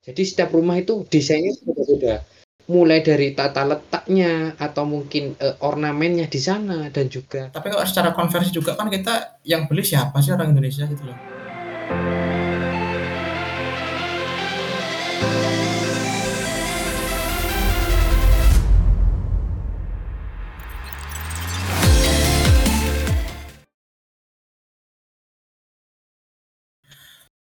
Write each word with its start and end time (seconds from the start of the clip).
Jadi 0.00 0.24
setiap 0.24 0.56
rumah 0.56 0.80
itu 0.80 1.04
desainnya 1.12 1.52
beda-beda. 1.60 2.24
Mulai 2.72 3.04
dari 3.04 3.36
tata 3.36 3.68
letaknya 3.68 4.56
atau 4.56 4.88
mungkin 4.88 5.36
uh, 5.36 5.60
ornamennya 5.60 6.24
di 6.24 6.40
sana 6.40 6.88
dan 6.88 7.12
juga. 7.12 7.52
Tapi 7.52 7.68
kalau 7.68 7.84
secara 7.84 8.16
konversi 8.16 8.48
juga 8.48 8.80
kan 8.80 8.88
kita 8.88 9.44
yang 9.44 9.68
beli 9.68 9.84
siapa 9.84 10.24
sih 10.24 10.32
orang 10.32 10.56
Indonesia 10.56 10.88
gitu 10.88 11.04
loh. 11.04 11.18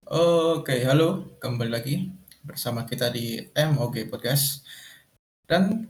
Oke, 0.09 0.81
halo, 0.81 1.37
kembali 1.37 1.69
lagi 1.69 2.18
bersama 2.49 2.89
kita 2.89 3.13
di 3.13 3.37
MOG 3.53 4.09
Podcast. 4.09 4.65
Dan 5.45 5.85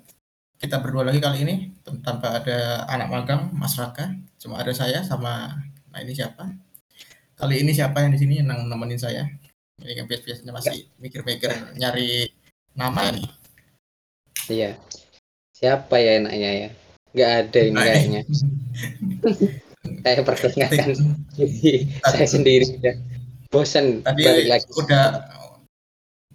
kita 0.59 0.83
berdua 0.83 1.07
lagi 1.07 1.23
kali 1.23 1.47
ini 1.47 1.55
tanpa 2.03 2.43
ada 2.43 2.83
anak 2.91 3.07
magang, 3.07 3.41
Mas 3.55 3.79
Raka. 3.79 4.11
Cuma 4.35 4.59
ada 4.59 4.75
saya 4.75 4.99
sama 5.07 5.55
nah 5.89 5.99
ini 6.03 6.11
siapa? 6.11 6.51
Kali 7.39 7.63
ini 7.63 7.71
siapa 7.71 8.03
yang 8.03 8.11
di 8.11 8.19
sini 8.19 8.43
yang 8.43 8.51
nemenin 8.67 8.99
saya? 8.99 9.23
Ini 9.79 10.03
kan 10.03 10.05
biasanya 10.11 10.51
masih 10.51 10.91
mikir-mikir 10.99 11.79
nyari 11.79 12.27
nama 12.75 13.15
nih. 13.15 13.27
Iya. 14.51 14.71
Siapa 15.55 15.95
ya 16.03 16.19
enaknya 16.19 16.51
ya? 16.51 16.69
Gak 17.15 17.31
ada 17.47 17.59
ini 17.63 17.79
kayaknya. 17.79 18.21
saya 20.03 20.21
perkenalkan 20.27 20.91
saya 22.13 22.27
sendiri 22.27 22.67
ya 22.83 22.93
bosan 23.49 24.05
tadi 24.05 24.21
balik 24.21 24.47
lagi. 24.47 24.67
udah 24.77 25.05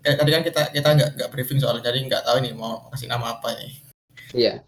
tadi 0.04 0.30
kan 0.36 0.42
kita 0.44 0.62
kita 0.68 0.88
nggak 0.92 1.10
nggak 1.16 1.30
briefing 1.32 1.56
soal 1.56 1.80
jadi 1.80 1.96
nggak 1.96 2.28
tahu 2.28 2.44
nih 2.44 2.52
mau 2.52 2.92
kasih 2.92 3.08
nama 3.08 3.40
apa 3.40 3.56
ini. 3.56 3.68
Iya. 4.36 4.60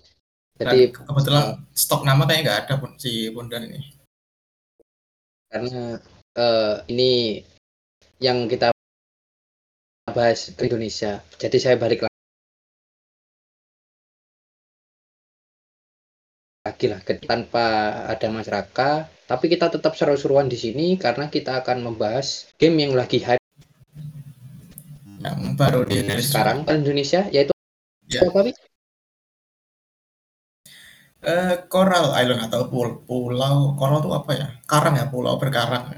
Jadi 0.57 0.89
Dan 0.89 1.05
kebetulan 1.05 1.45
uh, 1.53 1.77
stok 1.77 2.09
nama 2.09 2.25
kayaknya 2.25 2.43
nggak 2.49 2.61
ada 2.65 2.75
pun 2.81 2.91
si 2.97 3.29
Bondan 3.29 3.69
ini. 3.69 3.81
Karena 5.53 6.01
uh, 6.41 6.75
ini 6.89 7.45
yang 8.17 8.49
kita 8.49 8.73
bahas 10.09 10.57
ke 10.57 10.65
Indonesia. 10.65 11.21
Jadi 11.37 11.57
saya 11.61 11.77
balik 11.77 12.09
lagi 16.65 16.87
lah 16.89 17.01
tanpa 17.29 17.67
ada 18.09 18.27
masyarakat. 18.33 19.01
Tapi 19.29 19.45
kita 19.53 19.69
tetap 19.69 19.93
seru-seruan 19.93 20.49
di 20.49 20.57
sini 20.57 20.97
karena 20.97 21.29
kita 21.29 21.61
akan 21.61 21.85
membahas 21.85 22.49
game 22.57 22.81
yang 22.81 22.97
lagi 22.97 23.21
hype 23.21 23.46
yang 25.27 25.59
baru 25.59 25.83
di 25.83 26.07
sekarang 26.23 26.63
di 26.63 26.73
Indonesia 26.79 27.27
yaitu 27.35 27.53
ya. 28.07 28.23
apa 28.23 28.55
Uh, 31.27 31.59
Coral 31.67 32.15
Island 32.15 32.47
atau 32.47 32.71
pul 32.71 33.03
pulau 33.03 33.75
Coral 33.75 33.99
itu 33.99 34.11
apa 34.15 34.31
ya? 34.37 34.47
Karang 34.63 34.95
ya, 34.95 35.11
pulau 35.11 35.35
berkarang. 35.43 35.91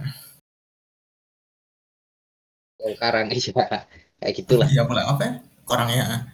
Pulau 2.80 2.96
karang 2.96 3.28
iya, 3.36 3.84
kayak 4.24 4.32
gitulah. 4.32 4.68
Ya 4.72 4.88
pulau 4.88 5.04
apa 5.04 5.20
ya? 5.20 5.32
Korang 5.68 5.92
ya. 5.92 6.24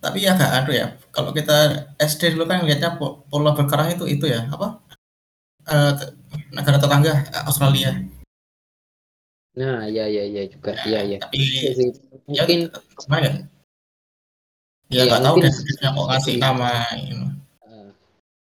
Tapi 0.00 0.24
ya 0.24 0.32
gak 0.32 0.64
aduh 0.64 0.72
ya. 0.72 0.86
Kalau 1.12 1.36
kita 1.36 1.92
SD 2.00 2.32
dulu 2.32 2.48
kan 2.48 2.64
lihatnya 2.64 2.96
pulau 2.96 3.52
berkarang 3.52 3.92
itu 3.92 4.08
itu 4.08 4.24
ya 4.24 4.48
apa? 4.48 4.80
Uh, 5.68 5.92
negara 6.56 6.80
tetangga 6.80 7.28
Australia. 7.44 8.00
Nah, 9.52 9.84
ya 9.88 10.08
ya 10.08 10.24
ya 10.24 10.42
juga. 10.48 10.72
Iya 10.88 11.00
ya. 11.16 11.18
Tapi 11.20 11.36
ya, 11.38 11.70
mungkin 12.24 12.60
ya, 12.72 12.80
gimana 12.96 13.26
ya? 13.28 13.34
Ya 14.92 15.02
nggak 15.08 15.20
ya, 15.20 15.26
tahu 15.28 15.36
deh 15.40 15.52
kok 15.80 16.08
ngasih 16.08 16.34
nama 16.40 16.70
ini. 16.96 17.16
Eh, 17.64 17.88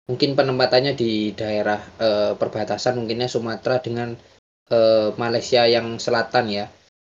mungkin 0.07 0.29
penempatannya 0.35 0.93
di 0.95 1.31
daerah 1.35 1.79
uh, 1.99 2.31
perbatasan 2.35 2.99
mungkinnya 2.99 3.31
Sumatera 3.31 3.79
dengan 3.79 4.15
uh, 4.71 5.15
Malaysia 5.15 5.67
yang 5.67 5.99
selatan 5.99 6.51
ya. 6.51 6.65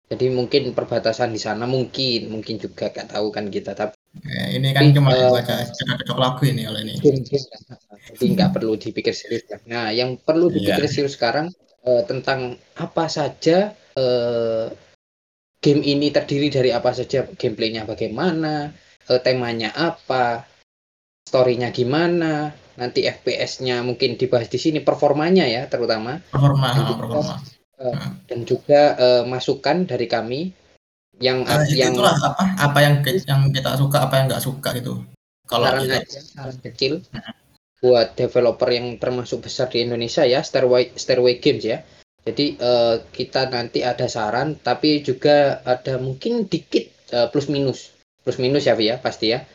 Jadi 0.09 0.31
mungkin 0.33 0.73
perbatasan 0.73 1.31
di 1.31 1.39
sana 1.39 1.69
mungkin 1.69 2.33
mungkin 2.33 2.57
juga 2.57 2.89
gak 2.89 3.13
tahu 3.13 3.29
kan 3.29 3.45
kita 3.47 3.77
tapi 3.77 3.99
Ya, 4.25 4.57
ini 4.57 4.73
kan 4.73 4.89
cuma 4.89 5.13
uh, 5.13 5.37
baca 5.37 5.69
cocok 5.69 6.17
lagu 6.17 6.41
ini 6.49 6.65
oleh 6.65 6.81
ini. 6.81 6.97
Jadi 6.97 8.25
nggak 8.33 8.57
perlu 8.57 8.73
dipikir 8.73 9.13
serius. 9.13 9.45
Nah, 9.69 9.93
yang 9.93 10.17
perlu 10.17 10.49
iya. 10.49 10.53
dipikir 10.57 10.85
yeah. 10.89 10.91
serius 10.91 11.13
sekarang 11.13 11.53
uh, 11.85 12.01
tentang 12.09 12.57
apa 12.73 13.05
saja 13.05 13.77
uh, 13.97 14.67
game 15.59 15.81
ini 15.83 16.09
terdiri 16.13 16.49
dari 16.49 16.69
apa 16.73 16.93
saja, 16.95 17.25
gameplaynya 17.25 17.87
bagaimana, 17.87 18.69
uh, 19.09 19.19
temanya 19.21 19.73
apa, 19.75 20.45
storynya 21.25 21.69
gimana, 21.69 22.53
nanti 22.79 23.05
FPS-nya 23.05 23.83
mungkin 23.83 24.15
dibahas 24.15 24.47
di 24.47 24.59
sini, 24.59 24.79
performanya 24.79 25.45
ya 25.45 25.67
terutama. 25.67 26.21
Performa, 26.31 26.73
dan 26.73 26.83
juga, 26.85 27.01
performa. 27.01 27.35
Uh, 27.79 28.07
dan 28.27 28.39
juga 28.43 28.81
uh, 28.99 29.23
masukan 29.27 29.87
dari 29.87 30.07
kami 30.11 30.41
yang 31.19 31.43
uh, 31.43 31.67
yang 31.67 31.91
itulah 31.91 32.15
apa 32.15 32.43
apa 32.55 32.79
yang 32.79 32.95
yang 33.03 33.41
kita 33.51 33.75
suka 33.75 34.07
apa 34.07 34.13
yang 34.19 34.25
nggak 34.31 34.43
suka 34.43 34.69
gitu. 34.79 35.03
Kalau 35.47 35.67
saran 35.67 35.83
kita... 35.83 35.99
aja 35.99 36.19
saran 36.23 36.57
kecil 36.63 36.93
hmm. 37.03 37.33
buat 37.83 38.15
developer 38.15 38.69
yang 38.71 38.95
termasuk 38.99 39.43
besar 39.43 39.67
di 39.67 39.83
Indonesia 39.83 40.23
ya 40.23 40.39
Stairway 40.39 40.95
Stairway 40.95 41.43
Games 41.43 41.63
ya 41.67 41.83
jadi 42.27 42.45
uh, 42.59 42.95
kita 43.15 43.47
nanti 43.47 43.81
ada 43.81 44.05
saran 44.11 44.59
tapi 44.59 44.99
juga 45.01 45.63
ada 45.63 45.95
mungkin 45.97 46.45
dikit 46.45 46.91
uh, 47.15 47.27
plus 47.31 47.47
minus. 47.47 47.95
Plus 48.21 48.37
minus 48.37 48.67
ya 48.67 48.75
ya 48.75 48.99
pasti 48.99 49.31
ya. 49.31 49.45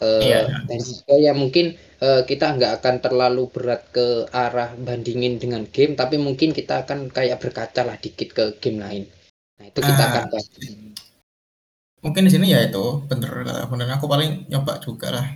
Uh, 0.00 0.24
yeah. 0.24 0.48
dan 0.64 0.80
juga 0.80 1.12
ya 1.20 1.36
mungkin 1.36 1.76
uh, 2.00 2.24
kita 2.24 2.56
nggak 2.56 2.80
akan 2.80 3.04
terlalu 3.04 3.52
berat 3.52 3.84
ke 3.92 4.24
arah 4.32 4.72
bandingin 4.72 5.36
dengan 5.36 5.68
game 5.68 5.92
tapi 5.92 6.16
mungkin 6.16 6.56
kita 6.56 6.88
akan 6.88 7.12
kayak 7.12 7.36
berkaca 7.36 7.84
lah 7.84 8.00
dikit 8.00 8.32
ke 8.32 8.44
game 8.64 8.80
lain. 8.80 9.04
Nah 9.60 9.68
itu 9.68 9.80
kita 9.84 10.00
uh, 10.00 10.08
akan 10.08 10.24
bahas. 10.32 10.48
Mungkin 12.00 12.22
di 12.24 12.32
sini 12.32 12.48
ya 12.48 12.64
itu 12.64 13.04
bener 13.04 13.44
bener 13.44 13.88
aku 13.92 14.08
paling 14.08 14.48
nyoba 14.48 14.80
juga 14.80 15.20
lah 15.20 15.26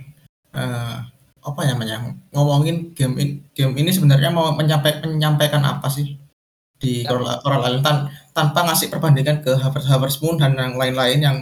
uh, 0.57 0.97
apa 1.45 1.61
namanya 1.69 2.09
ngomongin 2.33 2.97
game 2.97 3.15
in, 3.21 3.29
game 3.53 3.77
ini 3.77 3.93
sebenarnya 3.93 4.33
mau 4.33 4.49
menyampaikan 4.57 5.13
menyampaikan 5.13 5.61
apa 5.61 5.93
sih 5.93 6.17
di 6.85 7.01
Coral, 7.01 7.41
Island 7.65 7.81
tan, 7.81 7.97
tanpa 8.37 8.69
ngasih 8.69 8.93
perbandingan 8.93 9.41
ke 9.41 9.57
Harvest, 9.57 9.89
Harvest 9.89 10.17
Moon 10.21 10.37
dan 10.37 10.53
yang 10.53 10.77
lain-lain 10.77 11.19
yang 11.19 11.37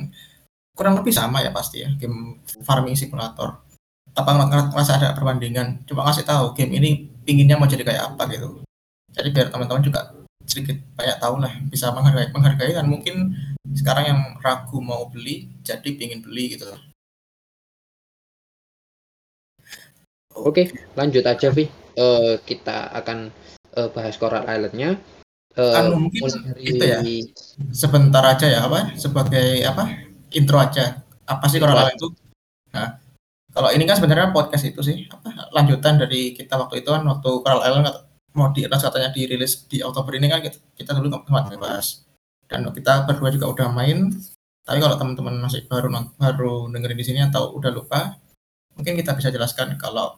kurang 0.72 0.96
lebih 0.96 1.12
sama 1.12 1.44
ya 1.44 1.52
pasti 1.52 1.84
ya 1.84 1.92
game 2.00 2.40
farming 2.64 2.96
simulator 2.96 3.60
tanpa 4.16 4.40
ngerasa 4.48 4.98
ada 4.98 5.10
perbandingan 5.12 5.84
coba 5.86 6.10
ngasih 6.10 6.26
tahu 6.26 6.56
game 6.56 6.80
ini 6.80 7.12
pinginnya 7.28 7.60
mau 7.60 7.68
jadi 7.68 7.84
kayak 7.84 8.16
apa 8.16 8.24
gitu 8.32 8.64
jadi 9.12 9.30
biar 9.30 9.48
teman-teman 9.52 9.84
juga 9.84 10.16
sedikit 10.48 10.80
banyak 10.98 11.18
tahu 11.22 11.36
lah 11.44 11.54
bisa 11.70 11.94
menghargai 11.94 12.34
menghargai 12.34 12.72
dan 12.74 12.90
mungkin 12.90 13.36
sekarang 13.76 14.06
yang 14.10 14.22
ragu 14.42 14.82
mau 14.82 15.06
beli 15.12 15.52
jadi 15.62 15.94
pingin 15.94 16.24
beli 16.26 16.58
gitu 16.58 16.72
Oke, 20.34 20.74
lanjut 20.98 21.22
aja, 21.30 21.54
Vi. 21.54 21.70
Uh, 21.94 22.42
kita 22.42 22.90
akan 22.90 23.30
uh, 23.78 23.90
bahas 23.94 24.18
Coral 24.18 24.50
Island-nya. 24.50 24.98
Uh, 25.54 25.78
anu, 25.78 26.10
mungkin 26.10 26.26
dari... 26.26 26.62
itu 26.66 26.84
ya. 26.84 27.00
Sebentar 27.70 28.26
aja 28.26 28.50
ya, 28.50 28.60
apa? 28.66 28.98
Sebagai 28.98 29.62
apa? 29.66 29.90
Intro 30.34 30.58
aja. 30.58 31.06
Apa 31.30 31.46
sih 31.46 31.62
Coral 31.62 31.78
Island 31.78 31.98
itu? 32.02 32.10
Nah, 32.74 32.98
kalau 33.54 33.70
ini 33.70 33.86
kan 33.86 34.02
sebenarnya 34.02 34.34
podcast 34.34 34.66
itu 34.66 34.82
sih 34.82 35.06
apa? 35.14 35.54
Lanjutan 35.54 36.02
dari 36.02 36.34
kita 36.34 36.58
waktu 36.58 36.82
itu 36.82 36.90
kan 36.90 37.06
waktu 37.06 37.30
Coral 37.46 37.62
Island 37.62 38.14
mau 38.34 38.50
di 38.50 38.66
katanya 38.66 39.14
dirilis 39.14 39.70
di 39.70 39.86
Oktober 39.86 40.18
ini 40.18 40.26
kan 40.26 40.42
kita, 40.42 40.58
kita 40.74 40.98
dulu 40.98 41.22
sempat 41.22 41.54
bahas 41.62 42.02
dan 42.50 42.66
kita 42.74 43.06
berdua 43.06 43.30
juga 43.30 43.46
udah 43.54 43.68
main 43.70 44.10
tapi 44.66 44.80
kalau 44.82 44.98
teman-teman 44.98 45.38
masih 45.38 45.70
baru 45.70 45.92
baru 46.18 46.66
dengerin 46.72 46.98
di 46.98 47.06
sini 47.06 47.20
atau 47.22 47.54
udah 47.54 47.70
lupa 47.70 48.18
mungkin 48.74 48.98
kita 48.98 49.14
bisa 49.14 49.30
jelaskan 49.30 49.78
kalau 49.78 50.18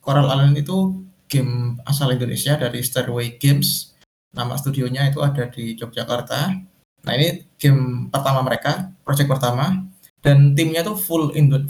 Coral 0.00 0.32
Island 0.32 0.56
itu 0.56 1.04
game 1.28 1.76
asal 1.84 2.08
Indonesia 2.16 2.56
dari 2.56 2.80
Stairway 2.80 3.36
Games 3.36 3.89
nama 4.30 4.54
studionya 4.54 5.10
itu 5.10 5.18
ada 5.22 5.46
di 5.50 5.74
Yogyakarta. 5.74 6.54
Nah 7.00 7.12
ini 7.16 7.46
game 7.58 8.08
pertama 8.12 8.44
mereka 8.46 8.94
project 9.02 9.28
pertama. 9.30 9.86
Dan 10.20 10.52
timnya 10.52 10.84
tuh 10.84 11.00
full 11.00 11.32
Indo 11.32 11.64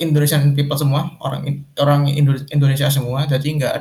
Indonesian 0.00 0.56
people 0.56 0.80
semua 0.80 1.12
orang 1.20 1.66
orang 1.76 2.08
Indonesia 2.48 2.88
semua. 2.88 3.28
Jadi 3.28 3.60
nggak 3.60 3.74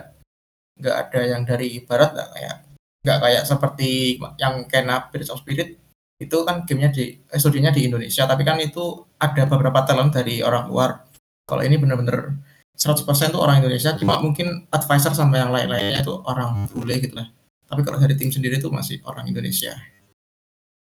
nggak 0.79 0.95
ada 0.95 1.21
yang 1.23 1.41
dari 1.47 1.83
barat 1.83 2.15
nggak 2.15 2.29
kayak 2.35 2.55
nggak 2.99 3.19
kayak 3.23 3.43
seperti 3.47 4.19
yang 4.37 4.67
Kena 4.67 5.07
Bridge 5.09 5.31
of 5.31 5.39
Spirit. 5.41 5.79
Itu 6.19 6.43
kan 6.43 6.67
gamenya 6.67 6.91
di 6.91 7.15
eh, 7.15 7.39
studinya 7.39 7.71
di 7.71 7.87
Indonesia. 7.87 8.27
Tapi 8.27 8.43
kan 8.43 8.59
itu 8.59 9.07
ada 9.15 9.47
beberapa 9.47 9.87
talent 9.87 10.11
dari 10.11 10.43
orang 10.43 10.67
luar. 10.67 11.07
Kalau 11.47 11.63
ini 11.63 11.79
bener-bener 11.79 12.35
100% 12.75 13.07
tuh 13.31 13.39
orang 13.39 13.63
Indonesia. 13.63 13.95
Cuma 13.95 14.19
mungkin 14.19 14.67
advisor 14.67 15.15
sama 15.15 15.39
yang 15.39 15.55
lain-lainnya 15.55 16.03
itu 16.03 16.11
orang 16.27 16.67
bule 16.67 16.99
gitu 16.99 17.15
lah 17.15 17.38
tapi 17.69 17.81
kalau 17.85 18.01
dari 18.01 18.17
tim 18.17 18.33
sendiri 18.33 18.57
tuh 18.57 18.73
masih 18.73 18.99
orang 19.05 19.29
Indonesia. 19.29 19.77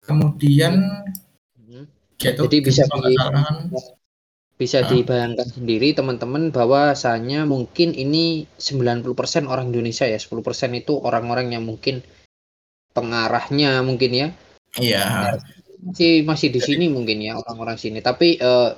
Kemudian 0.01 0.81
Gitu, 2.21 2.37
Jadi 2.37 2.59
bisa 2.61 2.85
di, 2.85 3.17
bisa 4.61 4.79
nah. 4.85 4.89
dibayangkan 4.93 5.49
sendiri 5.57 5.97
teman-teman 5.97 6.53
bahwasanya 6.53 7.49
mungkin 7.49 7.97
ini 7.97 8.45
90% 8.61 9.49
orang 9.49 9.73
Indonesia 9.73 10.05
ya. 10.05 10.21
10% 10.21 10.37
itu 10.77 11.01
orang-orang 11.01 11.57
yang 11.57 11.65
mungkin 11.65 12.05
pengarahnya 12.93 13.81
mungkin 13.81 14.11
ya. 14.13 14.29
Iya. 14.77 15.41
Masih 15.81 16.29
masih 16.29 16.53
di 16.53 16.61
sini 16.61 16.93
mungkin 16.93 17.25
ya 17.25 17.41
orang-orang 17.41 17.81
sini. 17.81 18.05
Tapi 18.05 18.37
uh, 18.37 18.77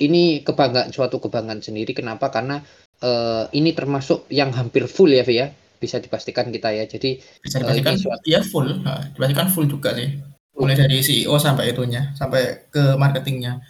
ini 0.00 0.40
kebanggaan 0.40 0.88
suatu 0.88 1.20
kebanggaan 1.20 1.60
sendiri. 1.60 1.92
Kenapa? 1.92 2.32
Karena 2.32 2.56
uh, 3.04 3.44
ini 3.52 3.76
termasuk 3.76 4.24
yang 4.32 4.48
hampir 4.56 4.88
full 4.88 5.12
ya 5.12 5.28
ya 5.28 5.52
bisa 5.78 6.02
dipastikan 6.02 6.50
kita 6.50 6.74
ya 6.74 6.84
jadi 6.84 7.22
bisa 7.40 7.62
dipastikan 7.62 7.94
uh, 7.94 8.00
suatu... 8.02 8.24
ya 8.26 8.40
full 8.42 8.68
nah, 8.82 9.00
dipastikan 9.14 9.48
full 9.48 9.70
juga 9.70 9.94
sih 9.94 10.18
mulai 10.58 10.74
dari 10.74 10.98
CEO 10.98 11.38
sampai 11.38 11.70
itunya 11.70 12.10
sampai 12.18 12.66
ke 12.66 12.98
marketingnya 12.98 13.62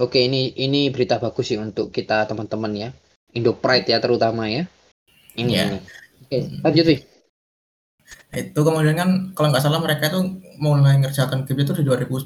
Oke, 0.00 0.24
ini 0.24 0.50
ini 0.58 0.90
berita 0.90 1.22
bagus 1.22 1.52
sih 1.52 1.60
untuk 1.60 1.94
kita 1.94 2.26
teman-teman 2.26 2.72
ya. 2.74 2.88
Indo 3.38 3.54
Pride 3.54 3.86
ya 3.86 4.02
terutama 4.02 4.50
ya. 4.50 4.66
Ini 5.38 5.52
ya. 5.52 5.64
ini. 5.68 5.78
Oke, 6.26 6.38
lanjut 6.58 6.84
sih. 6.90 6.98
Itu 8.34 8.60
kemudian 8.64 8.96
kan 8.98 9.10
kalau 9.36 9.52
nggak 9.52 9.60
salah 9.60 9.78
mereka 9.78 10.10
itu 10.10 10.42
mulai 10.58 10.98
ngerjakan 10.98 11.46
game 11.46 11.62
itu 11.62 11.76
di 11.76 11.86
2019. 11.86 12.24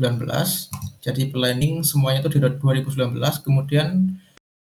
Jadi 1.05 1.23
planning 1.35 1.85
semuanya 1.85 2.25
itu 2.25 2.39
di 2.39 2.41
2019. 2.41 3.19
Kemudian 3.45 4.15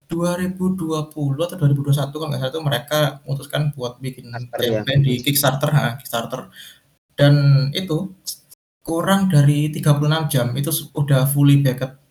2020 0.08 0.90
atau 1.46 1.56
2021 1.56 2.12
kalau 2.12 2.28
nggak 2.30 2.40
salah 2.40 2.52
itu 2.52 2.62
mereka 2.62 2.98
memutuskan 3.24 3.62
buat 3.72 3.98
bikin 3.98 4.30
campaign 4.30 5.00
ya. 5.00 5.04
di 5.04 5.14
Kickstarter, 5.22 5.70
ha, 5.72 5.96
Kickstarter. 5.96 6.50
Dan 7.14 7.34
itu 7.72 8.12
kurang 8.84 9.32
dari 9.32 9.72
36 9.72 10.28
jam 10.28 10.52
itu 10.52 10.70
udah 10.92 11.24
fully 11.24 11.64
backed 11.64 12.04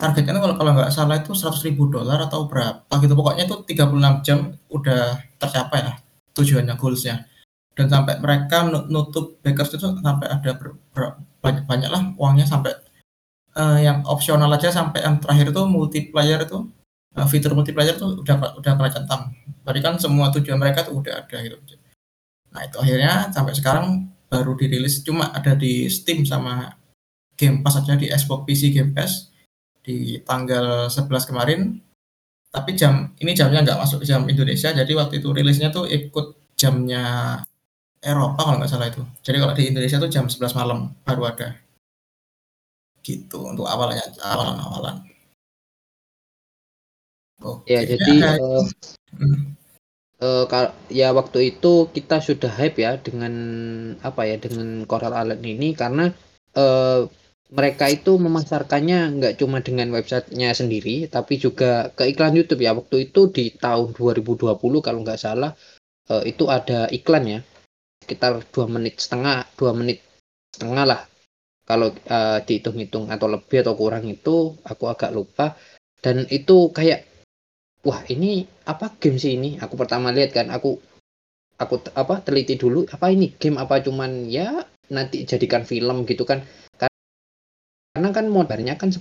targetnya 0.00 0.40
kalau 0.40 0.56
kalau 0.56 0.72
nggak 0.72 0.90
salah 0.90 1.20
itu 1.20 1.36
seratus 1.36 1.62
ribu 1.62 1.86
dolar 1.92 2.24
atau 2.24 2.48
berapa 2.48 2.88
gitu 2.88 3.12
pokoknya 3.12 3.44
itu 3.44 3.56
36 3.76 4.26
jam 4.26 4.38
udah 4.72 5.20
tercapai 5.36 5.84
lah 5.84 5.96
tujuannya 6.32 6.74
goalsnya 6.80 7.28
dan 7.76 7.86
sampai 7.86 8.16
mereka 8.18 8.64
nutup 8.66 9.38
backers 9.44 9.76
itu 9.76 9.86
sampai 10.00 10.26
ada 10.26 10.50
ber, 10.56 10.74
ber, 10.90 11.20
banyak 11.44 11.64
banyak 11.68 11.90
lah 11.92 12.02
uangnya 12.16 12.48
sampai 12.48 12.72
uh, 13.54 13.78
yang 13.78 14.02
opsional 14.08 14.48
aja 14.50 14.72
sampai 14.72 15.04
yang 15.04 15.20
terakhir 15.20 15.52
itu 15.52 15.62
multiplayer 15.68 16.40
itu 16.48 16.66
uh, 17.16 17.26
fitur 17.26 17.56
multiplayer 17.56 17.98
itu 17.98 18.22
udah 18.22 18.60
udah 18.60 18.72
kena 18.76 18.90
centang 18.90 19.22
tadi 19.64 19.78
kan 19.82 19.94
semua 19.98 20.30
tujuan 20.34 20.58
mereka 20.58 20.86
tuh 20.86 20.98
udah 21.00 21.26
ada 21.26 21.36
gitu. 21.42 21.56
Nah 22.50 22.66
itu 22.66 22.76
akhirnya 22.82 23.30
sampai 23.30 23.54
sekarang 23.54 24.10
baru 24.30 24.54
dirilis 24.58 25.02
cuma 25.02 25.30
ada 25.30 25.54
di 25.54 25.86
Steam 25.90 26.26
sama 26.26 26.74
Game 27.34 27.62
Pass 27.62 27.78
aja 27.82 27.94
di 27.94 28.10
Xbox 28.10 28.46
PC 28.46 28.62
Game 28.74 28.92
Pass 28.94 29.30
di 29.80 30.18
tanggal 30.22 30.90
11 30.90 31.30
kemarin. 31.30 31.60
Tapi 32.50 32.74
jam 32.74 33.14
ini 33.22 33.30
jamnya 33.30 33.62
nggak 33.62 33.78
masuk 33.78 34.02
jam 34.02 34.26
Indonesia 34.26 34.74
jadi 34.74 34.90
waktu 34.98 35.22
itu 35.22 35.30
rilisnya 35.30 35.70
tuh 35.70 35.86
ikut 35.86 36.58
jamnya 36.58 37.38
Eropa 38.02 38.42
kalau 38.42 38.58
nggak 38.58 38.70
salah 38.70 38.90
itu. 38.90 39.06
Jadi 39.22 39.36
kalau 39.38 39.54
di 39.54 39.64
Indonesia 39.70 40.02
tuh 40.02 40.10
jam 40.10 40.26
11 40.26 40.58
malam 40.58 40.90
baru 41.06 41.30
ada. 41.30 41.54
Gitu 43.06 43.38
untuk 43.38 43.70
awalnya 43.70 44.02
awalan-awalan 44.18 45.09
Oke, 47.40 47.72
ya 47.72 47.80
jadi 47.88 48.12
ya, 48.20 48.32
uh, 48.36 48.64
uh, 50.20 50.68
ya 50.92 51.08
waktu 51.16 51.56
itu 51.56 51.88
kita 51.88 52.20
sudah 52.20 52.52
hype 52.52 52.76
ya 52.76 53.00
dengan 53.00 53.32
apa 54.04 54.28
ya 54.28 54.36
dengan 54.36 54.84
Coral 54.84 55.16
Island 55.16 55.42
ini 55.44 55.72
karena 55.72 56.12
uh, 56.56 57.08
mereka 57.50 57.90
itu 57.90 58.14
memasarkannya 58.14 59.18
nggak 59.18 59.34
cuma 59.42 59.58
dengan 59.58 59.90
websitenya 59.90 60.54
sendiri, 60.54 61.10
tapi 61.10 61.34
juga 61.40 61.90
ke 61.90 62.06
iklan 62.14 62.38
YouTube 62.38 62.62
ya. 62.62 62.70
Waktu 62.78 63.10
itu 63.10 63.32
di 63.34 63.50
tahun 63.58 63.90
2020 63.98 64.54
kalau 64.86 65.00
nggak 65.02 65.18
salah 65.18 65.50
uh, 66.12 66.22
itu 66.22 66.46
ada 66.46 66.86
iklan 66.94 67.24
ya, 67.26 67.40
sekitar 68.06 68.46
dua 68.54 68.70
menit 68.70 69.02
setengah, 69.02 69.50
dua 69.58 69.74
menit 69.74 69.98
setengah 70.54 70.84
lah. 70.86 71.00
Kalau 71.66 71.90
uh, 71.90 72.38
dihitung-hitung 72.42 73.10
atau 73.10 73.26
lebih 73.30 73.62
atau 73.62 73.74
kurang 73.74 74.06
itu 74.06 74.54
aku 74.62 74.90
agak 74.90 75.10
lupa. 75.10 75.54
Dan 76.00 76.24
itu 76.32 76.72
kayak, 76.72 77.09
wah 77.86 78.00
ini 78.08 78.44
apa 78.68 78.92
game 79.00 79.16
sih 79.16 79.36
ini? 79.36 79.56
Aku 79.60 79.76
pertama 79.76 80.12
lihat 80.12 80.36
kan, 80.36 80.52
aku 80.52 80.80
aku 81.60 81.74
apa 81.96 82.24
teliti 82.24 82.56
dulu 82.56 82.84
apa 82.88 83.08
ini? 83.12 83.32
Game 83.36 83.56
apa 83.56 83.80
cuman 83.80 84.28
ya 84.28 84.64
nanti 84.90 85.24
jadikan 85.24 85.64
film 85.64 86.04
gitu 86.04 86.24
kan? 86.24 86.44
Karena 87.90 88.08
kan 88.14 88.26
modalnya 88.30 88.78
kan 88.78 88.94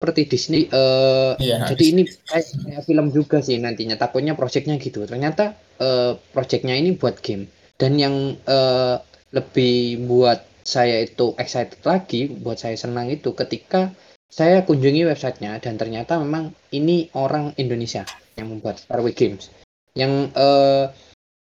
seperti 0.00 0.32
Disney 0.32 0.64
uh, 0.72 1.36
iya, 1.36 1.68
jadi 1.68 1.84
ini 1.92 2.02
kayak, 2.08 2.88
film 2.88 3.12
juga 3.12 3.44
sih 3.44 3.60
nantinya 3.60 4.00
takutnya 4.00 4.32
projectnya 4.32 4.80
gitu. 4.80 5.04
Ternyata 5.04 5.58
uh, 5.82 6.16
projectnya 6.32 6.72
ini 6.72 6.96
buat 6.96 7.20
game. 7.20 7.50
Dan 7.76 8.00
yang 8.00 8.36
uh, 8.48 8.96
lebih 9.32 10.04
buat 10.08 10.40
saya 10.64 11.04
itu 11.04 11.32
excited 11.40 11.80
lagi 11.82 12.28
buat 12.28 12.60
saya 12.60 12.76
senang 12.76 13.08
itu 13.08 13.32
ketika 13.32 13.92
saya 14.30 14.62
kunjungi 14.62 15.10
websitenya 15.10 15.58
dan 15.58 15.74
ternyata 15.74 16.22
memang 16.22 16.54
ini 16.70 17.10
orang 17.18 17.52
Indonesia 17.58 18.06
yang 18.38 18.54
membuat 18.54 18.78
Starway 18.78 19.12
Games 19.12 19.50
yang 19.98 20.30
uh, 20.38 20.94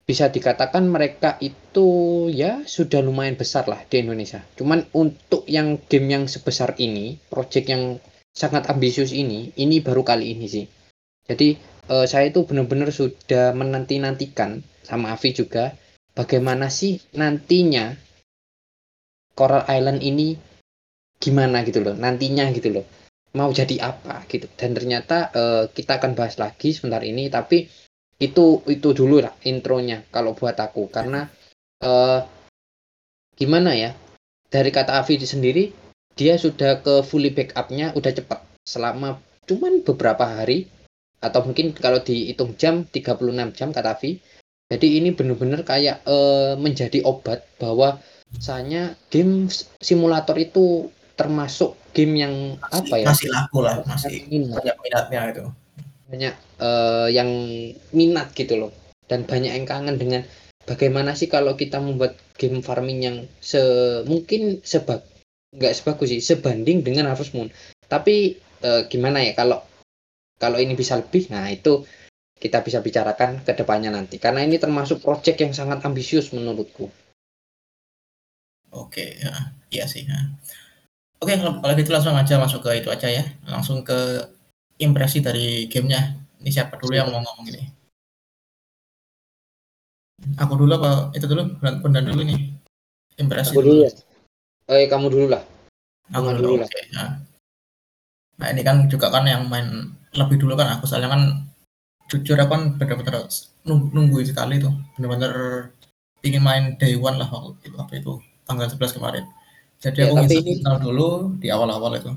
bisa 0.04 0.28
dikatakan 0.28 0.84
mereka 0.84 1.40
itu 1.40 2.28
ya 2.28 2.68
sudah 2.68 3.00
lumayan 3.00 3.40
besar 3.40 3.72
lah 3.72 3.80
di 3.88 4.04
Indonesia. 4.04 4.44
Cuman 4.60 4.84
untuk 4.92 5.48
yang 5.48 5.80
game 5.88 6.12
yang 6.12 6.24
sebesar 6.28 6.76
ini, 6.76 7.16
project 7.32 7.72
yang 7.72 8.04
sangat 8.36 8.68
ambisius 8.68 9.16
ini, 9.16 9.56
ini 9.56 9.80
baru 9.80 10.04
kali 10.04 10.36
ini 10.36 10.46
sih. 10.52 10.66
Jadi 11.24 11.56
uh, 11.88 12.04
saya 12.04 12.28
itu 12.28 12.44
benar-benar 12.44 12.92
sudah 12.92 13.56
menanti-nantikan 13.56 14.60
sama 14.84 15.16
Avi 15.16 15.32
juga 15.32 15.72
bagaimana 16.12 16.68
sih 16.68 17.00
nantinya 17.16 17.96
Coral 19.34 19.64
Island 19.72 20.04
ini 20.04 20.36
gimana 21.24 21.64
gitu 21.64 21.80
loh, 21.80 21.96
nantinya 21.96 22.52
gitu 22.52 22.76
loh. 22.76 22.86
Mau 23.40 23.50
jadi 23.56 23.80
apa 23.80 24.28
gitu. 24.28 24.52
Dan 24.60 24.76
ternyata 24.76 25.32
uh, 25.32 25.64
kita 25.72 26.04
akan 26.04 26.20
bahas 26.20 26.36
lagi 26.36 26.76
sebentar 26.76 27.00
ini 27.08 27.32
tapi 27.32 27.66
itu 28.22 28.62
itu 28.72 28.90
dulu 28.96 29.20
lah 29.20 29.36
intronya 29.44 30.06
kalau 30.08 30.32
buat 30.38 30.56
aku 30.56 30.88
karena 30.88 31.28
uh, 31.84 32.24
gimana 33.36 33.76
ya 33.76 33.92
dari 34.48 34.70
kata 34.70 35.02
Avi 35.02 35.20
sendiri 35.20 35.74
dia 36.14 36.38
sudah 36.40 36.80
ke 36.80 37.02
fully 37.02 37.34
backupnya 37.34 37.92
udah 37.98 38.12
cepat 38.14 38.40
selama 38.64 39.20
cuman 39.50 39.84
beberapa 39.84 40.24
hari 40.24 40.72
atau 41.20 41.44
mungkin 41.44 41.76
kalau 41.76 42.00
dihitung 42.00 42.56
jam 42.56 42.88
36 42.88 43.58
jam 43.58 43.76
kata 43.76 43.98
Avi 43.98 44.22
jadi 44.72 45.04
ini 45.04 45.12
benar-benar 45.12 45.68
kayak 45.68 46.06
uh, 46.08 46.56
menjadi 46.56 47.04
obat 47.04 47.44
bahwa 47.60 48.00
misalnya 48.32 48.96
game 49.12 49.52
simulator 49.84 50.40
itu 50.40 50.88
termasuk 51.14 51.78
game 51.94 52.26
yang 52.26 52.34
masih, 52.58 52.80
apa 52.82 52.96
ya? 52.98 53.06
Masih 53.10 53.30
laku 53.30 53.60
lah 53.62 53.76
masih. 53.86 54.26
banyak 54.30 54.78
minatnya 54.82 55.20
itu. 55.30 55.46
Banyak 56.10 56.34
uh, 56.62 57.08
yang 57.10 57.30
minat 57.94 58.34
gitu 58.34 58.58
loh. 58.58 58.72
Dan 59.06 59.30
banyak 59.30 59.54
yang 59.54 59.66
kangen 59.68 59.98
dengan 60.00 60.22
bagaimana 60.66 61.14
sih 61.14 61.30
kalau 61.30 61.54
kita 61.54 61.78
membuat 61.78 62.18
game 62.40 62.66
farming 62.66 63.00
yang 63.04 63.18
se 63.44 63.62
mungkin 64.10 64.64
sebab 64.64 65.06
nggak 65.54 65.74
sebagus 65.78 66.10
sih 66.10 66.22
sebanding 66.22 66.82
dengan 66.82 67.10
Harvest 67.14 67.38
Moon. 67.38 67.54
Tapi 67.86 68.38
uh, 68.66 68.90
gimana 68.90 69.22
ya 69.22 69.38
kalau 69.38 69.62
kalau 70.42 70.58
ini 70.58 70.74
bisa 70.74 70.98
lebih? 70.98 71.30
Nah 71.30 71.46
itu 71.54 71.86
kita 72.42 72.60
bisa 72.66 72.82
bicarakan 72.82 73.46
ke 73.46 73.54
depannya 73.54 73.94
nanti. 73.94 74.18
Karena 74.18 74.42
ini 74.42 74.58
termasuk 74.58 75.00
project 75.00 75.38
yang 75.40 75.54
sangat 75.54 75.80
ambisius 75.86 76.34
menurutku. 76.34 76.90
Oke 78.74 79.22
ya. 79.22 79.54
Iya 79.70 79.86
sih 79.86 80.10
ya. 80.10 80.18
Oke 81.24 81.34
kalau, 81.40 81.74
gitu 81.80 81.90
langsung 81.96 82.14
aja 82.14 82.36
masuk 82.36 82.62
ke 82.68 82.84
itu 82.84 82.90
aja 82.92 83.08
ya 83.08 83.24
langsung 83.48 83.82
ke 83.82 84.28
impresi 84.84 85.24
dari 85.24 85.72
gamenya. 85.72 86.20
Ini 86.44 86.50
siapa 86.52 86.76
dulu 86.76 86.92
yang 86.92 87.08
mau 87.08 87.24
ngomong 87.24 87.48
ini? 87.56 87.64
Aku 90.40 90.60
dulu 90.60 90.76
apa 90.76 91.16
itu 91.16 91.24
dulu? 91.24 91.56
Pendan 91.64 92.04
dulu 92.04 92.28
nih. 92.28 92.52
Impresi. 93.16 93.56
Aku 93.56 93.64
dulu 93.64 93.88
ya. 93.88 93.92
Eh 94.68 94.88
kamu 94.92 95.08
dulu 95.08 95.26
lah. 95.32 95.44
Aku 96.12 96.36
dulu, 96.36 96.60
dulu 96.60 96.64
lah. 96.64 96.68
Okay, 96.68 96.84
nah. 96.92 97.10
nah 98.40 98.48
ini 98.52 98.62
kan 98.66 98.92
juga 98.92 99.08
kan 99.08 99.24
yang 99.24 99.48
main 99.48 99.96
lebih 100.14 100.38
dulu 100.42 100.54
kan 100.60 100.78
aku 100.78 100.86
soalnya 100.86 101.10
kan 101.16 101.24
jujur 102.12 102.36
aku 102.38 102.52
kan 102.54 102.64
bener-bener 102.78 103.26
nunggu 103.66 104.22
sekali 104.22 104.62
tuh 104.62 104.74
bener-bener 104.94 105.34
ingin 106.24 106.44
main 106.44 106.64
day 106.80 106.96
one 107.00 107.18
lah 107.20 107.28
waktu 107.28 107.72
itu, 107.72 107.78
apa 107.80 107.94
itu 108.00 108.12
tanggal 108.48 108.68
11 108.68 108.96
kemarin. 109.00 109.26
Jadi 109.84 110.00
ya, 110.00 110.06
aku 110.08 110.16
ngisi 110.24 110.64
dulu 110.64 111.36
di 111.44 111.52
awal-awal 111.52 112.00
itu. 112.00 112.12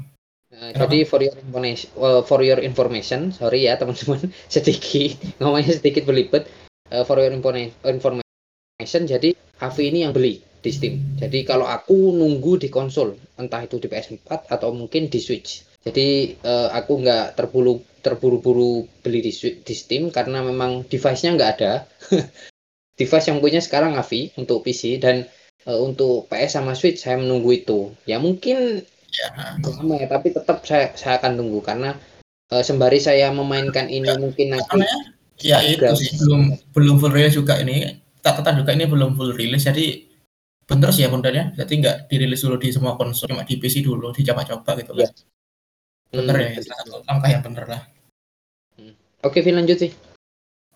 Nah, 0.55 0.71
jadi 0.73 1.03
for 1.03 1.19
your 1.19 1.35
information, 1.35 1.91
uh, 1.99 2.23
for 2.23 2.41
your 2.41 2.63
information, 2.63 3.35
sorry 3.35 3.67
ya 3.67 3.75
teman-teman, 3.75 4.31
sedikit 4.55 5.19
ngomongnya 5.43 5.75
sedikit 5.75 6.07
belibet. 6.07 6.47
Uh, 6.87 7.03
for 7.03 7.19
your 7.19 7.35
information, 7.35 8.23
jadi 9.11 9.35
Avi 9.59 9.91
ini 9.91 10.07
yang 10.07 10.15
beli 10.15 10.39
di 10.63 10.71
Steam. 10.71 11.19
Jadi 11.19 11.43
kalau 11.43 11.67
aku 11.67 12.15
nunggu 12.15 12.63
di 12.63 12.71
konsol, 12.71 13.19
entah 13.35 13.67
itu 13.67 13.83
di 13.83 13.91
PS4 13.91 14.47
atau 14.47 14.71
mungkin 14.71 15.11
di 15.11 15.19
Switch. 15.19 15.67
Jadi 15.83 16.39
uh, 16.47 16.71
aku 16.71 17.03
nggak 17.03 17.35
terburu 17.35 17.83
terburu-buru 18.07 18.87
beli 19.03 19.19
di, 19.27 19.35
di 19.35 19.75
Steam 19.75 20.15
karena 20.15 20.47
memang 20.47 20.87
device-nya 20.87 21.35
nggak 21.35 21.53
ada. 21.59 21.73
device 23.01 23.27
yang 23.29 23.43
punya 23.43 23.59
sekarang 23.59 23.99
Avi 23.99 24.31
untuk 24.39 24.63
PC 24.63 25.03
dan 25.03 25.27
uh, 25.67 25.79
untuk 25.83 26.31
PS 26.31 26.57
sama 26.57 26.73
Switch 26.73 27.03
saya 27.03 27.19
menunggu 27.19 27.53
itu. 27.53 27.93
Ya 28.07 28.23
mungkin 28.23 28.87
ya. 29.13 29.29
lama 29.61 29.95
ya, 29.99 30.07
tapi 30.09 30.33
tetap 30.33 30.63
saya 30.65 30.95
saya 30.95 31.19
akan 31.21 31.37
tunggu 31.37 31.61
karena 31.61 31.99
uh, 32.55 32.63
sembari 32.63 33.03
saya 33.03 33.31
memainkan 33.35 33.91
ini 33.91 34.09
ya. 34.09 34.19
mungkin 34.19 34.47
nanti 34.55 34.81
ya 35.43 35.61
itu 35.61 35.85
sih 35.99 36.17
belum 36.17 36.73
belum 36.73 36.97
full 36.97 37.13
rilis 37.13 37.37
juga 37.37 37.61
ini 37.61 38.01
catatan 38.25 38.65
juga 38.65 38.73
ini 38.73 38.89
belum 38.89 39.19
full 39.19 39.37
rilis 39.37 39.69
jadi 39.69 40.07
bener 40.67 40.91
sih 40.91 41.07
ya 41.07 41.13
bundanya 41.13 41.55
jadi 41.55 41.73
nggak 41.79 41.97
dirilis 42.11 42.43
dulu 42.43 42.57
di 42.59 42.75
semua 42.75 42.99
konsol 42.99 43.31
cuma 43.31 43.47
di 43.47 43.55
PC 43.61 43.87
dulu 43.87 44.11
dicoba-coba 44.11 44.71
gitu 44.83 44.93
ya. 44.99 45.07
bener 46.11 46.35
hmm, 46.35 46.59
ya 46.59 46.63
satu 46.65 47.05
langkah 47.07 47.31
yang 47.31 47.43
bener 47.45 47.65
lah 47.71 47.83
hmm. 48.81 48.95
oke 49.23 49.39
Vin 49.45 49.57
lanjut 49.63 49.79
sih 49.79 49.93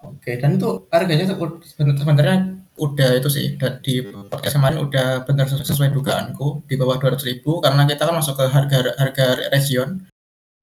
oke 0.04 0.30
dan 0.38 0.60
itu 0.60 0.70
harganya 0.94 1.26
sebenarnya 1.26 2.59
udah 2.80 3.20
itu 3.20 3.28
sih 3.28 3.60
di 3.84 3.94
podcast 4.32 4.56
kemarin 4.56 4.80
udah 4.80 5.28
bener 5.28 5.44
sesuai 5.44 5.92
dugaanku 5.92 6.64
di 6.64 6.80
bawah 6.80 6.96
200 6.96 7.20
ribu 7.28 7.60
karena 7.60 7.84
kita 7.84 8.08
kan 8.08 8.16
masuk 8.16 8.40
ke 8.40 8.44
harga 8.48 8.96
harga 8.96 9.26
region. 9.52 10.08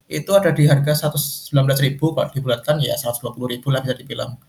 Itu 0.09 0.33
ada 0.33 0.55
di 0.55 0.65
harga 0.65 1.11
119 1.13 1.53
ribu 1.83 2.15
kalau 2.15 2.31
dibulatkan 2.33 2.81
ya 2.81 2.97
120 2.97 3.37
ribu 3.53 3.69
lah 3.69 3.85
bisa 3.85 3.93
dibilang. 3.93 4.39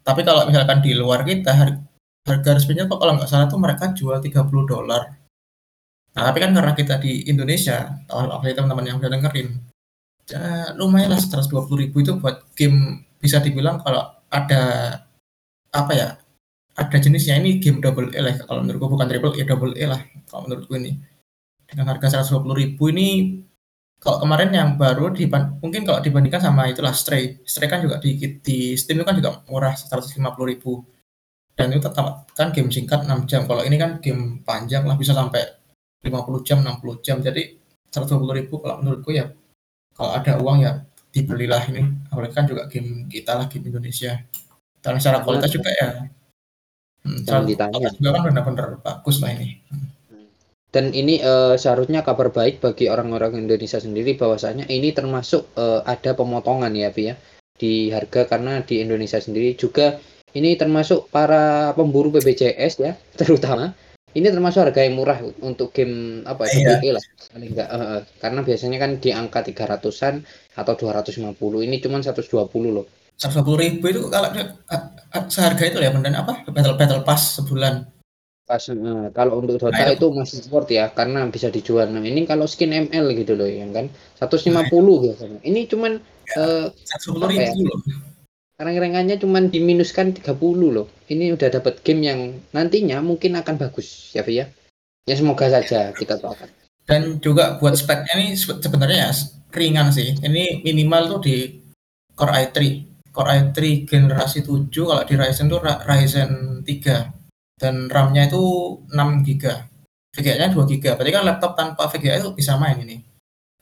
Tapi 0.00 0.24
kalau 0.24 0.48
misalkan 0.48 0.80
di 0.80 0.96
luar 0.96 1.26
kita 1.26 1.52
harga, 1.52 1.82
harga 2.24 2.50
resminya 2.56 2.88
kok 2.88 2.96
kalau 2.96 3.12
nggak 3.18 3.28
salah 3.28 3.50
tuh 3.50 3.60
mereka 3.60 3.92
jual 3.92 4.16
30 4.16 4.48
dolar. 4.64 5.02
Nah 6.16 6.22
tapi 6.22 6.38
kan 6.40 6.56
karena 6.56 6.72
kita 6.72 6.96
di 6.96 7.28
Indonesia 7.28 7.92
apalagi 8.08 8.56
teman-teman 8.56 8.86
yang 8.88 8.96
udah 9.02 9.10
dengerin 9.12 9.48
ya, 10.28 10.72
lumayan 10.80 11.12
lah 11.12 11.20
120 11.20 11.82
ribu 11.82 12.00
itu 12.00 12.16
buat 12.16 12.46
game 12.56 13.04
bisa 13.18 13.42
dibilang 13.42 13.82
kalau 13.82 14.06
ada 14.30 14.62
apa 15.74 15.92
ya 15.92 16.08
ada 16.78 16.96
jenisnya 17.02 17.34
ini 17.42 17.58
game 17.58 17.82
double 17.82 18.14
A 18.14 18.20
lah 18.22 18.34
kalau 18.46 18.62
menurutku 18.62 18.86
bukan 18.86 19.06
triple 19.10 19.34
A 19.34 19.42
double 19.42 19.74
A 19.74 19.84
lah 19.90 20.00
kalau 20.30 20.46
menurutku 20.46 20.78
ini 20.78 20.94
dengan 21.66 21.90
harga 21.90 22.22
120 22.22 22.46
ribu 22.54 22.88
ini 22.94 23.08
kalau 23.98 24.22
kemarin 24.22 24.54
yang 24.54 24.78
baru 24.78 25.10
mungkin 25.58 25.82
kalau 25.82 25.98
dibandingkan 25.98 26.38
sama 26.38 26.70
itulah 26.70 26.94
Stray. 26.94 27.42
Stray 27.42 27.66
kan 27.66 27.82
juga 27.82 27.98
di 27.98 28.14
di 28.38 28.78
Steam 28.78 29.02
itu 29.02 29.06
kan 29.06 29.18
juga 29.18 29.42
murah 29.50 29.74
ribu 30.46 30.86
Dan 31.58 31.74
itu 31.74 31.82
tetap 31.82 32.30
kan 32.38 32.54
game 32.54 32.70
singkat 32.70 33.02
6 33.02 33.26
jam. 33.26 33.42
Kalau 33.50 33.66
ini 33.66 33.74
kan 33.74 33.98
game 33.98 34.46
panjang 34.46 34.86
lah 34.86 34.94
bisa 34.94 35.10
sampai 35.10 35.42
50 36.06 36.46
jam, 36.46 36.62
60 36.62 37.02
jam. 37.02 37.18
Jadi 37.18 37.58
ribu 38.38 38.54
kalau 38.62 38.78
menurutku 38.78 39.10
ya 39.10 39.34
kalau 39.98 40.14
ada 40.14 40.38
uang 40.38 40.62
ya 40.62 40.86
dibelilah 41.10 41.66
ini. 41.66 41.82
Apalagi 42.14 42.34
kan 42.38 42.46
juga 42.46 42.70
game 42.70 43.10
kita 43.10 43.34
lah 43.34 43.50
game 43.50 43.66
Indonesia. 43.66 44.14
Dan 44.78 45.02
secara 45.02 45.26
kualitas 45.26 45.50
juga 45.50 45.74
ya 45.74 46.06
hmm, 47.06 47.46
ditanya. 47.46 47.88
juga 47.94 48.10
kan 48.16 48.22
benar-benar 48.32 48.68
bagus 48.82 49.20
lah 49.22 49.30
ini. 49.36 49.60
Hmm. 49.70 49.86
Dan 50.68 50.92
ini 50.92 51.24
uh, 51.24 51.56
seharusnya 51.56 52.04
kabar 52.04 52.28
baik 52.28 52.60
bagi 52.60 52.92
orang-orang 52.92 53.40
Indonesia 53.40 53.80
sendiri 53.80 54.20
bahwasanya 54.20 54.68
ini 54.68 54.92
termasuk 54.92 55.48
uh, 55.56 55.80
ada 55.86 56.12
pemotongan 56.12 56.74
ya, 56.76 56.92
Pi 56.92 57.12
ya 57.12 57.14
di 57.58 57.90
harga 57.90 58.28
karena 58.30 58.62
di 58.62 58.78
Indonesia 58.78 59.18
sendiri 59.18 59.58
juga 59.58 59.98
ini 60.36 60.54
termasuk 60.54 61.10
para 61.10 61.74
pemburu 61.74 62.14
BPJS 62.14 62.74
ya, 62.78 62.94
terutama 63.20 63.74
ini 64.16 64.28
termasuk 64.32 64.64
harga 64.64 64.80
yang 64.84 64.96
murah 64.96 65.20
untuk 65.44 65.72
game 65.74 66.24
apa 66.24 66.48
ya, 66.48 66.80
iya. 66.80 66.92
lah 66.96 67.04
paling 67.32 67.50
enggak 67.52 67.68
uh, 67.68 68.00
karena 68.18 68.40
biasanya 68.40 68.78
kan 68.80 68.90
di 68.96 69.10
angka 69.12 69.40
300-an 69.44 70.24
atau 70.56 70.72
250 70.74 71.36
ini 71.66 71.76
cuma 71.84 72.00
120 72.00 72.24
loh 72.72 72.86
120 73.20 73.44
ribu 73.60 73.84
itu 73.90 74.00
kalau 74.08 74.32
seharga 75.28 75.64
itu 75.64 75.78
ya 75.80 75.90
benar 75.94 76.24
apa 76.24 76.44
battle 76.52 76.76
battle 76.76 77.02
pass 77.04 77.40
sebulan 77.40 77.88
Pas, 78.48 78.64
uh, 78.72 79.12
kalau 79.12 79.44
untuk 79.44 79.60
Dota 79.60 79.68
nah, 79.68 79.92
itu 79.92 80.08
masih 80.08 80.40
support 80.40 80.64
ya 80.72 80.88
karena 80.88 81.28
bisa 81.28 81.52
dijual. 81.52 81.84
Nah, 81.92 82.00
ini 82.00 82.24
kalau 82.24 82.48
skin 82.48 82.88
ML 82.88 83.12
gitu 83.12 83.36
loh 83.36 83.44
yang 83.44 83.76
kan 83.76 83.92
150 84.16 84.48
nah, 84.56 84.64
biasanya. 85.04 85.38
Ini 85.44 85.60
cuman 85.68 86.00
ya, 86.32 86.72
uh, 86.72 87.28
ya? 87.28 87.52
Rank-rankannya 88.56 89.20
cuman 89.20 89.52
diminuskan 89.52 90.16
30 90.16 90.32
loh. 90.64 90.88
Ini 91.12 91.36
udah 91.36 91.60
dapat 91.60 91.84
game 91.84 92.08
yang 92.08 92.20
nantinya 92.56 93.04
mungkin 93.04 93.36
akan 93.36 93.60
bagus 93.60 94.16
ya 94.16 94.24
ya. 94.24 94.48
Ya 95.04 95.14
semoga 95.14 95.52
saja 95.52 95.92
kita 95.92 96.16
doakan. 96.16 96.48
Dan 96.88 97.20
juga 97.20 97.60
buat 97.60 97.76
speknya 97.76 98.16
ini 98.16 98.32
sebenarnya 98.32 99.12
ya 99.12 99.12
ringan 99.52 99.92
sih. 99.92 100.16
Ini 100.24 100.64
minimal 100.64 101.20
tuh 101.20 101.20
di 101.20 101.36
Core 102.16 102.48
i3. 102.48 102.87
Core 103.18 103.50
i3 103.50 103.82
generasi 103.82 104.46
7 104.46 104.70
kalau 104.70 105.02
di 105.02 105.18
Ryzen 105.18 105.50
tuh 105.50 105.58
Ryzen 105.58 106.62
3 106.62 107.58
dan 107.58 107.90
RAM-nya 107.90 108.30
itu 108.30 108.42
6 108.86 109.26
GB. 109.26 109.42
VGA-nya 110.14 110.54
2 110.54 110.70
GB. 110.70 110.94
Berarti 110.94 111.10
kan 111.10 111.26
laptop 111.26 111.58
tanpa 111.58 111.90
VGA 111.90 112.22
itu 112.22 112.30
bisa 112.30 112.54
main 112.54 112.78
ini. 112.78 113.02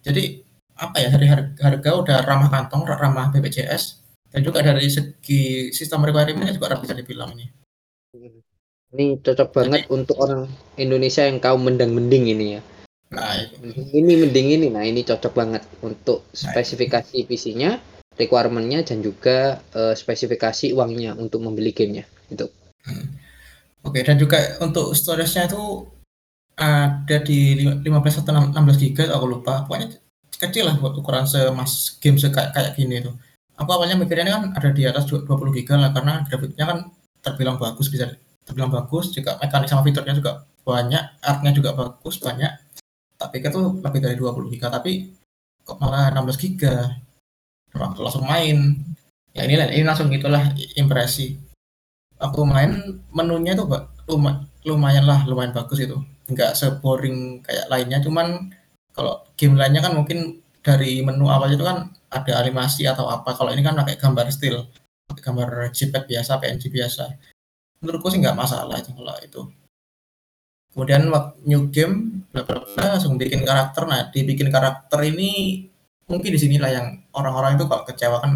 Jadi 0.04 0.44
apa 0.76 1.00
ya 1.00 1.08
dari 1.08 1.24
harga, 1.24 1.56
harga 1.56 1.90
udah 1.96 2.16
ramah 2.28 2.52
kantong, 2.52 2.84
ramah 2.84 3.32
BPJS 3.32 4.04
dan 4.28 4.44
juga 4.44 4.60
dari 4.60 4.92
segi 4.92 5.72
sistem 5.72 6.04
requirement 6.04 6.52
juga 6.52 6.76
bisa 6.76 6.92
dibilang 6.92 7.32
ini. 7.32 7.48
Ini 8.92 9.24
cocok 9.24 9.48
banget 9.56 9.88
Jadi, 9.88 9.92
untuk 9.96 10.20
orang 10.20 10.52
Indonesia 10.76 11.24
yang 11.24 11.40
kaum 11.40 11.64
mendang-mending 11.64 12.28
ini 12.28 12.60
ya. 12.60 12.62
Nah, 13.08 13.32
ini 13.96 14.12
mending 14.20 14.48
ini, 14.60 14.66
nah 14.68 14.84
ini 14.84 15.00
cocok 15.00 15.32
banget 15.32 15.64
untuk 15.80 16.28
nah, 16.28 16.52
spesifikasi 16.52 17.24
PC-nya, 17.24 17.80
requirement-nya 18.16 18.84
dan 18.84 19.04
juga 19.04 19.60
uh, 19.76 19.92
spesifikasi 19.92 20.72
uangnya 20.72 21.16
untuk 21.16 21.44
membeli 21.44 21.72
gamenya. 21.72 22.04
Itu. 22.32 22.48
Hmm. 22.84 23.16
Oke, 23.86 24.02
dan 24.02 24.18
juga 24.18 24.58
untuk 24.58 24.96
storage-nya 24.96 25.46
itu 25.46 25.86
ada 26.56 27.18
di 27.22 27.60
15 27.60 27.86
atau 28.24 28.32
16 28.50 28.82
GB 28.82 28.98
aku 29.12 29.26
lupa. 29.28 29.62
Pokoknya 29.68 29.94
kecil 30.36 30.68
lah 30.68 30.76
buat 30.80 30.96
ukuran 30.96 31.24
semas 31.28 31.96
game 32.02 32.18
kayak 32.18 32.50
kayak 32.56 32.72
gini 32.74 33.04
tuh. 33.04 33.14
Aku 33.56 33.70
awalnya 33.72 33.96
mikirnya 33.96 34.36
kan 34.36 34.44
ada 34.52 34.68
di 34.74 34.84
atas 34.84 35.08
20 35.08 35.24
GB 35.28 35.68
lah 35.76 35.92
karena 35.94 36.24
grafiknya 36.28 36.64
kan 36.68 36.78
terbilang 37.24 37.56
bagus 37.56 37.88
bisa 37.88 38.12
terbilang 38.46 38.70
bagus 38.70 39.10
juga 39.10 39.34
mekanik 39.42 39.66
sama 39.66 39.82
fiturnya 39.82 40.14
juga 40.14 40.46
banyak 40.62 41.18
artnya 41.18 41.50
juga 41.50 41.74
bagus 41.74 42.22
banyak 42.22 42.52
tapi 43.18 43.42
itu 43.42 43.60
lebih 43.82 44.00
dari 44.02 44.14
20 44.14 44.52
GB 44.54 44.62
tapi 44.70 44.92
kok 45.66 45.82
malah 45.82 46.14
16 46.14 46.38
GB 46.38 46.62
langsung 47.76 48.24
main. 48.24 48.80
Ya 49.36 49.44
ini 49.44 49.60
ini 49.76 49.84
langsung 49.84 50.08
gitulah 50.08 50.52
impresi. 50.76 51.36
Aku 52.16 52.48
main 52.48 53.00
menunya 53.12 53.52
tuh 53.52 53.68
lumayan, 54.08 54.48
lumayan 54.64 55.04
lah 55.04 55.20
lumayan 55.28 55.52
bagus 55.52 55.84
itu 55.84 56.00
nggak 56.26 56.58
seboring 56.58 57.38
kayak 57.44 57.70
lainnya 57.70 58.02
cuman 58.02 58.50
kalau 58.90 59.22
game 59.38 59.54
lainnya 59.54 59.84
kan 59.84 59.94
mungkin 59.94 60.42
dari 60.64 60.98
menu 61.04 61.30
awal 61.30 61.52
itu 61.52 61.62
kan 61.62 61.94
ada 62.10 62.32
animasi 62.42 62.88
atau 62.88 63.06
apa. 63.06 63.36
Kalau 63.36 63.54
ini 63.54 63.62
kan 63.62 63.78
pakai 63.78 64.00
gambar 64.00 64.26
still 64.34 64.66
gambar 65.14 65.70
JPEG 65.70 66.10
biasa 66.10 66.42
PNG 66.42 66.64
biasa. 66.72 67.04
Menurutku 67.84 68.10
sih 68.10 68.18
nggak 68.18 68.34
masalah 68.34 68.80
itu 68.80 68.90
kalau 68.90 69.14
itu. 69.22 69.42
Kemudian 70.74 71.06
new 71.46 71.70
game 71.70 72.24
bla 72.34 72.42
bla 72.42 72.64
bla 72.64 72.98
langsung 72.98 73.14
bikin 73.14 73.46
karakter. 73.46 73.86
Nah 73.86 74.10
dibikin 74.10 74.50
karakter 74.50 74.98
ini 75.06 75.62
mungkin 76.06 76.30
di 76.34 76.40
sinilah 76.40 76.70
yang 76.70 76.86
orang-orang 77.14 77.58
itu 77.58 77.66
kalau 77.66 77.82
kecewa 77.82 78.18
kan 78.22 78.32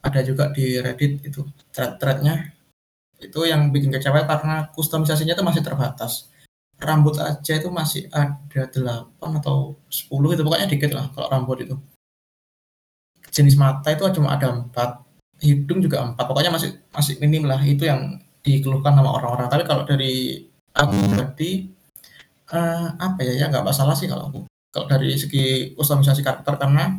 ada 0.00 0.20
juga 0.24 0.48
di 0.52 0.80
Reddit 0.80 1.24
itu 1.24 1.44
thread-threadnya 1.72 2.56
itu 3.20 3.40
yang 3.44 3.68
bikin 3.68 3.92
kecewa 3.92 4.24
karena 4.24 4.72
kustomisasinya 4.72 5.36
itu 5.36 5.44
masih 5.44 5.60
terbatas. 5.60 6.32
Rambut 6.80 7.20
aja 7.20 7.52
itu 7.60 7.68
masih 7.68 8.08
ada 8.08 8.64
8 8.72 9.20
atau 9.20 9.76
10 9.92 10.08
itu 10.08 10.40
pokoknya 10.40 10.68
dikit 10.72 10.96
lah 10.96 11.12
kalau 11.12 11.28
rambut 11.28 11.60
itu. 11.60 11.76
Jenis 13.28 13.60
mata 13.60 13.92
itu 13.92 14.08
cuma 14.16 14.32
ada 14.32 14.48
empat 14.48 15.04
hidung 15.44 15.84
juga 15.84 16.00
empat 16.00 16.24
pokoknya 16.24 16.48
masih 16.48 16.80
masih 16.88 17.20
minim 17.20 17.44
lah. 17.44 17.60
Itu 17.60 17.84
yang 17.84 18.16
dikeluhkan 18.40 18.96
sama 18.96 19.12
orang-orang. 19.12 19.52
Tapi 19.52 19.68
kalau 19.68 19.84
dari 19.84 20.48
aku 20.72 20.96
tadi 21.12 21.68
uh, 22.56 22.96
apa 22.96 23.20
ya 23.20 23.44
ya 23.44 23.44
nggak 23.52 23.68
masalah 23.68 23.92
sih 23.92 24.08
kalau 24.08 24.32
aku 24.32 24.49
kalau 24.70 24.86
dari 24.86 25.14
segi 25.18 25.74
kustomisasi 25.74 26.22
karakter 26.22 26.54
karena 26.56 26.98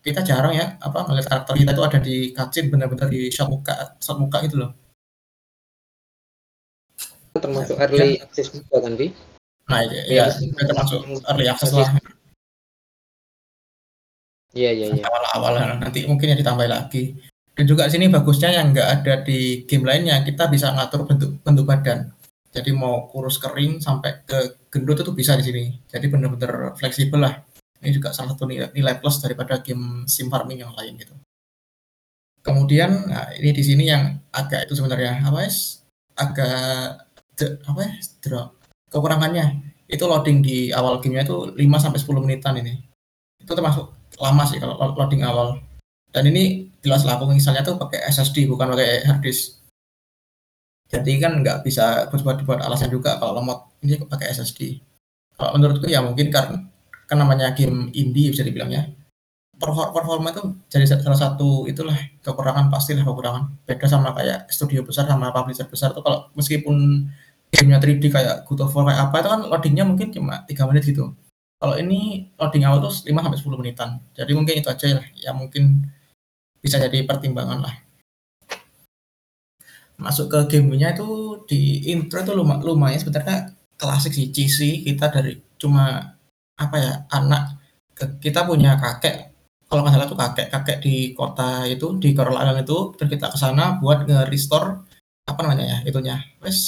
kita 0.00 0.24
jarang 0.24 0.56
ya 0.56 0.76
apa 0.80 1.04
melihat 1.08 1.28
karakter 1.30 1.54
kita 1.60 1.72
itu 1.76 1.82
ada 1.84 1.98
di 2.00 2.16
cutscene 2.32 2.68
benar-benar 2.72 3.08
di 3.12 3.28
shot 3.28 3.48
muka 3.52 3.96
shot 4.00 4.16
muka 4.16 4.40
gitu 4.44 4.64
loh 4.64 4.72
termasuk 7.40 7.76
early 7.78 8.18
ya. 8.18 8.26
access 8.26 8.50
juga 8.50 8.76
kan 8.82 8.92
Vi? 8.98 9.08
Nah 9.68 9.80
iya, 9.84 10.02
iya 10.08 10.24
ya, 10.32 10.64
termasuk 10.64 11.00
early 11.28 11.46
access 11.46 11.72
lah. 11.76 11.88
Iya 14.56 14.70
iya 14.74 14.86
iya. 14.96 15.02
Awal-awal 15.04 15.78
nanti 15.78 16.08
mungkin 16.08 16.32
ya 16.32 16.36
ditambah 16.40 16.66
lagi. 16.66 17.14
Dan 17.52 17.64
juga 17.66 17.90
sini 17.90 18.06
bagusnya 18.08 18.54
yang 18.54 18.70
nggak 18.72 18.88
ada 19.02 19.14
di 19.26 19.66
game 19.66 19.84
lainnya 19.84 20.22
kita 20.22 20.46
bisa 20.48 20.72
ngatur 20.72 21.04
bentuk 21.04 21.30
bentuk 21.42 21.66
badan. 21.68 22.10
Jadi 22.48 22.70
mau 22.72 23.06
kurus 23.12 23.36
kering 23.36 23.78
sampai 23.78 24.24
ke 24.24 24.68
gendut 24.72 25.00
itu 25.04 25.12
bisa 25.12 25.36
di 25.36 25.44
sini. 25.44 25.64
Jadi 25.84 26.08
benar-benar 26.08 26.74
fleksibel 26.80 27.20
lah. 27.20 27.34
Ini 27.78 27.94
juga 27.94 28.10
salah 28.10 28.34
satu 28.34 28.48
nilai, 28.48 28.94
plus 28.98 29.22
daripada 29.22 29.62
game 29.62 30.02
sim 30.10 30.26
farming 30.26 30.66
yang 30.66 30.72
lain 30.74 30.98
gitu. 30.98 31.14
Kemudian 32.42 33.12
nah 33.12 33.30
ini 33.36 33.52
di 33.52 33.62
sini 33.62 33.84
yang 33.86 34.18
agak 34.32 34.66
itu 34.66 34.74
sebenarnya 34.74 35.22
apa 35.22 35.44
ya? 35.44 35.50
Agak 36.18 37.06
apa 37.38 37.80
ya? 37.84 37.92
Drop. 38.24 38.48
Kekurangannya 38.88 39.76
itu 39.86 40.04
loading 40.04 40.40
di 40.40 40.72
awal 40.72 40.98
gamenya 40.98 41.28
itu 41.28 41.52
5 41.54 41.84
sampai 41.84 42.00
10 42.00 42.24
menitan 42.24 42.56
ini. 42.58 42.80
Itu 43.38 43.52
termasuk 43.52 43.92
lama 44.18 44.42
sih 44.48 44.58
kalau 44.58 44.74
loading 44.96 45.22
awal. 45.22 45.60
Dan 46.08 46.32
ini 46.32 46.72
jelas 46.80 47.04
lah 47.04 47.20
misalnya 47.28 47.60
tuh 47.62 47.76
pakai 47.76 48.00
SSD 48.08 48.48
bukan 48.48 48.72
pakai 48.74 49.04
hard 49.04 49.20
disk. 49.20 49.60
Jadi 50.88 51.20
kan 51.20 51.44
nggak 51.44 51.64
bisa 51.64 52.08
buat 52.08 52.40
buat 52.48 52.60
alasan 52.64 52.88
juga 52.88 53.20
kalau 53.20 53.38
lemot. 53.40 53.68
Ini 53.84 54.00
pakai 54.08 54.32
SSD. 54.32 54.80
Kalau 55.36 55.54
menurutku 55.54 55.86
ya 55.86 56.00
mungkin 56.00 56.32
karena 56.32 56.64
kan 57.08 57.16
namanya 57.16 57.52
game 57.56 57.92
indie 57.96 58.28
bisa 58.28 58.44
dibilangnya 58.44 58.98
performa 59.58 60.30
itu 60.30 60.54
jadi 60.70 60.86
salah 60.86 61.18
satu 61.18 61.66
itulah 61.66 61.98
kekurangan 62.22 62.70
pastilah 62.70 63.02
kekurangan. 63.02 63.50
Beda 63.66 63.90
sama 63.90 64.14
kayak 64.14 64.46
studio 64.54 64.86
besar 64.86 65.10
sama 65.10 65.34
publisher 65.34 65.66
besar 65.66 65.90
tuh 65.90 66.02
kalau 66.06 66.30
meskipun 66.38 67.10
gamenya 67.50 67.78
3D 67.82 68.04
kayak 68.06 68.46
God 68.46 68.70
of 68.70 68.72
War 68.76 68.86
kayak 68.86 69.00
apa 69.10 69.16
itu 69.18 69.28
kan 69.34 69.40
loadingnya 69.50 69.84
mungkin 69.84 70.08
cuma 70.14 70.46
tiga 70.46 70.62
menit 70.70 70.86
gitu. 70.86 71.10
Kalau 71.58 71.74
ini 71.74 72.30
loading 72.38 72.62
awal 72.70 72.78
tuh 72.86 72.94
5 73.02 73.10
sampai 73.10 73.38
10 73.42 73.58
menitan. 73.58 73.90
Jadi 74.14 74.30
mungkin 74.30 74.54
itu 74.62 74.68
aja 74.70 75.02
lah. 75.02 75.06
Ya 75.18 75.34
mungkin 75.34 75.90
bisa 76.62 76.78
jadi 76.78 77.02
pertimbangan 77.02 77.58
lah 77.66 77.74
masuk 79.98 80.30
ke 80.30 80.38
gamenya 80.56 80.94
itu 80.94 81.42
di 81.50 81.90
intro 81.90 82.22
itu 82.22 82.32
lumayan, 82.32 82.62
lumayan 82.62 82.98
sebenarnya 83.02 83.52
klasik 83.74 84.14
sih 84.14 84.30
cheesy. 84.30 84.86
Kita 84.86 85.10
dari 85.10 85.36
cuma 85.58 86.14
apa 86.58 86.76
ya 86.78 86.92
anak 87.10 87.58
kita 88.22 88.46
punya 88.46 88.78
kakek. 88.78 89.34
Kalau 89.68 89.84
nggak 89.84 89.94
salah 89.98 90.08
tuh 90.08 90.16
kakek 90.18 90.48
kakek 90.48 90.78
di 90.80 91.12
kota 91.12 91.66
itu 91.68 91.98
di 91.98 92.14
Coral 92.14 92.38
Island 92.38 92.64
itu. 92.64 92.94
Terus 92.94 93.10
kita 93.18 93.26
ke 93.34 93.36
sana 93.36 93.76
buat 93.82 94.06
nge-restore 94.06 94.86
apa 95.28 95.38
namanya 95.44 95.64
ya 95.66 95.78
itunya. 95.84 96.16
Wes 96.40 96.58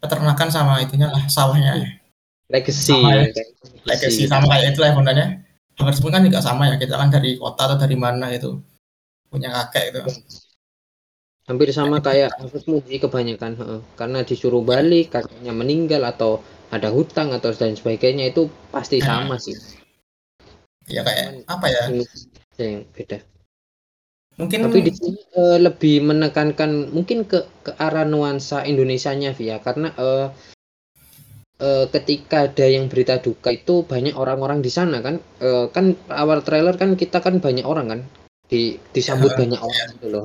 peternakan 0.00 0.48
sama 0.48 0.80
itunya 0.80 1.10
lah 1.10 1.26
sawahnya. 1.26 1.98
Legacy. 2.46 2.94
Sama, 2.94 3.10
ya. 3.10 3.26
legacy. 3.90 4.30
Sama 4.30 4.46
kayak 4.46 4.70
itu 4.72 4.80
lah 4.80 4.94
bundanya 4.94 5.42
Hampir 5.76 6.08
kan 6.08 6.24
juga 6.24 6.40
sama 6.40 6.72
ya. 6.72 6.80
Kita 6.80 6.96
kan 6.96 7.12
dari 7.12 7.36
kota 7.36 7.68
atau 7.68 7.76
dari 7.76 7.96
mana 8.00 8.32
itu 8.32 8.56
punya 9.28 9.52
kakek 9.52 9.92
itu 9.92 10.00
hampir 11.46 11.70
sama 11.70 12.02
kayak 12.02 12.34
Hafiz 12.42 12.66
Muji 12.66 12.98
kebanyakan 12.98 13.52
he. 13.54 13.66
karena 13.94 14.26
disuruh 14.26 14.66
balik 14.66 15.14
kakeknya 15.14 15.54
meninggal 15.54 16.02
atau 16.02 16.42
ada 16.74 16.90
hutang 16.90 17.30
atau 17.30 17.54
dan 17.54 17.78
sebagainya 17.78 18.34
itu 18.34 18.50
pasti 18.74 18.98
nah. 18.98 19.22
sama 19.22 19.38
sih. 19.38 19.54
Ya 20.90 21.06
kayak 21.06 21.46
apa 21.46 21.66
ya? 21.70 21.82
yang 22.58 22.82
beda. 22.90 23.22
Mungkin 24.36 24.68
tapi 24.68 24.84
di 24.84 24.92
sini 24.92 25.16
uh, 25.38 25.56
lebih 25.56 26.04
menekankan 26.04 26.92
mungkin 26.92 27.24
ke 27.24 27.46
ke 27.64 27.72
arah 27.78 28.04
nuansa 28.04 28.66
Indonesianya 28.66 29.32
via. 29.32 29.62
Karena 29.62 29.94
uh, 29.96 30.28
uh, 31.62 31.86
ketika 31.88 32.50
ada 32.50 32.66
yang 32.66 32.90
berita 32.90 33.22
duka 33.22 33.54
itu 33.54 33.86
banyak 33.86 34.12
orang-orang 34.18 34.60
di 34.60 34.68
sana 34.68 35.00
kan 35.00 35.22
uh, 35.40 35.72
kan 35.72 35.96
awal 36.12 36.44
trailer 36.44 36.76
kan 36.76 36.98
kita 36.98 37.22
kan 37.22 37.40
banyak 37.40 37.64
orang 37.64 37.86
kan 37.88 38.00
di 38.46 38.78
disambut 38.92 39.34
ya, 39.34 39.38
banyak 39.42 39.60
orang 39.60 39.88
gitu 39.98 40.06
loh 40.12 40.22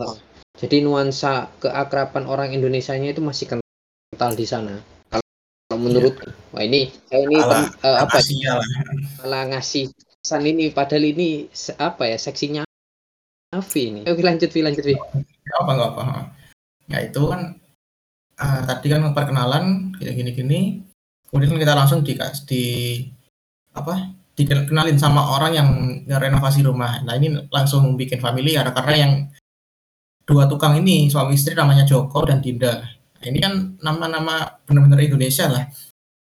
jadi 0.61 0.85
nuansa 0.85 1.49
keakraban 1.57 2.29
orang 2.29 2.53
Indonesia-nya 2.53 3.17
itu 3.17 3.21
masih 3.25 3.49
kental 3.49 4.31
di 4.37 4.45
sana. 4.45 4.77
Kalau 5.09 5.81
menurut, 5.81 6.21
ya. 6.21 6.29
wah 6.53 6.61
ini 6.61 6.93
saya 7.09 7.25
ini 7.25 7.37
ala, 7.41 7.65
uh, 7.81 7.97
apa? 8.05 8.21
Ya? 8.29 8.61
Malah 9.25 9.57
ngasih 9.57 9.89
pesan 10.21 10.45
ini 10.45 10.69
padahal 10.69 11.01
ini 11.01 11.49
apa 11.81 12.05
ya 12.05 12.17
seksinya 12.21 12.61
Avi 13.57 13.81
ini. 13.89 14.01
Oke 14.05 14.21
lanjut, 14.21 14.53
Vi, 14.53 14.61
lanjut, 14.61 14.85
Vi. 14.85 14.93
Apa 15.57 15.71
nggak 15.73 15.91
apa? 15.97 16.03
Ya 16.93 17.09
itu 17.09 17.21
kan 17.25 17.57
uh, 18.37 18.61
tadi 18.69 18.87
kan 18.93 19.01
perkenalan 19.17 19.97
kayak 19.97 20.13
gini-gini, 20.13 20.85
kemudian 21.25 21.57
kita 21.57 21.73
langsung 21.73 22.05
di, 22.05 22.13
di 22.45 22.63
apa 23.73 24.13
dikenalin 24.37 24.99
sama 25.01 25.35
orang 25.39 25.51
yang 25.57 25.69
renovasi 26.05 26.61
rumah. 26.61 27.01
Nah 27.01 27.17
ini 27.17 27.49
langsung 27.49 27.97
bikin 27.97 28.21
familiar 28.21 28.69
karena 28.77 28.93
yang 28.93 29.13
dua 30.25 30.45
tukang 30.47 30.77
ini 30.79 31.09
suami 31.09 31.35
istri 31.35 31.57
namanya 31.57 31.83
Joko 31.83 32.23
dan 32.25 32.39
Dinda. 32.39 32.81
Nah, 33.21 33.25
ini 33.25 33.37
kan 33.37 33.77
nama-nama 33.81 34.61
benar-benar 34.65 35.01
Indonesia 35.01 35.45
lah. 35.49 35.69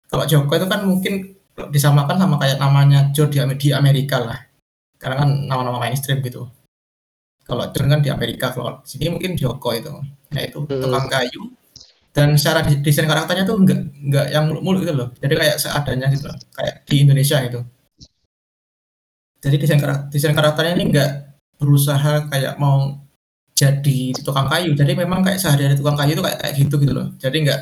Kalau 0.06 0.24
Joko 0.30 0.52
itu 0.54 0.66
kan 0.70 0.86
mungkin 0.86 1.34
disamakan 1.54 2.16
sama 2.18 2.36
kayak 2.38 2.58
namanya 2.58 3.10
Joe 3.14 3.30
di, 3.30 3.38
di 3.58 3.68
Amerika 3.74 4.22
lah. 4.22 4.38
Karena 4.98 5.26
kan 5.26 5.30
nama-nama 5.46 5.82
mainstream 5.82 6.22
gitu. 6.22 6.46
Kalau 7.44 7.68
John 7.76 7.92
kan 7.92 8.00
di 8.00 8.08
Amerika, 8.08 8.48
kalau 8.56 8.80
sini 8.88 9.12
mungkin 9.12 9.36
Joko 9.36 9.76
itu. 9.76 9.92
Nah 10.32 10.42
itu 10.42 10.64
hmm. 10.64 10.80
tukang 10.80 11.06
kayu. 11.12 11.42
Dan 12.14 12.38
secara 12.38 12.62
desain 12.62 13.10
karakternya 13.10 13.44
tuh 13.44 13.58
enggak 13.58 13.80
enggak 14.00 14.26
yang 14.30 14.48
muluk 14.48 14.86
gitu 14.86 14.94
loh. 14.94 15.08
Jadi 15.18 15.34
kayak 15.34 15.56
seadanya 15.60 16.06
gitu 16.08 16.30
loh. 16.30 16.38
Kayak 16.56 16.74
di 16.88 16.96
Indonesia 17.04 17.36
gitu. 17.44 17.60
Jadi 19.44 19.56
desain 19.60 19.76
karakter, 19.76 20.08
desain 20.08 20.32
karakternya 20.32 20.72
ini 20.78 20.84
enggak 20.88 21.10
berusaha 21.60 22.32
kayak 22.32 22.56
mau 22.56 23.03
jadi 23.54 23.98
tukang 24.20 24.50
kayu. 24.50 24.74
Jadi 24.74 24.92
memang 24.98 25.22
kayak 25.22 25.38
sehari-hari 25.38 25.78
tukang 25.78 25.94
kayu 25.94 26.18
itu 26.18 26.22
kayak 26.26 26.38
kayak 26.42 26.54
gitu 26.58 26.74
gitu 26.82 26.92
loh. 26.92 27.06
Jadi 27.22 27.36
nggak 27.46 27.60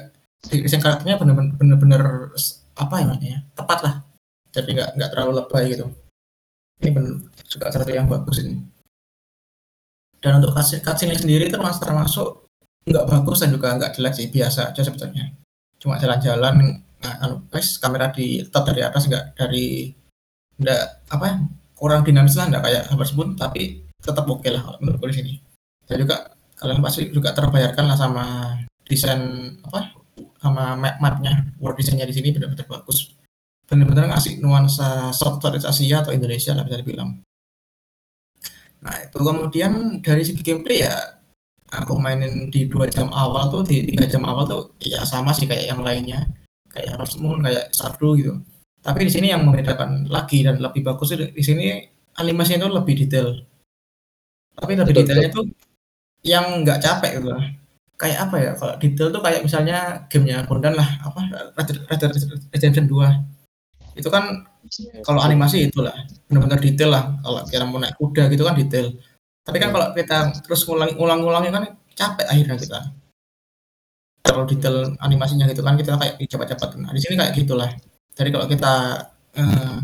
desain 0.49 0.83
karakternya 0.83 1.21
bener-bener 1.21 2.33
apa 2.73 2.95
ya 3.21 3.39
tepat 3.53 3.79
lah. 3.85 3.95
Jadi 4.53 4.69
nggak 4.73 4.91
nggak 4.97 5.11
terlalu 5.13 5.33
lebay 5.45 5.65
gitu. 5.77 5.87
Ini 6.83 6.91
bener 6.97 7.13
juga 7.47 7.69
satu 7.69 7.93
yang 7.93 8.09
bagus 8.09 8.41
ini. 8.41 8.57
Dan 10.23 10.41
untuk 10.41 10.57
cutscene 10.57 11.15
sendiri 11.15 11.53
termasuk 11.53 11.85
termasuk 11.85 12.29
nggak 12.89 13.07
bagus 13.07 13.39
dan 13.45 13.51
juga 13.53 13.77
nggak 13.77 13.93
jelek 13.95 14.15
sih 14.17 14.27
biasa 14.33 14.73
aja 14.73 14.81
sebetulnya. 14.81 15.29
Cuma 15.77 16.01
jalan-jalan 16.01 16.83
nah, 17.03 17.15
anu, 17.21 17.45
guys 17.53 17.77
kamera 17.77 18.09
di 18.15 18.41
tetap 18.41 18.65
dari 18.65 18.81
atas 18.81 19.11
nggak 19.11 19.25
dari 19.37 19.93
nggak 20.57 20.83
apa 21.11 21.25
ya 21.27 21.37
kurang 21.75 22.07
dinamis 22.07 22.39
lah 22.39 22.47
nggak 22.47 22.63
kayak 22.63 22.83
Harvest 22.87 23.19
tapi 23.35 23.83
tetap 23.99 24.25
oke 24.31 24.41
okay 24.41 24.55
lah 24.55 24.63
menurut 24.79 25.03
gue 25.03 25.11
di 25.11 25.17
sini 25.19 25.33
dan 25.93 26.01
juga 26.01 26.17
kalian 26.57 26.81
pasti 26.81 27.13
juga 27.13 27.37
terbayarkan 27.37 27.85
lah 27.85 27.99
sama 28.01 28.25
desain 28.89 29.21
apa 29.69 29.93
sama 30.41 30.75
map 30.75 30.97
mapnya 30.99 31.53
world 31.61 31.77
desainnya 31.77 32.09
di 32.09 32.17
sini 32.17 32.33
benar-benar 32.33 32.65
bagus. 32.65 33.13
Benar-benar 33.69 34.17
ngasih 34.17 34.41
nuansa 34.41 35.13
software 35.13 35.61
Asia 35.61 36.01
atau 36.01 36.17
Indonesia 36.17 36.57
lah 36.57 36.65
bisa 36.65 36.81
dibilang. 36.81 37.21
Nah 38.83 38.97
itu 39.05 39.19
kemudian 39.21 40.03
dari 40.03 40.27
segi 40.27 40.43
gameplay 40.43 40.83
ya 40.83 40.97
aku 41.73 41.97
mainin 41.97 42.51
di 42.53 42.67
dua 42.69 42.91
jam 42.91 43.09
awal 43.15 43.49
tuh 43.49 43.63
di 43.65 43.87
tiga 43.87 44.05
jam 44.05 44.27
awal 44.27 44.45
tuh 44.45 44.63
ya 44.83 45.07
sama 45.07 45.31
sih 45.37 45.45
kayak 45.45 45.71
yang 45.73 45.81
lainnya. 45.85 46.27
Kayak 46.73 46.97
Harvest 46.97 47.21
Moon 47.21 47.45
kayak 47.45 47.69
Stardew 47.71 48.17
gitu. 48.17 48.33
Tapi 48.83 49.07
di 49.07 49.13
sini 49.13 49.31
yang 49.31 49.45
membedakan 49.47 50.09
lagi 50.11 50.43
dan 50.43 50.59
lebih 50.59 50.83
bagus 50.83 51.15
di 51.15 51.43
sini 51.45 51.85
animasinya 52.19 52.67
itu 52.67 52.71
lebih 52.73 52.95
detail. 53.07 53.29
Tapi 54.59 54.73
lebih 54.75 54.95
detailnya 55.05 55.31
tuh 55.31 55.47
yang 56.23 56.63
nggak 56.63 56.79
capek 56.79 57.19
gitu. 57.19 57.31
Kayak 57.99 58.19
apa 58.27 58.37
ya, 58.39 58.51
kalau 58.59 58.75
detail 58.83 59.09
tuh 59.15 59.23
kayak 59.23 59.41
misalnya 59.47 59.79
gamenya 60.11 60.43
Bondan 60.47 60.75
lah, 60.75 60.89
apa, 61.07 61.21
Red 61.55 62.03
Redemption 62.51 62.87
2. 62.91 63.95
Itu 63.99 64.09
kan 64.11 64.43
kalau 65.07 65.23
animasi 65.23 65.71
itulah, 65.71 65.95
benar-benar 66.27 66.59
detail 66.59 66.91
lah, 66.91 67.05
kalau 67.23 67.47
kita 67.47 67.63
mau 67.67 67.79
naik 67.79 67.95
kuda 67.99 68.27
gitu 68.33 68.43
kan 68.43 68.59
detail. 68.59 68.91
Tapi 69.43 69.57
kan 69.59 69.71
kalau 69.71 69.95
kita 69.95 70.19
terus 70.43 70.67
ngulang-ngulangi 70.67 71.51
kan 71.51 71.63
capek 71.95 72.27
akhirnya 72.27 72.57
kita. 72.59 72.79
Terlalu 74.23 74.47
detail 74.55 74.77
animasinya 75.03 75.47
gitu 75.51 75.63
kan, 75.63 75.75
kita 75.79 75.99
kayak 75.99 76.15
cepat-cepat. 76.27 76.79
Nah, 76.79 76.91
di 76.95 77.01
sini 77.03 77.15
kayak 77.19 77.35
gitulah. 77.39 77.71
Jadi 78.15 78.29
kalau 78.35 78.47
kita, 78.47 78.75
uh, 79.39 79.77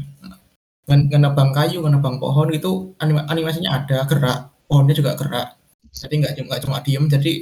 ngenebang 0.88 1.50
kayu, 1.54 1.84
ngenebang 1.84 2.18
pohon 2.18 2.48
itu 2.50 2.94
animasinya 3.02 3.82
ada, 3.82 4.06
gerak, 4.08 4.50
pohonnya 4.66 4.94
juga 4.96 5.14
gerak 5.18 5.57
jadi 5.92 6.14
nggak 6.20 6.32
cuma 6.38 6.46
nggak 6.52 6.62
cuma 6.64 6.78
diem 6.84 7.04
jadi 7.08 7.32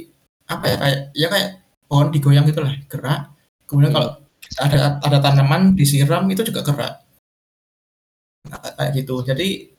apa 0.47 0.63
ya 0.65 0.75
kayak 0.79 0.99
ya 1.11 1.27
kayak 1.27 1.49
pohon 1.87 2.07
digoyang 2.11 2.45
gitu 2.47 2.61
lah 2.63 2.75
gerak. 2.91 3.21
Kemudian 3.67 3.91
kalau 3.95 4.09
ada 4.59 4.99
ada 5.03 5.17
tanaman 5.19 5.75
disiram 5.75 6.23
itu 6.31 6.43
juga 6.47 6.63
gerak. 6.63 6.93
Nah, 8.47 8.59
kayak 8.79 8.91
gitu. 9.03 9.23
Jadi 9.23 9.71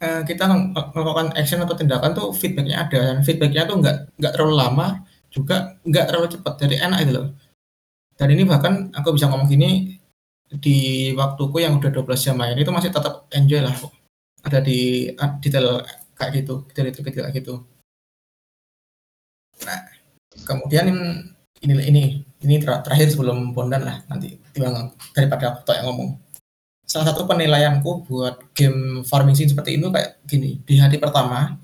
eh, 0.00 0.22
kita 0.28 0.44
melakukan 0.92 1.36
action 1.36 1.60
atau 1.64 1.76
tindakan 1.76 2.12
tuh 2.16 2.32
feedbacknya 2.32 2.88
ada 2.88 2.98
dan 3.12 3.18
feedbacknya 3.24 3.68
tuh 3.68 3.76
nggak 3.80 3.96
nggak 4.20 4.32
terlalu 4.32 4.54
lama 4.56 4.86
juga 5.32 5.76
nggak 5.84 6.04
terlalu 6.08 6.26
cepat 6.32 6.54
jadi 6.64 6.76
enak 6.88 6.98
gitu 7.04 7.12
loh. 7.20 7.28
Dan 8.16 8.28
ini 8.32 8.48
bahkan 8.48 8.88
aku 8.96 9.12
bisa 9.16 9.28
ngomong 9.28 9.48
gini 9.48 10.00
di 10.46 11.10
waktuku 11.12 11.60
yang 11.60 11.76
udah 11.82 11.90
12 11.90 12.24
jam 12.24 12.36
main 12.38 12.56
itu 12.56 12.70
masih 12.70 12.94
tetap 12.94 13.26
enjoy 13.34 13.60
lah 13.60 13.74
ada 14.46 14.62
di 14.62 15.10
detail 15.42 15.82
kayak 16.16 16.42
gitu 16.42 16.64
detail-detail 16.72 17.28
kayak 17.28 17.36
gitu. 17.38 17.54
Nah 19.64 19.80
kemudian 20.48 20.88
ini 21.64 21.74
ini 21.88 22.02
ini 22.44 22.54
ter 22.60 22.72
terakhir 22.84 23.12
sebelum 23.12 23.52
Bondan 23.56 23.84
lah 23.84 23.96
nanti 24.08 24.36
timbang 24.52 24.92
daripada 25.12 25.60
aku 25.60 25.72
yang 25.72 25.86
ngomong. 25.92 26.10
Salah 26.86 27.12
satu 27.12 27.26
penilaianku 27.26 28.06
buat 28.06 28.54
game 28.54 29.02
farming 29.02 29.34
sim 29.34 29.50
seperti 29.50 29.76
itu 29.80 29.90
kayak 29.90 30.22
gini 30.28 30.62
di 30.62 30.78
hari 30.78 31.02
pertama 31.02 31.58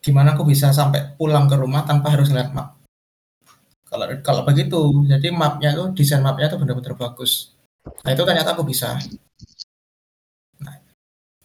gimana 0.00 0.38
aku 0.38 0.46
bisa 0.46 0.70
sampai 0.70 1.18
pulang 1.18 1.50
ke 1.50 1.56
rumah 1.58 1.82
tanpa 1.82 2.14
harus 2.14 2.30
ngeliat 2.30 2.54
map. 2.54 2.78
Kalau 3.86 4.06
kalau 4.22 4.42
begitu 4.46 4.78
jadi 5.06 5.30
mapnya 5.30 5.74
tuh 5.74 5.94
desain 5.94 6.22
mapnya 6.22 6.50
tuh 6.50 6.58
benar-benar 6.62 6.94
bagus. 6.98 7.54
Nah 8.02 8.10
itu 8.14 8.22
ternyata 8.22 8.54
aku 8.54 8.66
bisa 8.66 8.98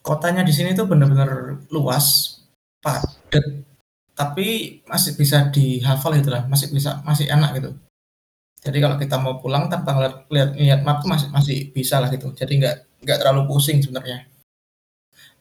kotanya 0.02 0.42
di 0.42 0.54
sini 0.54 0.74
tuh 0.74 0.90
benar-benar 0.90 1.62
luas 1.70 2.38
padat 2.82 3.66
tapi 4.18 4.80
masih 4.86 5.18
bisa 5.18 5.50
dihafal 5.50 6.14
gitu 6.18 6.30
lah 6.30 6.46
masih 6.46 6.70
bisa 6.74 7.02
masih 7.06 7.30
enak 7.30 7.58
gitu 7.58 7.72
jadi 8.62 8.78
kalau 8.78 8.96
kita 9.02 9.18
mau 9.18 9.42
pulang 9.42 9.66
tanpa 9.74 9.98
lihat, 10.30 10.54
lihat 10.54 10.86
map 10.86 11.02
tuh 11.02 11.10
masih 11.10 11.28
masih 11.34 11.58
bisa 11.74 11.98
lah 11.98 12.14
gitu. 12.14 12.30
Jadi 12.38 12.62
nggak 12.62 12.76
nggak 13.02 13.18
terlalu 13.18 13.50
pusing 13.50 13.82
sebenarnya. 13.82 14.30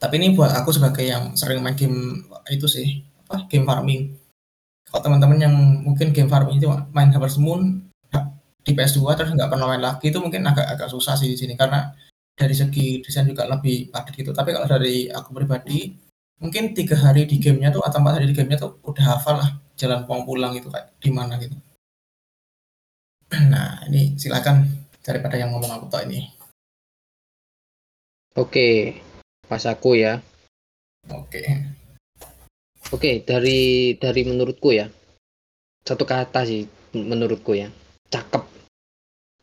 Tapi 0.00 0.16
ini 0.16 0.32
buat 0.32 0.48
aku 0.56 0.72
sebagai 0.72 1.04
yang 1.04 1.36
sering 1.36 1.60
main 1.60 1.76
game 1.76 2.24
itu 2.48 2.64
sih, 2.64 3.04
apa 3.28 3.44
game 3.52 3.68
farming. 3.68 4.16
Kalau 4.88 5.04
teman-teman 5.04 5.36
yang 5.36 5.54
mungkin 5.84 6.16
game 6.16 6.32
farming 6.32 6.56
itu 6.56 6.66
main 6.96 7.12
Harvest 7.12 7.36
Moon 7.36 7.84
di 8.60 8.72
PS2 8.76 9.04
terus 9.16 9.32
nggak 9.32 9.48
pernah 9.52 9.68
main 9.68 9.80
lagi 9.80 10.12
itu 10.12 10.20
mungkin 10.20 10.44
agak 10.44 10.68
agak 10.68 10.88
susah 10.92 11.16
sih 11.16 11.32
di 11.32 11.36
sini 11.36 11.56
karena 11.56 11.96
dari 12.36 12.54
segi 12.56 13.04
desain 13.04 13.28
juga 13.28 13.46
lebih 13.46 13.92
padat 13.92 14.14
gitu. 14.16 14.30
Tapi 14.34 14.50
kalau 14.54 14.66
dari 14.66 15.10
aku 15.10 15.30
pribadi 15.36 15.94
mungkin 16.40 16.72
tiga 16.72 16.96
hari 16.96 17.28
di 17.28 17.36
gamenya 17.36 17.68
tuh 17.70 17.84
atau 17.84 18.00
empat 18.00 18.20
hari 18.20 18.32
di 18.32 18.36
gamenya 18.36 18.58
tuh 18.64 18.80
udah 18.80 19.04
hafal 19.16 19.36
lah 19.38 19.50
jalan 19.76 20.08
pulang 20.08 20.24
pulang 20.24 20.52
itu 20.56 20.68
kayak 20.72 20.92
di 21.00 21.10
mana 21.12 21.36
gitu. 21.40 21.56
Nah, 23.52 23.86
ini 23.86 24.18
silakan 24.18 24.66
daripada 25.06 25.38
yang 25.38 25.54
ngomong 25.54 25.70
aku 25.70 25.86
tau 25.86 26.02
ini. 26.02 26.26
Oke, 28.34 28.98
pas 29.46 29.62
aku 29.70 29.94
ya. 29.94 30.18
Oke. 31.14 31.42
Oke, 32.90 33.22
dari 33.22 33.94
dari 33.94 34.22
menurutku 34.26 34.74
ya. 34.74 34.90
Satu 35.86 36.02
kata 36.02 36.42
sih 36.42 36.66
menurutku 36.90 37.54
ya. 37.54 37.70
Cakep. 38.10 38.49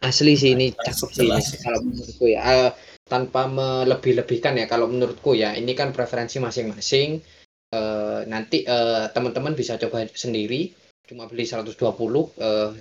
Asli 0.04 0.38
sih 0.38 0.54
ini 0.54 0.70
cakep 0.74 1.10
sih 1.10 1.28
ini, 1.28 1.42
kalau 1.62 1.80
menurutku 1.82 2.26
ya. 2.30 2.42
Uh, 2.46 2.72
tanpa 3.08 3.48
melebih-lebihkan 3.48 4.60
ya 4.60 4.66
kalau 4.70 4.92
menurutku 4.92 5.34
ya. 5.34 5.58
Ini 5.58 5.74
kan 5.74 5.96
preferensi 5.96 6.38
masing-masing. 6.38 7.24
Uh, 7.68 8.24
nanti 8.30 8.64
uh, 8.64 9.12
teman-teman 9.12 9.52
bisa 9.52 9.76
coba 9.76 10.08
sendiri 10.08 10.72
cuma 11.08 11.28
beli 11.28 11.48
120 11.48 11.76
uh, 11.80 12.76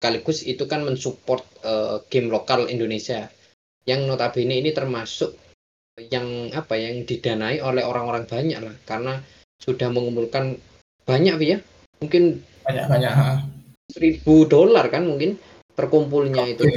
sekaligus 0.00 0.44
itu 0.44 0.64
kan 0.68 0.84
mensupport 0.84 1.44
uh, 1.64 1.96
game 2.12 2.28
lokal 2.28 2.68
Indonesia 2.68 3.28
yang 3.88 4.04
notabene 4.04 4.60
ini 4.60 4.72
termasuk 4.76 5.36
yang 6.08 6.52
apa 6.56 6.76
yang 6.76 7.04
didanai 7.04 7.60
oleh 7.60 7.84
orang-orang 7.84 8.24
banyak 8.24 8.60
lah 8.60 8.76
karena 8.88 9.20
sudah 9.60 9.92
mengumpulkan 9.92 10.56
banyak 11.04 11.36
ya 11.44 11.58
mungkin 12.00 12.40
banyak 12.64 12.86
banyak 12.88 13.12
seribu 13.92 14.48
dolar 14.48 14.88
kan 14.88 15.04
mungkin 15.04 15.36
perkumpulnya 15.80 16.44
itu. 16.44 16.68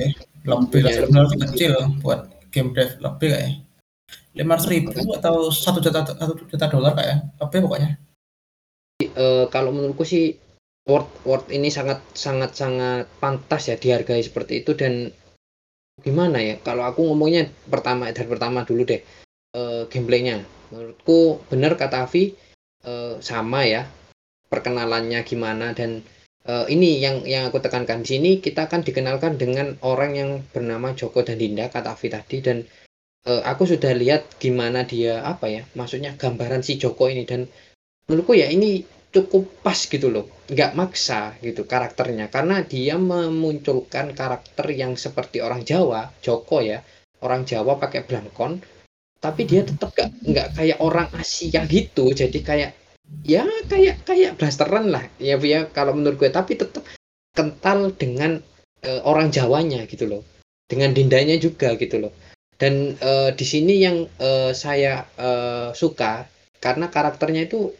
Lebih 0.47 0.79
ya, 0.87 1.03
lebih 1.03 1.37
kecil 1.51 1.73
buat 1.99 2.31
game 2.51 2.71
dev 2.71 2.95
lebih 3.03 3.27
kayak 3.35 3.51
lima 4.33 4.57
ribu 4.57 4.91
atau 5.13 5.51
satu 5.53 5.77
juta 5.77 6.01
satu 6.07 6.33
juta 6.47 6.65
dolar 6.71 6.95
kayak 6.95 7.37
lebih 7.37 7.59
pokoknya. 7.67 7.89
Uh, 9.13 9.45
kalau 9.51 9.75
menurutku 9.75 10.07
sih 10.07 10.39
Word 10.87 11.07
Word 11.27 11.47
ini 11.51 11.71
sangat 11.71 12.01
sangat 12.15 12.55
sangat 12.55 13.05
pantas 13.19 13.71
ya 13.71 13.75
dihargai 13.75 14.23
seperti 14.23 14.63
itu 14.63 14.75
dan 14.75 15.11
gimana 16.01 16.41
ya? 16.41 16.55
Kalau 16.59 16.83
aku 16.87 17.05
ngomongnya 17.07 17.47
pertama 17.69 18.09
dari 18.11 18.27
pertama 18.27 18.65
dulu 18.65 18.83
deh 18.83 19.01
uh, 19.55 19.85
gameplaynya. 19.87 20.43
Menurutku 20.73 21.43
benar 21.47 21.77
kata 21.77 22.09
Avi 22.09 22.33
uh, 22.83 23.21
sama 23.21 23.63
ya 23.63 23.85
perkenalannya 24.49 25.21
gimana 25.25 25.73
dan 25.73 26.05
uh, 26.47 26.65
ini 26.67 26.99
yang 26.99 27.23
yang 27.23 27.47
aku 27.49 27.59
tekankan 27.63 28.03
di 28.03 28.17
sini 28.17 28.31
kita 28.43 28.67
akan 28.67 28.83
dikenalkan 28.83 29.39
dengan 29.39 29.75
orang 29.83 30.11
yang 30.15 30.29
bernama 30.51 30.91
Joko 30.95 31.23
dan 31.23 31.39
Dinda 31.39 31.71
kata 31.71 31.95
Avi 31.95 32.07
tadi 32.11 32.37
dan 32.43 32.57
uh, 33.27 33.41
aku 33.43 33.67
sudah 33.67 33.91
lihat 33.95 34.39
gimana 34.39 34.83
dia 34.83 35.23
apa 35.23 35.47
ya 35.47 35.63
maksudnya 35.75 36.15
gambaran 36.15 36.63
si 36.63 36.79
Joko 36.79 37.07
ini 37.07 37.23
dan 37.23 37.47
menurutku 38.07 38.35
ya 38.35 38.51
ini 38.51 38.83
cukup 39.13 39.61
pas 39.61 39.77
gitu 39.77 40.09
loh 40.09 40.25
nggak 40.49 40.73
maksa 40.73 41.37
gitu 41.45 41.69
karakternya 41.69 42.33
karena 42.33 42.65
dia 42.65 42.97
memunculkan 42.97 44.17
karakter 44.17 44.65
yang 44.73 44.97
seperti 44.97 45.39
orang 45.39 45.61
Jawa 45.61 46.09
Joko 46.19 46.65
ya 46.65 46.81
orang 47.21 47.45
Jawa 47.45 47.77
pakai 47.77 48.03
blankon 48.09 48.57
tapi 49.21 49.47
dia 49.47 49.63
tetap 49.63 49.93
nggak 49.95 50.09
nggak 50.27 50.47
kayak 50.59 50.79
orang 50.83 51.07
Asia 51.15 51.63
gitu 51.69 52.11
jadi 52.11 52.39
kayak 52.43 52.71
ya 53.21 53.45
kayak 53.69 54.01
kayak 54.01 54.41
blasteran 54.41 54.89
lah. 54.89 55.05
Ya 55.21 55.37
ya 55.37 55.69
kalau 55.69 55.93
menurut 55.93 56.17
gue. 56.17 56.29
Tapi 56.33 56.57
tetap 56.57 56.81
kental 57.37 57.93
dengan 57.93 58.41
uh, 58.81 59.01
orang 59.05 59.29
Jawanya 59.29 59.85
gitu 59.85 60.09
loh. 60.09 60.21
Dengan 60.65 60.97
dindanya 60.97 61.37
juga 61.37 61.77
gitu 61.77 62.01
loh. 62.01 62.13
Dan 62.57 62.97
uh, 63.03 63.29
di 63.35 63.45
sini 63.45 63.77
yang 63.77 64.09
uh, 64.17 64.51
saya 64.57 65.05
uh, 65.21 65.69
suka 65.77 66.25
karena 66.63 66.87
karakternya 66.87 67.45
itu 67.45 67.75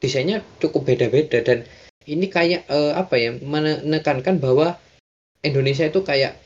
desainnya 0.00 0.40
cukup 0.62 0.88
beda-beda. 0.88 1.44
Dan 1.44 1.68
ini 2.08 2.32
kayak 2.32 2.64
uh, 2.72 2.96
apa 2.96 3.20
ya 3.20 3.36
menekankan 3.36 4.40
bahwa 4.40 4.80
Indonesia 5.44 5.84
itu 5.86 6.00
kayak 6.02 6.40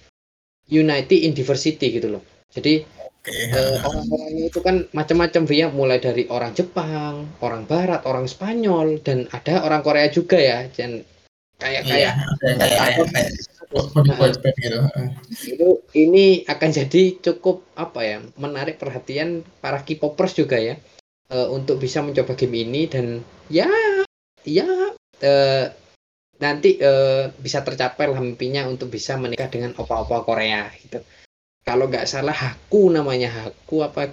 unity 0.68 1.28
in 1.28 1.37
diversity 1.37 1.92
gitu 1.92 2.18
loh. 2.18 2.22
Jadi 2.52 2.85
okay. 3.22 3.78
orang-orangnya 3.87 4.44
itu 4.50 4.61
kan 4.61 4.76
macam-macam 4.90 5.42
ya 5.48 5.70
mulai 5.70 6.02
dari 6.02 6.26
orang 6.26 6.52
Jepang 6.58 7.30
orang 7.38 7.62
Barat 7.70 8.02
orang 8.04 8.26
Spanyol 8.26 8.98
dan 9.00 9.30
ada 9.30 9.62
orang 9.62 9.82
Korea 9.87 10.11
juga 10.11 10.38
ya. 10.38 10.66
Dan 10.66 11.06
kayak 11.62 11.87
kayak 11.87 12.14
itu 15.46 15.68
ini 15.96 16.44
akan 16.44 16.70
jadi 16.74 17.02
cukup 17.22 17.64
apa 17.78 18.00
ya 18.04 18.18
menarik 18.37 18.76
perhatian 18.76 19.46
para 19.62 19.80
K-popers 19.80 20.37
juga 20.37 20.61
ya 20.61 20.76
uh, 21.30 21.48
untuk 21.48 21.78
bisa 21.78 22.02
mencoba 22.02 22.35
game 22.35 22.66
ini. 22.66 22.90
Dan 22.90 23.22
ya 23.46 23.70
ya 24.42 24.66
uh, 25.22 25.64
nanti 26.42 26.74
uh, 26.82 27.30
bisa 27.38 27.62
tercapai 27.62 28.11
lah 28.11 28.18
mimpinya 28.18 28.66
untuk 28.66 28.90
bisa 28.90 29.14
menikah 29.14 29.46
dengan 29.46 29.78
opa-opa 29.78 30.26
Korea 30.26 30.66
gitu. 30.82 30.98
Kalau 31.62 31.87
nggak 31.87 32.11
salah 32.11 32.35
Haku 32.35 32.90
namanya 32.90 33.31
Haku 33.31 33.87
apa 33.87 34.11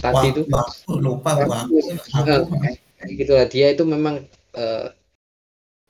tadi 0.00 0.26
itu. 0.32 0.42
lupa 0.88 1.36
Haku, 1.36 1.76
Haku. 2.16 2.48
Uh, 2.48 3.12
gitu 3.12 3.32
lah. 3.36 3.46
Dia 3.46 3.76
itu 3.76 3.84
memang 3.84 4.24
uh, 4.56 4.88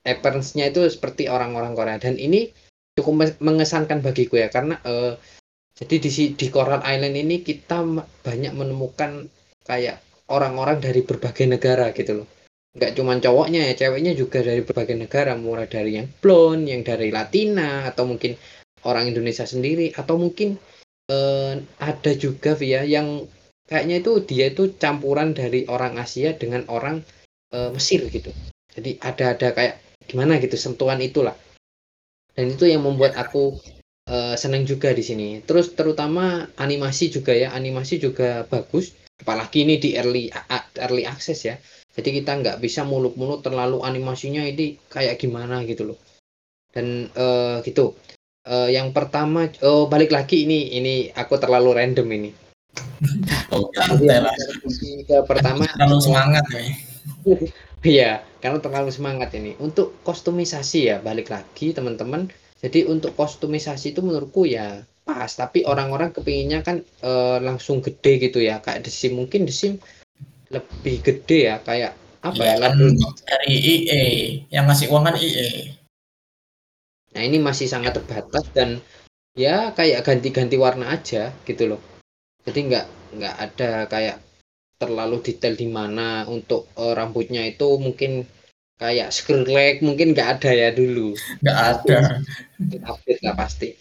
appearance-nya 0.03 0.75
itu 0.75 0.83
seperti 0.91 1.31
orang-orang 1.31 1.79
Korea. 1.79 2.03
Dan 2.03 2.19
ini 2.19 2.51
cukup 2.99 3.39
mengesankan 3.39 4.03
bagiku 4.03 4.43
ya 4.43 4.51
karena 4.51 4.83
uh, 4.83 5.15
jadi 5.79 6.03
di 6.03 6.11
di 6.35 6.47
Coral 6.51 6.83
Island 6.83 7.15
ini 7.15 7.47
kita 7.47 7.87
banyak 8.27 8.51
menemukan 8.51 9.31
kayak 9.63 10.03
orang-orang 10.27 10.83
dari 10.83 11.07
berbagai 11.07 11.47
negara 11.47 11.95
gitu 11.95 12.23
loh. 12.23 12.29
Nggak 12.75 12.99
cuma 12.99 13.15
cowoknya 13.23 13.71
ya 13.71 13.75
ceweknya 13.87 14.19
juga 14.19 14.43
dari 14.43 14.67
berbagai 14.67 14.99
negara. 14.99 15.39
Mulai 15.39 15.71
dari 15.71 15.95
yang 15.95 16.11
blonde 16.19 16.67
yang 16.75 16.83
dari 16.83 17.15
Latina 17.15 17.87
atau 17.87 18.11
mungkin 18.11 18.35
orang 18.83 19.15
Indonesia 19.15 19.47
sendiri 19.47 19.95
atau 19.95 20.19
mungkin 20.19 20.59
eh, 21.09 21.53
ada 21.81 22.13
juga 22.15 22.55
via 22.55 22.85
yang 22.85 23.25
kayaknya 23.69 24.01
itu 24.05 24.13
dia 24.25 24.53
itu 24.53 24.77
campuran 24.77 25.33
dari 25.33 25.65
orang 25.69 25.97
Asia 26.01 26.37
dengan 26.37 26.69
orang 26.69 27.03
eh, 27.53 27.71
Mesir 27.73 28.07
gitu. 28.13 28.31
Jadi 28.73 29.01
ada 29.03 29.35
ada 29.35 29.49
kayak 29.57 29.75
gimana 30.07 30.39
gitu 30.39 30.55
sentuhan 30.55 31.01
itulah. 31.03 31.35
Dan 32.37 32.55
itu 32.55 32.71
yang 32.71 32.85
membuat 32.85 33.19
aku 33.19 33.59
eh, 34.07 34.37
senang 34.39 34.69
juga 34.69 34.93
di 34.95 35.03
sini. 35.03 35.29
Terus 35.43 35.75
terutama 35.75 36.47
animasi 36.61 37.11
juga 37.11 37.35
ya 37.35 37.51
animasi 37.57 37.99
juga 37.99 38.45
bagus. 38.47 38.95
Apalagi 39.19 39.67
ini 39.67 39.83
di 39.83 39.99
early 39.99 40.31
early 40.79 41.03
access 41.03 41.43
ya. 41.43 41.59
Jadi 41.99 42.23
kita 42.23 42.39
nggak 42.39 42.63
bisa 42.63 42.87
muluk-muluk 42.87 43.43
terlalu 43.43 43.83
animasinya 43.83 44.47
ini 44.47 44.79
kayak 44.87 45.19
gimana 45.19 45.67
gitu 45.67 45.91
loh. 45.91 45.99
Dan 46.71 47.11
uh, 47.19 47.59
gitu 47.67 47.99
uh, 48.49 48.69
yang 48.73 48.91
pertama 48.97 49.47
oh 49.63 49.87
balik 49.87 50.11
lagi 50.11 50.49
ini 50.49 50.75
ini 50.75 50.95
aku 51.13 51.37
terlalu 51.37 51.77
random 51.77 52.09
ini. 52.09 52.31
Oh, 53.53 53.69
Jadi, 53.75 55.03
ke 55.07 55.17
pertama 55.29 55.69
terlalu 55.77 55.99
semangat 56.01 56.45
ya. 56.51 56.65
Iya 57.79 58.27
karena 58.43 58.59
terlalu 58.59 58.91
semangat 58.91 59.31
ini. 59.39 59.55
Untuk 59.63 60.03
kostumisasi 60.03 60.91
ya 60.91 60.97
balik 60.99 61.31
lagi 61.31 61.71
teman-teman. 61.71 62.27
Jadi 62.59 62.91
untuk 62.91 63.15
kostumisasi 63.15 63.95
itu 63.95 64.03
menurutku 64.03 64.43
ya 64.51 64.83
pas 65.07 65.31
tapi 65.31 65.63
orang-orang 65.63 66.11
kepinginnya 66.11 66.67
kan 66.67 66.83
e, 66.83 67.11
langsung 67.39 67.79
gede 67.79 68.19
gitu 68.19 68.43
ya. 68.43 68.59
Kayak 68.59 68.91
desim 68.91 69.15
mungkin 69.15 69.47
desim 69.47 69.79
lebih 70.51 71.07
gede 71.07 71.55
ya 71.55 71.63
kayak 71.63 71.95
apa 72.19 72.43
ya, 72.43 72.59
ya 72.59 72.67
kan 72.67 72.73
dari 73.31 73.55
IE 73.55 74.05
yang 74.51 74.67
ngasih 74.67 74.91
uang 74.91 75.07
kan 75.07 75.15
IE 75.23 75.78
Nah 77.19 77.27
ini 77.27 77.43
masih 77.43 77.67
sangat 77.67 77.99
terbatas 77.99 78.47
dan 78.55 78.79
ya 79.35 79.75
kayak 79.75 80.07
ganti-ganti 80.07 80.55
warna 80.55 80.95
aja 80.95 81.35
gitu 81.43 81.75
loh. 81.75 81.83
Jadi 82.47 82.71
nggak 82.71 82.87
nggak 83.19 83.35
ada 83.43 83.71
kayak 83.91 84.23
terlalu 84.79 85.19
detail 85.27 85.59
di 85.59 85.67
mana 85.67 86.23
untuk 86.31 86.71
uh, 86.79 86.95
rambutnya 86.95 87.43
itu 87.43 87.75
mungkin 87.83 88.23
kayak 88.79 89.11
Skrillex 89.11 89.83
mungkin 89.83 90.15
nggak 90.15 90.39
ada 90.39 90.51
ya 90.55 90.71
dulu. 90.71 91.19
Nggak 91.43 91.59
ada. 91.59 92.23
Update 92.87 93.23
lah 93.27 93.35
pasti. 93.35 93.75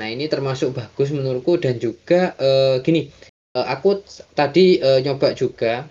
Nah 0.00 0.08
ini 0.08 0.24
termasuk 0.32 0.72
bagus 0.72 1.12
menurutku 1.12 1.60
dan 1.60 1.76
juga 1.76 2.32
uh, 2.40 2.80
gini, 2.80 3.12
uh, 3.52 3.68
aku 3.68 4.00
tadi 4.32 4.80
uh, 4.80 5.04
nyoba 5.04 5.36
juga 5.36 5.84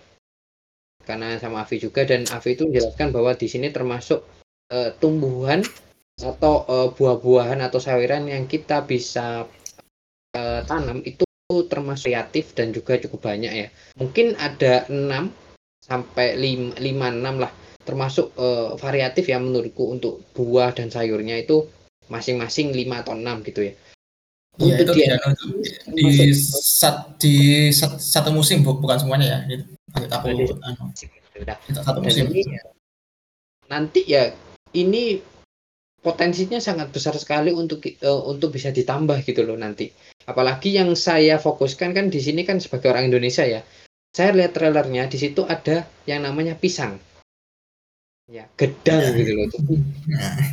karena 1.05 1.37
sama 1.37 1.61
Avi 1.61 1.77
juga 1.77 2.09
dan 2.09 2.25
Avi 2.33 2.57
itu 2.57 2.65
menjelaskan 2.65 3.13
bahwa 3.13 3.37
di 3.37 3.45
sini 3.45 3.69
termasuk 3.69 4.25
uh, 4.73 4.89
tumbuhan 4.97 5.61
atau 6.23 6.65
uh, 6.69 6.89
buah-buahan 6.93 7.59
atau 7.61 7.79
sayuran 7.81 8.29
yang 8.29 8.45
kita 8.45 8.85
bisa 8.85 9.45
uh, 10.37 10.61
tanam 10.65 11.01
itu 11.05 11.25
termasuk 11.67 12.15
kreatif 12.15 12.55
dan 12.55 12.71
juga 12.71 12.95
cukup 13.01 13.27
banyak 13.27 13.51
ya. 13.51 13.67
Mungkin 13.99 14.39
ada 14.39 14.87
6 14.87 15.29
sampai 15.83 16.39
5 16.39 16.79
5 16.79 16.79
6 16.79 17.43
lah 17.43 17.51
termasuk 17.81 18.31
uh, 18.37 18.77
variatif 18.77 19.27
ya 19.27 19.41
menurutku 19.41 19.89
untuk 19.89 20.21
buah 20.37 20.71
dan 20.71 20.93
sayurnya 20.93 21.41
itu 21.41 21.65
masing-masing 22.07 22.71
5 22.71 23.01
atau 23.01 23.13
6 23.17 23.47
gitu 23.51 23.61
ya. 23.67 23.73
Iya 24.59 24.83
itu 24.83 24.93
dia, 24.93 25.15
di, 25.87 26.35
sat, 26.35 27.15
di 27.15 27.35
sat, 27.71 27.95
satu 27.97 28.35
musim 28.35 28.67
bu, 28.67 28.77
bukan 28.83 28.99
semuanya 28.99 29.39
ya 29.39 29.39
gitu. 29.47 29.63
Aku, 30.11 30.27
anu, 30.27 30.91
satu 31.71 31.99
musim. 32.03 32.27
Nanti 33.71 34.03
ya 34.03 34.35
ini 34.75 35.23
potensinya 36.01 36.57
sangat 36.57 36.89
besar 36.89 37.13
sekali 37.17 37.53
untuk 37.53 37.85
uh, 38.01 38.21
untuk 38.27 38.57
bisa 38.57 38.73
ditambah 38.73 39.21
gitu 39.25 39.45
loh 39.45 39.55
nanti. 39.55 39.93
Apalagi 40.25 40.77
yang 40.77 40.93
saya 40.97 41.37
fokuskan 41.37 41.93
kan 41.93 42.09
di 42.09 42.19
sini 42.21 42.45
kan 42.45 42.57
sebagai 42.57 42.89
orang 42.89 43.09
Indonesia 43.09 43.45
ya. 43.45 43.61
Saya 44.11 44.35
lihat 44.35 44.51
trailernya 44.57 45.07
di 45.07 45.15
situ 45.15 45.47
ada 45.47 45.87
yang 46.03 46.27
namanya 46.27 46.59
pisang. 46.59 46.99
Ya, 48.27 48.47
gedang 48.59 49.15
gitu 49.15 49.31
loh. 49.35 49.47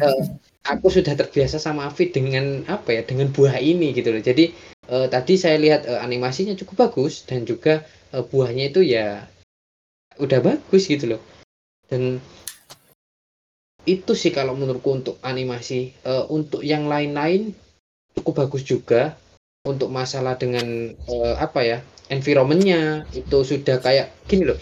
uh, 0.02 0.22
aku 0.68 0.92
sudah 0.92 1.16
terbiasa 1.16 1.56
sama 1.56 1.88
Afi 1.88 2.12
dengan 2.12 2.62
apa 2.68 2.92
ya 2.92 3.02
dengan 3.02 3.32
buah 3.32 3.56
ini 3.56 3.96
gitu 3.96 4.12
loh 4.12 4.20
jadi 4.20 4.52
uh, 4.92 5.08
tadi 5.08 5.40
saya 5.40 5.56
lihat 5.56 5.88
uh, 5.88 6.00
animasinya 6.04 6.52
cukup 6.60 6.88
bagus 6.88 7.24
dan 7.24 7.48
juga 7.48 7.82
uh, 8.12 8.22
buahnya 8.22 8.74
itu 8.74 8.84
ya 8.84 9.24
udah 10.20 10.40
bagus 10.44 10.84
gitu 10.86 11.16
loh 11.16 11.22
dan 11.88 12.20
itu 13.88 14.12
sih 14.12 14.28
kalau 14.28 14.52
menurutku 14.52 14.92
untuk 14.92 15.16
animasi 15.24 15.96
uh, 16.04 16.28
untuk 16.28 16.60
yang 16.60 16.84
lain-lain 16.84 17.56
cukup 18.12 18.44
bagus 18.44 18.68
juga 18.68 19.16
untuk 19.64 19.88
masalah 19.88 20.36
dengan 20.36 20.92
uh, 21.08 21.34
apa 21.40 21.60
ya 21.64 21.78
environmentnya 22.12 23.08
itu 23.16 23.38
sudah 23.44 23.80
kayak 23.80 24.12
gini 24.28 24.48
loh 24.48 24.60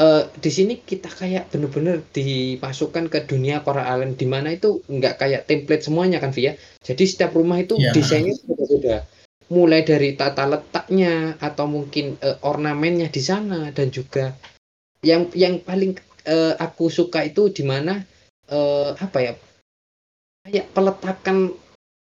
uh, 0.00 0.22
di 0.38 0.50
sini 0.50 0.74
kita 0.80 1.12
kayak 1.12 1.52
bener-bener 1.52 2.04
dimasukkan 2.12 3.12
ke 3.12 3.28
dunia 3.28 3.60
Coral 3.60 3.86
Island 3.86 4.16
di 4.16 4.26
mana 4.28 4.54
itu 4.54 4.80
nggak 4.88 5.14
kayak 5.20 5.44
template 5.44 5.84
semuanya 5.84 6.18
kan 6.22 6.32
Via. 6.32 6.56
Jadi 6.80 7.04
setiap 7.04 7.36
rumah 7.36 7.60
itu 7.60 7.76
yeah. 7.76 7.92
desainnya 7.92 8.36
beda-beda. 8.48 9.04
Mulai 9.50 9.82
dari 9.82 10.14
tata 10.14 10.46
letaknya 10.46 11.34
atau 11.42 11.66
mungkin 11.66 12.16
uh, 12.22 12.38
ornamennya 12.46 13.10
di 13.10 13.22
sana 13.22 13.74
dan 13.74 13.90
juga 13.90 14.32
yang 15.02 15.26
yang 15.34 15.58
paling 15.64 15.96
uh, 16.28 16.54
aku 16.60 16.86
suka 16.92 17.26
itu 17.26 17.50
di 17.50 17.66
mana 17.66 17.98
uh, 18.50 18.92
apa 18.98 19.18
ya? 19.22 19.32
Kayak 20.44 20.66
peletakan 20.74 21.54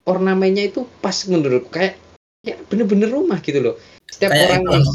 ornamennya 0.08 0.72
itu 0.72 0.88
pas 1.04 1.16
menurut 1.30 1.70
kayak 1.70 1.98
ya 2.42 2.58
bener-bener 2.70 3.10
rumah 3.12 3.38
gitu 3.44 3.62
loh. 3.62 3.76
Setiap 4.10 4.34
kayak 4.34 4.66
orang 4.66 4.82
itu, 4.82 4.90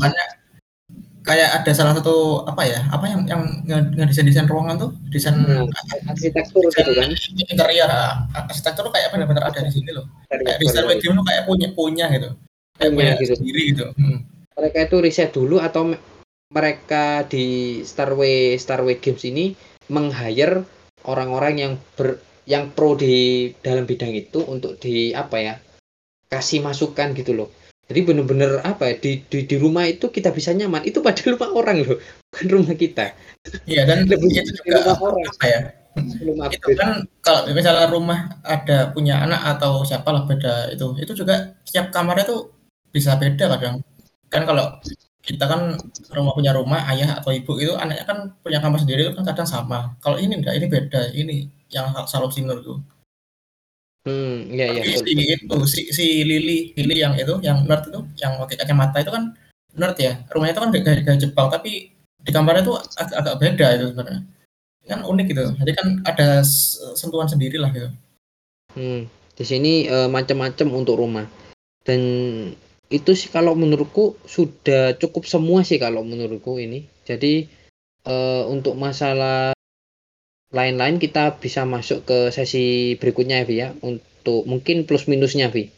kayak 1.27 1.49
ada 1.59 1.73
salah 1.75 1.95
satu 1.99 2.47
apa 2.47 2.63
ya 2.63 2.87
apa 2.95 3.05
yang 3.11 3.21
yang 3.27 3.43
ngedesain 3.95 4.27
desain 4.27 4.47
ruangan 4.47 4.79
tuh? 4.79 4.91
Desain 5.11 5.35
hmm, 5.35 6.11
arsitektur 6.11 6.63
desain, 6.71 6.87
gitu 6.87 6.93
kan? 6.95 7.11
interior. 7.51 7.91
Arsitektur 8.35 8.87
kayak 8.95 9.11
benar-benar 9.15 9.51
ada 9.51 9.61
di 9.63 9.71
sini 9.75 9.91
loh. 9.91 10.07
Kayak 10.31 10.63
desain 10.63 10.87
web 10.87 10.99
game 11.03 11.19
kayak 11.23 11.43
punya 11.47 11.69
punya 11.75 12.07
gitu. 12.15 12.31
Kayak 12.79 12.93
punya 12.95 13.13
gitu. 13.19 13.35
sendiri 13.39 13.63
gitu. 13.75 13.87
Hmm. 13.99 14.21
mereka 14.57 14.89
itu 14.89 14.97
riset 15.05 15.37
dulu 15.37 15.61
atau 15.61 15.93
mereka 16.49 17.29
di 17.29 17.81
Starway 17.85 18.57
Starway 18.57 18.97
Games 18.97 19.21
ini 19.29 19.53
meng-hire 19.93 20.65
orang-orang 21.07 21.55
yang 21.59 21.73
ber 21.99 22.21
yang 22.47 22.71
pro 22.71 22.95
di 22.95 23.51
dalam 23.59 23.87
bidang 23.87 24.15
itu 24.15 24.39
untuk 24.47 24.79
di 24.79 25.11
apa 25.11 25.37
ya 25.43 25.55
kasih 26.31 26.63
masukan 26.63 27.15
gitu 27.15 27.35
loh. 27.35 27.51
Jadi 27.87 28.03
bener-bener 28.03 28.59
apa 28.67 28.91
ya 28.91 28.95
di, 28.99 29.23
di 29.31 29.47
di 29.47 29.57
rumah 29.59 29.87
itu 29.87 30.11
kita 30.11 30.35
bisa 30.35 30.51
nyaman. 30.55 30.83
Itu 30.87 31.03
pada 31.03 31.23
rumah 31.33 31.51
orang 31.55 31.87
loh 31.87 31.99
bukan 32.31 32.47
rumah 32.51 32.75
kita. 32.75 33.15
Iya 33.67 33.87
dan 33.87 34.07
lebih 34.07 34.31
itu 34.31 34.53
juga 34.63 34.83
rumah 34.83 34.99
orang. 35.03 35.25
apa 35.27 35.47
ya 35.47 35.61
itu 36.53 36.77
kan 36.77 37.09
kalau 37.25 37.49
misalnya 37.57 37.89
rumah 37.89 38.37
ada 38.45 38.93
punya 38.93 39.17
anak 39.25 39.57
atau 39.57 39.81
siapa 39.81 40.13
lah 40.13 40.29
beda 40.29 40.69
itu 40.77 40.93
itu 41.01 41.25
juga 41.25 41.57
setiap 41.65 41.89
kamarnya 41.89 42.29
tuh 42.29 42.53
bisa 42.93 43.17
beda 43.17 43.57
kadang. 43.57 43.81
Kan 44.29 44.45
kalau 44.45 44.77
kita 45.27 45.45
kan 45.51 45.75
rumah 46.15 46.33
punya 46.39 46.55
rumah 46.55 46.87
ayah 46.95 47.19
atau 47.19 47.35
ibu 47.35 47.59
itu 47.59 47.75
anaknya 47.75 48.07
kan 48.07 48.19
punya 48.47 48.63
kamar 48.63 48.79
sendiri 48.79 49.11
kan 49.11 49.27
kadang 49.27 49.49
sama 49.51 49.99
kalau 49.99 50.17
ini 50.23 50.39
enggak 50.39 50.55
ini 50.55 50.67
beda 50.71 51.03
ini 51.13 51.51
yang 51.75 51.91
selalu 52.07 52.31
sinur 52.31 52.59
tuh 52.63 52.79
Hmm, 54.07 54.47
iya 54.55 54.71
iya. 54.71 54.83
Si 55.03 55.13
itu 55.19 55.59
si, 55.67 55.91
si 55.91 56.23
Lily, 56.23 56.71
Lily 56.79 57.03
yang 57.03 57.19
itu, 57.19 57.43
yang 57.43 57.67
nerd 57.67 57.91
itu, 57.91 58.01
yang 58.23 58.39
pakai 58.39 58.63
kacamata 58.63 59.03
itu 59.03 59.11
kan 59.11 59.35
nerd 59.75 59.99
ya. 59.99 60.23
Rumahnya 60.31 60.55
itu 60.55 60.63
kan 60.63 60.71
gaya, 60.71 61.01
gaya 61.03 61.19
Jepang, 61.19 61.51
tapi 61.51 61.91
di 62.23 62.31
kamarnya 62.31 62.63
itu 62.63 62.75
agak, 62.95 63.17
agak 63.19 63.35
beda 63.43 63.67
itu 63.75 63.85
sebenarnya. 63.91 64.23
Kan 64.87 65.01
unik 65.03 65.27
gitu. 65.35 65.45
Jadi 65.59 65.73
kan 65.75 65.87
ada 66.07 66.47
sentuhan 66.95 67.27
sendiri 67.27 67.59
lah 67.59 67.75
gitu. 67.75 67.91
Hmm, 68.79 69.11
di 69.11 69.43
sini 69.45 69.91
uh, 69.91 70.07
macam-macam 70.07 70.67
untuk 70.71 71.03
rumah. 71.03 71.27
Dan 71.83 72.01
itu 72.87 73.19
sih 73.19 73.29
kalau 73.33 73.59
menurutku 73.59 74.15
sudah 74.27 74.95
cukup 74.99 75.27
semua 75.27 75.67
sih 75.67 75.79
kalau 75.83 76.07
menurutku 76.07 76.59
ini. 76.63 76.87
Jadi 77.03 77.47
uh, 78.07 78.47
untuk 78.47 78.79
masalah 78.79 79.55
lain-lain 80.55 81.03
kita 81.03 81.37
bisa 81.43 81.67
masuk 81.67 82.07
ke 82.07 82.19
sesi 82.31 82.95
berikutnya 82.97 83.43
Vi 83.43 83.57
ya 83.59 83.75
untuk 83.83 84.47
mungkin 84.47 84.87
plus 84.87 85.11
minusnya 85.11 85.51
Vi. 85.51 85.71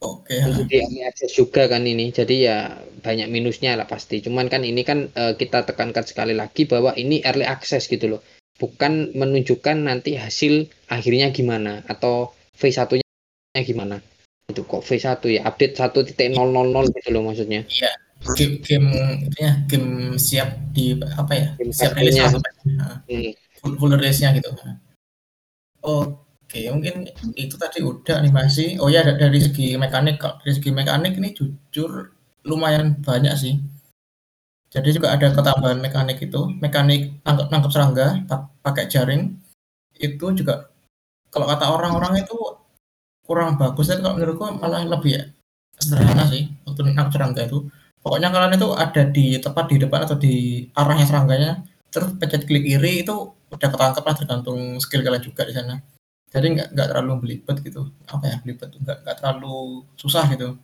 Oke. 0.00 0.40
Okay. 0.40 0.80
Di 0.88 1.04
akses 1.04 1.36
juga 1.36 1.68
kan 1.68 1.84
ini, 1.84 2.08
jadi 2.08 2.36
ya 2.40 2.58
banyak 3.04 3.28
minusnya 3.28 3.76
lah 3.76 3.84
pasti. 3.84 4.24
Cuman 4.24 4.48
kan 4.48 4.64
ini 4.64 4.80
kan 4.80 5.12
uh, 5.12 5.36
kita 5.36 5.68
tekankan 5.68 6.08
sekali 6.08 6.32
lagi 6.32 6.64
bahwa 6.64 6.96
ini 6.96 7.20
early 7.20 7.44
access 7.44 7.84
gitu 7.84 8.16
loh, 8.16 8.24
bukan 8.56 9.12
menunjukkan 9.12 9.76
nanti 9.76 10.16
hasil 10.16 10.72
akhirnya 10.88 11.36
gimana 11.36 11.84
atau 11.84 12.32
V1-nya 12.56 13.60
gimana. 13.60 14.00
Itu 14.50 14.66
kok 14.66 14.82
V1 14.82 15.22
ya, 15.30 15.40
update 15.46 15.74
1.000 15.78 16.10
gitu 16.94 17.08
loh 17.14 17.22
maksudnya. 17.24 17.62
Iya. 17.66 17.92
Game 18.36 18.60
game 18.60 18.88
ya 19.40 19.64
game 19.64 20.20
siap 20.20 20.52
di 20.76 20.92
apa 20.92 21.32
ya? 21.32 21.48
Game 21.56 21.72
siap 21.72 21.96
rilis 21.96 22.20
apa 22.20 22.36
hmm. 22.68 23.32
full, 23.64 23.74
full 23.80 23.96
rilisnya 23.96 24.36
gitu. 24.36 24.52
Oke 25.80 26.68
mungkin 26.68 27.08
itu 27.40 27.56
tadi 27.56 27.80
udah 27.80 28.20
animasi 28.20 28.76
oh 28.76 28.92
ya 28.92 29.08
dari 29.08 29.40
segi 29.40 29.72
mekanik 29.80 30.20
kok. 30.20 30.44
Dari 30.44 30.52
segi 30.52 30.68
mekanik 30.68 31.16
ini 31.16 31.32
jujur 31.32 32.12
lumayan 32.44 33.00
banyak 33.00 33.32
sih. 33.40 33.56
Jadi 34.70 35.00
juga 35.00 35.16
ada 35.16 35.32
ketambahan 35.32 35.80
mekanik 35.80 36.20
itu. 36.20 36.44
Mekanik 36.60 37.24
tangkap 37.24 37.48
nangkap 37.48 37.72
serangga 37.72 38.08
pakai 38.60 38.84
jaring. 38.84 39.32
Itu 39.96 40.36
juga 40.36 40.68
kalau 41.32 41.48
kata 41.48 41.72
orang-orang 41.72 42.20
itu 42.20 42.36
kurang 43.30 43.54
bagus. 43.54 43.86
Tapi 43.86 44.02
kalau 44.02 44.18
menurutku 44.18 44.42
malah 44.58 44.82
lebih 44.82 45.30
sederhana 45.78 46.26
sih 46.26 46.50
untuk 46.66 46.82
nangkap 46.82 47.14
serangga 47.14 47.46
itu. 47.46 47.70
Pokoknya 48.02 48.34
kalian 48.34 48.58
itu 48.58 48.68
ada 48.74 49.02
di 49.06 49.26
tepat 49.38 49.64
di 49.70 49.76
depan 49.78 50.00
atau 50.02 50.16
di 50.18 50.66
arahnya 50.74 51.06
serangganya 51.06 51.50
terus 51.90 52.10
pencet 52.18 52.46
klik 52.46 52.66
kiri 52.66 53.06
itu 53.06 53.14
udah 53.50 53.68
ketangkep 53.70 54.02
lah 54.06 54.14
tergantung 54.18 54.58
skill 54.82 55.06
kalian 55.06 55.22
juga 55.22 55.46
di 55.46 55.54
sana. 55.54 55.78
Jadi 56.30 56.46
nggak 56.58 56.68
nggak 56.74 56.88
terlalu 56.90 57.12
belibet 57.22 57.56
gitu. 57.62 57.86
Apa 58.10 58.24
ya 58.26 58.36
belibet? 58.42 58.74
Nggak 58.74 58.98
nggak 59.06 59.16
terlalu 59.22 59.86
susah 59.94 60.26
gitu. 60.34 60.58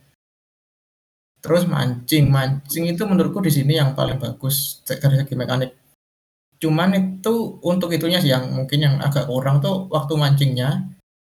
Terus 1.39 1.63
mancing. 1.69 2.27
Mancing 2.27 2.91
itu 2.91 3.03
menurutku 3.07 3.39
di 3.39 3.51
sini 3.53 3.79
yang 3.79 3.95
paling 3.95 4.19
bagus 4.19 4.83
dari 4.83 5.15
segi 5.15 5.35
mekanik. 5.37 5.71
Cuman 6.57 6.89
itu 6.97 7.61
untuk 7.61 7.93
itunya 7.93 8.17
sih 8.17 8.33
yang 8.33 8.49
mungkin 8.49 8.79
yang 8.81 8.95
agak 8.97 9.29
kurang 9.29 9.61
tuh 9.61 9.85
waktu 9.93 10.17
mancingnya 10.17 10.96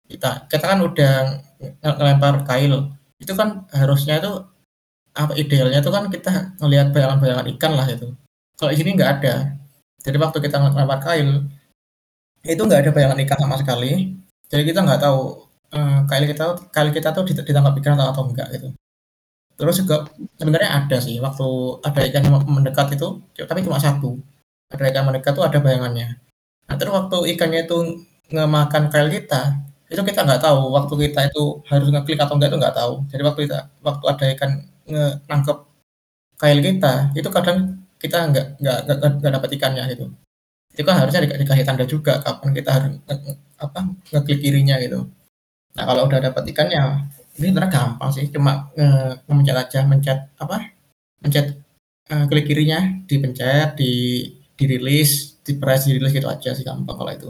kita 0.09 0.49
kita 0.49 0.65
kan 0.65 0.79
udah 0.81 1.13
ngelempar 1.85 2.41
kail 2.49 2.89
itu 3.21 3.33
kan 3.37 3.69
harusnya 3.69 4.17
itu 4.17 4.31
apa 5.13 5.33
idealnya 5.37 5.83
itu 5.83 5.91
kan 5.91 6.07
kita 6.09 6.55
ngelihat 6.57 6.95
bayangan-bayangan 6.95 7.47
ikan 7.57 7.71
lah 7.75 7.87
itu. 7.89 8.07
Kalau 8.57 8.71
di 8.73 8.77
sini 8.79 8.95
nggak 8.97 9.11
ada. 9.19 9.35
Jadi 9.99 10.17
waktu 10.17 10.37
kita 10.39 10.57
ngelempar 10.57 10.99
kail 11.03 11.29
itu 12.47 12.61
nggak 12.63 12.81
ada 12.87 12.91
bayangan 12.95 13.19
ikan 13.27 13.37
sama 13.37 13.55
sekali. 13.59 14.15
Jadi 14.49 14.63
kita 14.65 14.79
nggak 14.81 14.99
tahu 15.03 15.45
uh, 15.75 15.99
kali 16.09 16.25
kita 16.31 16.45
kali 16.73 16.89
kita 16.95 17.13
tuh 17.13 17.23
ditangkap 17.27 17.75
ikan 17.83 17.99
atau, 17.99 18.09
atau 18.15 18.23
enggak 18.31 18.47
gitu. 18.55 18.69
Terus 19.59 19.75
juga 19.83 20.07
sebenarnya 20.39 20.69
ada 20.71 20.97
sih 21.03 21.19
waktu 21.19 21.47
ada 21.83 22.01
ikan 22.07 22.23
mendekat 22.47 22.95
itu, 22.95 23.19
tapi 23.43 23.59
cuma 23.61 23.75
satu. 23.75 24.15
Ada 24.71 24.87
ikan 24.95 25.03
mendekat 25.11 25.35
tuh 25.35 25.43
ada 25.43 25.59
bayangannya. 25.59 26.15
Nah 26.71 26.75
terus 26.79 26.95
waktu 26.95 27.35
ikannya 27.35 27.67
itu 27.67 28.07
ngemakan 28.31 28.87
kail 28.87 29.11
kita, 29.11 29.59
itu 29.89 30.01
kita 30.05 30.21
nggak 30.27 30.41
tahu 30.45 30.69
waktu 30.69 30.93
kita 31.09 31.19
itu 31.33 31.43
harus 31.65 31.87
ngeklik 31.89 32.19
atau 32.21 32.33
enggak 32.37 32.49
itu 32.53 32.57
nggak 32.61 32.75
tahu. 32.77 32.93
Jadi 33.09 33.21
waktu 33.25 33.39
kita 33.49 33.59
waktu 33.81 34.05
ada 34.05 34.25
ikan 34.37 34.51
nangkep 35.29 35.57
kail 36.39 36.59
kita, 36.61 36.93
itu 37.17 37.29
kadang 37.33 37.57
kita 38.01 38.17
nggak 38.31 38.45
nggak 38.61 38.77
nggak 39.19 39.33
dapat 39.41 39.49
ikannya 39.57 39.83
gitu. 39.93 40.05
Itu 40.73 40.85
kan 40.87 40.95
harusnya 41.01 41.25
dikasih 41.25 41.65
tanda 41.67 41.85
juga 41.89 42.21
kapan 42.21 42.49
kita 42.55 42.69
harus 42.71 42.89
nge, 43.03 43.33
apa 43.59 43.79
ngeklik 44.13 44.39
kirinya 44.45 44.75
gitu. 44.79 45.09
Nah 45.75 45.83
kalau 45.89 46.07
udah 46.07 46.19
dapat 46.21 46.43
ikannya 46.53 47.09
ini 47.39 47.55
sebenarnya 47.55 47.71
gampang 47.71 48.09
sih, 48.11 48.25
cuma 48.29 48.69
nge 48.75 49.23
mencet 49.31 49.57
aja, 49.57 49.79
mencet 49.87 50.19
apa, 50.43 50.57
mencet, 51.23 51.45
uh, 52.11 52.25
klik 52.27 52.45
kirinya, 52.51 52.79
dipencet, 53.07 53.79
di 53.79 53.91
dirilis, 54.59 55.39
di-press, 55.39 55.87
dirilis 55.87 56.11
gitu 56.11 56.27
aja 56.27 56.51
sih 56.51 56.67
gampang 56.67 56.95
kalau 56.99 57.11
itu. 57.15 57.29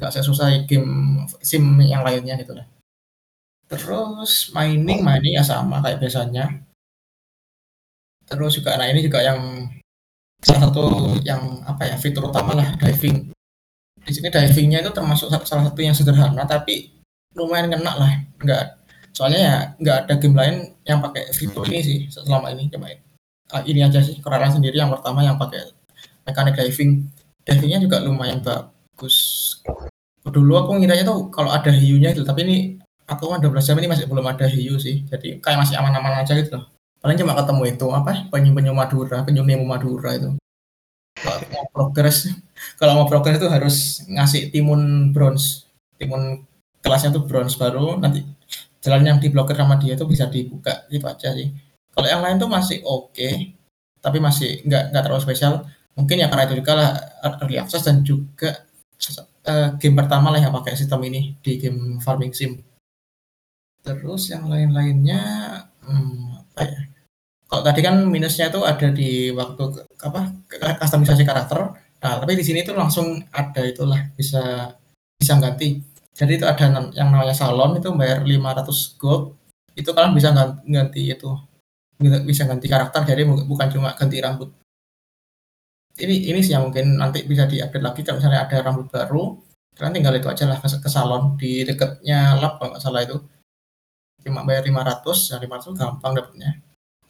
Nggak 0.00 0.12
sesusah 0.16 0.64
game 0.64 1.20
SIM 1.44 1.76
yang 1.84 2.00
lainnya 2.00 2.40
gitu 2.40 2.56
lah. 2.56 2.64
Terus 3.68 4.50
mining 4.56 5.04
mining 5.04 5.36
ya 5.36 5.44
sama 5.44 5.84
kayak 5.84 6.00
biasanya. 6.00 6.64
Terus 8.24 8.56
juga 8.56 8.80
nah 8.80 8.88
ini 8.88 9.04
juga 9.04 9.20
yang 9.20 9.68
salah 10.40 10.72
satu 10.72 11.14
yang 11.20 11.60
apa 11.68 11.92
ya, 11.92 11.96
fitur 12.00 12.32
utama 12.32 12.56
lah 12.56 12.72
diving. 12.80 13.28
Di 14.00 14.12
sini 14.16 14.32
divingnya 14.32 14.80
itu 14.80 14.90
termasuk 14.96 15.28
salah 15.44 15.68
satu 15.68 15.80
yang 15.84 15.92
sederhana 15.92 16.48
tapi 16.48 16.96
lumayan 17.36 17.68
kena 17.70 17.92
lah, 17.94 18.12
nggak 18.40 18.80
soalnya 19.20 19.40
ya 19.40 19.56
nggak 19.78 19.96
ada 20.06 20.14
game 20.16 20.36
lain 20.38 20.56
yang 20.86 21.02
pakai 21.02 21.28
fitur 21.34 21.66
ini 21.66 21.80
sih 21.82 21.98
selama 22.08 22.54
ini 22.54 22.70
cuma 22.70 22.88
uh, 23.52 23.62
ini 23.66 23.82
aja 23.82 24.00
sih 24.00 24.18
Korala 24.22 24.48
sendiri 24.48 24.78
yang 24.78 24.90
pertama 24.90 25.20
yang 25.26 25.36
pakai 25.36 25.60
mekanik 26.24 26.54
diving 26.56 27.10
divingnya 27.42 27.82
juga 27.82 28.00
lumayan 28.00 28.38
bagus 28.40 29.58
dulu 30.28 30.52
aku 30.60 30.76
ngiranya 30.76 31.08
tuh 31.08 31.32
kalau 31.32 31.48
ada 31.48 31.72
hiunya 31.72 32.12
itu 32.12 32.20
tapi 32.28 32.44
ini 32.44 32.56
aku 33.10 33.32
kan 33.32 33.40
12 33.42 33.56
jam 33.66 33.76
ini 33.80 33.88
masih 33.90 34.04
belum 34.06 34.26
ada 34.28 34.46
hiu 34.46 34.76
sih. 34.76 35.02
Jadi 35.08 35.42
kayak 35.42 35.58
masih 35.66 35.74
aman-aman 35.80 36.22
aja 36.22 36.36
gitu 36.36 36.60
loh. 36.60 36.70
Paling 37.00 37.16
cuma 37.16 37.32
ketemu 37.32 37.62
itu 37.72 37.86
apa 37.90 38.28
penyu-penyu 38.28 38.72
Madura 38.76 39.24
penyu 39.24 39.42
Nemo 39.42 39.64
Madura 39.64 40.14
itu. 40.14 40.36
Kalau 41.16 41.40
mau 41.50 41.64
progres 41.72 42.28
kalau 42.80 42.92
mau 43.00 43.06
progres 43.08 43.40
itu 43.40 43.48
harus 43.50 43.76
ngasih 44.06 44.54
timun 44.54 45.10
bronze. 45.10 45.64
Timun 45.96 46.44
kelasnya 46.84 47.12
tuh 47.12 47.24
bronze 47.26 47.56
baru 47.56 47.96
nanti 47.96 48.24
jalan 48.80 49.04
yang 49.04 49.18
diblokir 49.20 49.56
sama 49.56 49.76
dia 49.76 49.96
itu 49.96 50.04
bisa 50.08 50.30
dibuka 50.30 50.84
gitu 50.92 51.04
aja 51.08 51.32
sih. 51.34 51.50
Kalau 51.90 52.06
yang 52.06 52.22
lain 52.22 52.36
tuh 52.38 52.48
masih 52.48 52.80
oke 52.86 53.12
okay, 53.16 53.56
tapi 54.00 54.22
masih 54.22 54.62
nggak 54.64 54.94
nggak 54.94 55.02
terlalu 55.02 55.24
spesial. 55.24 55.66
Mungkin 55.98 56.22
ya 56.22 56.30
karena 56.30 56.48
itu 56.48 56.54
juga 56.62 56.72
lah 56.78 56.90
early 57.42 57.60
access 57.60 57.84
dan 57.84 58.06
juga 58.06 58.64
uh, 59.50 59.66
game 59.76 59.96
pertama 59.98 60.30
lah 60.30 60.38
yang 60.38 60.54
pakai 60.54 60.78
sistem 60.78 61.02
ini 61.10 61.34
di 61.42 61.58
game 61.58 61.98
farming 61.98 62.30
sim. 62.30 62.62
Terus 63.82 64.30
yang 64.30 64.46
lain-lainnya 64.46 65.22
hmm, 65.82 66.46
apa 66.54 66.62
ya? 66.62 66.80
Kalau 67.50 67.62
tadi 67.66 67.80
kan 67.82 67.96
minusnya 68.06 68.46
itu 68.46 68.62
ada 68.62 68.88
di 68.94 69.34
waktu 69.34 69.62
apa 70.06 70.20
customisasi 70.78 71.26
karakter. 71.26 71.74
Nah 71.98 72.14
tapi 72.22 72.38
di 72.38 72.44
sini 72.46 72.62
tuh 72.62 72.78
langsung 72.78 73.18
ada 73.34 73.62
itulah 73.66 73.98
bisa 74.14 74.70
bisa 75.18 75.34
ganti. 75.42 75.82
Jadi 76.14 76.38
itu 76.38 76.46
ada 76.46 76.92
yang 76.94 77.10
namanya 77.10 77.34
salon 77.34 77.74
itu 77.80 77.90
bayar 77.96 78.22
500 78.22 79.00
gold. 79.00 79.34
Itu 79.74 79.90
kalian 79.90 80.14
bisa 80.14 80.30
ganti 80.62 81.02
itu. 81.10 81.30
Bisa 82.00 82.46
ganti 82.46 82.66
karakter 82.70 83.02
jadi 83.02 83.26
bukan 83.26 83.68
cuma 83.72 83.92
ganti 83.98 84.22
rambut 84.22 84.59
ini 85.98 86.30
ini 86.30 86.40
sih 86.44 86.54
yang 86.54 86.70
mungkin 86.70 86.94
nanti 87.00 87.26
bisa 87.26 87.50
diupdate 87.50 87.82
lagi 87.82 88.00
kalau 88.06 88.22
misalnya 88.22 88.46
ada 88.46 88.56
rambut 88.62 88.86
baru 88.92 89.34
kalian 89.74 89.94
tinggal 89.96 90.14
itu 90.14 90.28
aja 90.28 90.44
lah 90.46 90.58
ke, 90.60 90.88
salon 90.90 91.34
di 91.40 91.64
dekatnya 91.66 92.38
lab 92.38 92.60
kalau 92.60 92.76
nggak 92.76 92.82
salah 92.82 93.00
itu 93.02 93.16
cuma 94.20 94.44
bayar 94.44 94.62
500 94.62 95.32
ya 95.32 95.36
500 95.40 95.80
gampang 95.80 96.12
dapetnya 96.12 96.50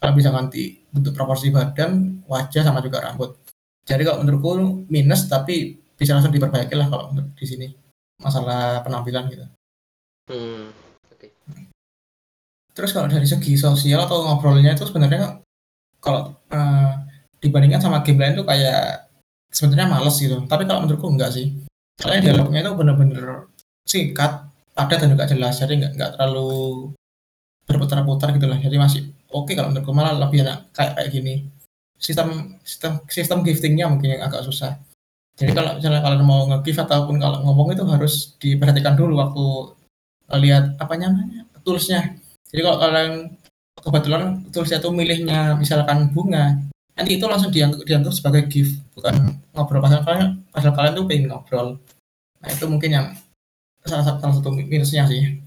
kalian 0.01 0.15
bisa 0.15 0.29
ganti 0.31 0.63
bentuk 0.89 1.13
proporsi 1.13 1.51
badan 1.51 2.23
wajah 2.25 2.63
sama 2.63 2.79
juga 2.79 3.03
rambut 3.03 3.37
jadi 3.85 4.05
kalau 4.05 4.23
menurutku 4.23 4.51
minus 4.87 5.25
tapi 5.25 5.81
bisa 5.97 6.17
langsung 6.17 6.33
diperbaiki 6.33 6.73
lah 6.77 6.87
kalau 6.89 7.13
di 7.13 7.45
sini 7.45 7.67
masalah 8.21 8.85
penampilan 8.85 9.25
gitu. 9.33 9.45
Hmm. 10.29 10.69
Okay. 11.17 11.33
Terus 12.77 12.93
kalau 12.93 13.09
dari 13.09 13.25
segi 13.25 13.57
sosial 13.57 14.05
atau 14.05 14.25
ngobrolnya 14.25 14.77
itu 14.77 14.85
sebenarnya 14.85 15.41
kalau 15.97 16.37
uh, 16.53 16.93
dibandingkan 17.41 17.81
sama 17.81 18.05
game 18.05 18.21
lain 18.21 18.37
tuh 18.37 18.45
kayak 18.47 19.09
sebenarnya 19.51 19.87
males 19.89 20.15
gitu. 20.21 20.37
Tapi 20.45 20.63
kalau 20.69 20.85
menurutku 20.85 21.09
enggak 21.09 21.33
sih. 21.33 21.51
Soalnya 21.99 22.31
dialognya 22.31 22.61
itu 22.65 22.73
bener-bener 22.77 23.25
singkat, 23.83 24.47
padat 24.77 24.97
dan 25.03 25.09
juga 25.17 25.25
jelas. 25.27 25.57
Jadi 25.57 25.81
enggak, 25.81 25.91
enggak 25.97 26.11
terlalu 26.15 26.93
berputar-putar 27.65 28.31
gitu 28.37 28.47
lah. 28.47 28.57
Jadi 28.61 28.75
masih 28.77 29.01
oke 29.33 29.49
okay 29.49 29.53
kalau 29.57 29.73
menurutku 29.73 29.91
malah 29.91 30.13
lebih 30.15 30.45
enak 30.45 30.69
kayak 30.71 30.93
kayak 30.95 31.09
gini. 31.09 31.35
Sistem 31.97 32.57
sistem 32.65 33.01
sistem 33.09 33.45
giftingnya 33.45 33.85
mungkin 33.89 34.17
yang 34.17 34.25
agak 34.25 34.45
susah 34.45 34.77
jadi 35.41 35.51
kalau 35.55 35.71
misalnya 35.79 36.01
kalian 36.05 36.23
mau 36.27 36.45
nge-give 36.53 36.79
ataupun 36.83 37.15
kalau 37.17 37.41
ngomong 37.41 37.71
itu 37.71 37.83
harus 37.87 38.35
diperhatikan 38.37 38.93
dulu 38.93 39.17
waktu 39.17 39.45
lihat 40.37 40.77
apa 40.77 40.93
namanya 40.99 41.47
toolsnya. 41.63 42.13
Jadi 42.51 42.61
kalau 42.61 42.77
kalian 42.77 43.13
kebetulan 43.79 44.23
toolsnya 44.51 44.77
itu 44.83 44.89
milihnya 44.91 45.55
misalkan 45.55 46.11
bunga, 46.11 46.59
nanti 47.01 47.17
itu 47.17 47.25
langsung 47.25 47.49
dianggap, 47.49 47.81
dianggap 47.81 48.13
sebagai 48.13 48.45
gift, 48.45 48.77
bukan 48.93 49.41
ngobrol. 49.57 49.81
Pasal 49.81 50.05
kalian 50.05 50.29
pasal 50.53 50.71
kalian 50.77 50.93
tuh 50.93 51.05
pengen 51.09 51.33
ngobrol. 51.33 51.81
Nah 52.37 52.49
itu 52.53 52.65
mungkin 52.69 52.89
yang 52.93 53.07
salah 53.81 54.05
satu, 54.05 54.21
salah 54.21 54.35
satu 54.37 54.49
minusnya 54.53 55.09
sih. 55.09 55.41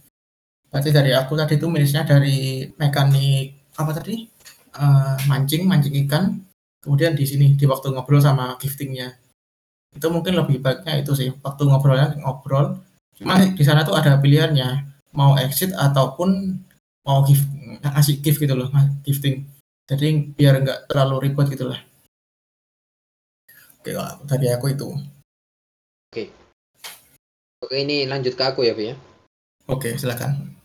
Berarti 0.66 0.90
dari 0.90 1.14
aku 1.14 1.38
tadi 1.38 1.54
itu 1.54 1.70
minusnya 1.70 2.02
dari 2.02 2.66
mekanik 2.74 3.70
apa 3.78 3.94
tadi? 3.94 4.26
Uh, 4.74 5.14
mancing 5.30 5.70
mancing 5.70 5.94
ikan, 6.02 6.42
kemudian 6.82 7.14
di 7.14 7.22
sini 7.22 7.54
di 7.54 7.62
waktu 7.70 7.94
ngobrol 7.94 8.18
sama 8.18 8.58
giftingnya. 8.58 9.14
Itu 9.94 10.10
mungkin 10.10 10.34
lebih 10.34 10.58
baiknya 10.58 10.98
itu 10.98 11.14
sih 11.14 11.30
waktu 11.38 11.62
ngobrolnya 11.70 12.18
ngobrol. 12.18 12.82
Cuma 13.14 13.38
di 13.38 13.62
sana 13.62 13.86
tuh 13.86 13.94
ada 13.94 14.18
pilihannya 14.18 14.90
mau 15.14 15.38
exit 15.38 15.70
ataupun 15.70 16.58
mau 17.06 17.22
gift 17.22 17.46
ngasih 17.86 18.18
gift 18.18 18.42
gitu 18.42 18.58
loh 18.58 18.66
gifting 19.06 19.46
jadi 19.84 20.08
biar 20.32 20.64
nggak 20.64 20.80
terlalu 20.88 21.28
ribet 21.28 21.52
gitu 21.52 21.68
lah. 21.68 21.80
Oke 23.84 23.92
tadi 24.24 24.48
aku 24.48 24.72
itu. 24.72 24.88
Oke. 26.08 26.24
Oke 27.60 27.76
ini 27.84 28.08
lanjut 28.08 28.32
ke 28.32 28.44
aku 28.44 28.64
ya 28.64 28.72
Bu 28.72 28.88
ya. 28.88 28.96
Oke 29.68 29.96
silakan. 30.00 30.56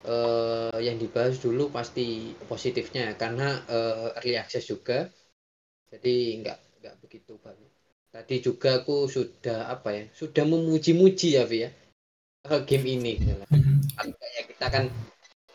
Uh, 0.00 0.76
yang 0.80 0.96
dibahas 0.96 1.40
dulu 1.40 1.68
pasti 1.68 2.32
positifnya 2.48 3.16
karena 3.16 3.64
uh, 3.68 4.12
early 4.20 4.36
access 4.36 4.68
juga. 4.68 5.08
Jadi 5.88 6.44
nggak 6.44 6.84
nggak 6.84 6.94
begitu 7.00 7.40
banyak. 7.40 7.72
Tadi 8.12 8.36
juga 8.44 8.84
aku 8.84 9.08
sudah 9.08 9.72
apa 9.72 9.96
ya 9.96 10.04
sudah 10.12 10.44
memuji-muji 10.44 11.40
ya 11.40 11.48
Vi 11.48 11.64
ya 11.64 11.70
eh, 12.44 12.62
game 12.68 12.86
ini. 12.92 13.12
Mm-hmm. 13.24 13.76
ya 14.20 14.42
kita 14.52 14.66
kan 14.68 14.84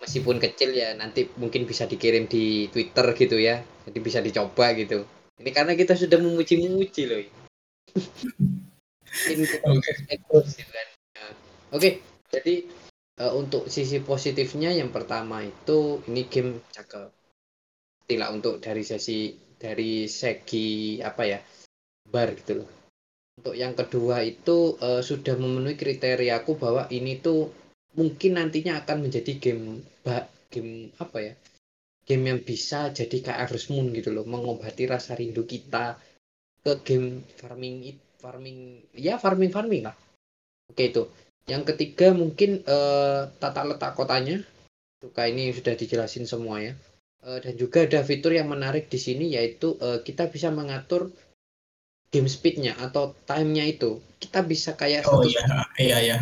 meskipun 0.05 0.37
kecil 0.37 0.69
ya 0.77 0.93
nanti 0.93 1.25
mungkin 1.41 1.65
bisa 1.65 1.89
dikirim 1.89 2.29
di 2.29 2.69
Twitter 2.69 3.09
gitu 3.17 3.41
ya 3.41 3.57
jadi 3.89 3.99
bisa 3.99 4.21
dicoba 4.21 4.77
gitu 4.77 5.01
ini 5.41 5.49
karena 5.49 5.73
kita 5.73 5.97
sudah 5.97 6.21
memuji-muji 6.21 7.01
loh 7.09 7.19
ini 7.19 7.33
okay. 9.25 9.33
gitu 9.33 9.57
kan. 9.65 11.33
oke 11.73 11.89
jadi 12.29 12.55
uh, 13.25 13.33
untuk 13.33 13.65
sisi 13.65 13.97
positifnya 14.05 14.77
yang 14.77 14.93
pertama 14.93 15.41
itu 15.41 16.05
ini 16.05 16.29
game 16.29 16.61
cakep 16.69 17.09
tidak 18.05 18.29
untuk 18.29 18.61
dari 18.61 18.85
sesi 18.85 19.33
dari 19.57 20.05
segi 20.05 21.01
apa 21.01 21.23
ya 21.25 21.41
bar 22.05 22.29
gitu 22.37 22.61
loh 22.61 22.69
untuk 23.41 23.57
yang 23.57 23.73
kedua 23.73 24.21
itu 24.21 24.77
uh, 24.77 25.01
sudah 25.01 25.33
memenuhi 25.33 25.73
kriteriaku 25.73 26.61
bahwa 26.61 26.85
ini 26.93 27.17
tuh 27.17 27.64
mungkin 27.95 28.37
nantinya 28.37 28.83
akan 28.83 29.07
menjadi 29.07 29.39
game 29.39 29.81
bak 30.03 30.29
game 30.51 30.91
apa 30.99 31.17
ya? 31.19 31.33
Game 32.05 32.23
yang 32.29 32.39
bisa 32.45 32.93
jadi 32.93 33.17
kayak 33.23 33.49
Harvest 33.49 33.73
Moon 33.73 33.89
gitu 33.95 34.13
loh 34.13 34.27
mengobati 34.29 34.85
rasa 34.85 35.17
rindu 35.17 35.43
kita 35.43 35.97
ke 36.61 36.71
game 36.85 37.25
farming 37.39 37.97
farming 38.21 38.83
ya 38.93 39.17
farming 39.17 39.49
farming 39.49 39.83
lah. 39.89 39.95
Oke 40.69 40.93
itu. 40.93 41.09
Yang 41.45 41.73
ketiga 41.73 42.13
mungkin 42.13 42.61
uh, 42.65 43.29
tata 43.37 43.61
letak 43.65 43.93
kotanya. 43.97 44.41
Suka 45.01 45.29
ini 45.29 45.53
sudah 45.53 45.77
dijelasin 45.77 46.25
semua 46.25 46.61
ya. 46.61 46.73
Uh, 47.25 47.41
dan 47.41 47.57
juga 47.57 47.85
ada 47.85 48.05
fitur 48.05 48.33
yang 48.33 48.49
menarik 48.49 48.89
di 48.89 49.01
sini 49.01 49.33
yaitu 49.33 49.77
uh, 49.81 50.01
kita 50.01 50.29
bisa 50.29 50.53
mengatur 50.53 51.09
game 52.09 52.29
speednya 52.29 52.77
atau 52.77 53.13
timenya 53.25 53.65
itu. 53.65 54.01
Kita 54.21 54.41
bisa 54.45 54.73
kayak 54.73 55.05
oh 55.09 55.25
iya 55.25 55.45
iya 55.77 55.97
iya. 56.01 56.17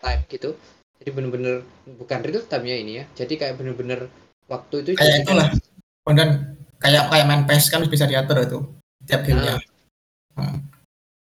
Time 0.00 0.24
gitu 0.28 0.56
jadi 1.04 1.20
bener-bener 1.20 1.68
bukan 2.00 2.24
real 2.24 2.40
time 2.48 2.64
ya 2.64 2.76
ini 2.80 2.92
ya. 2.96 3.04
Jadi 3.12 3.36
kayak 3.36 3.60
bener-bener 3.60 4.08
waktu 4.48 4.80
itu 4.80 4.96
kayak 4.96 5.28
itulah. 5.28 5.52
Kemudian 6.00 6.56
kayak 6.80 7.12
kayak 7.12 7.26
main 7.28 7.44
PES 7.44 7.68
kan 7.68 7.84
bisa 7.84 8.08
diatur 8.08 8.40
itu 8.40 8.58
tiap 9.04 9.20
gamenya. 9.20 9.60
Nah, 9.60 10.48
hmm. 10.48 10.58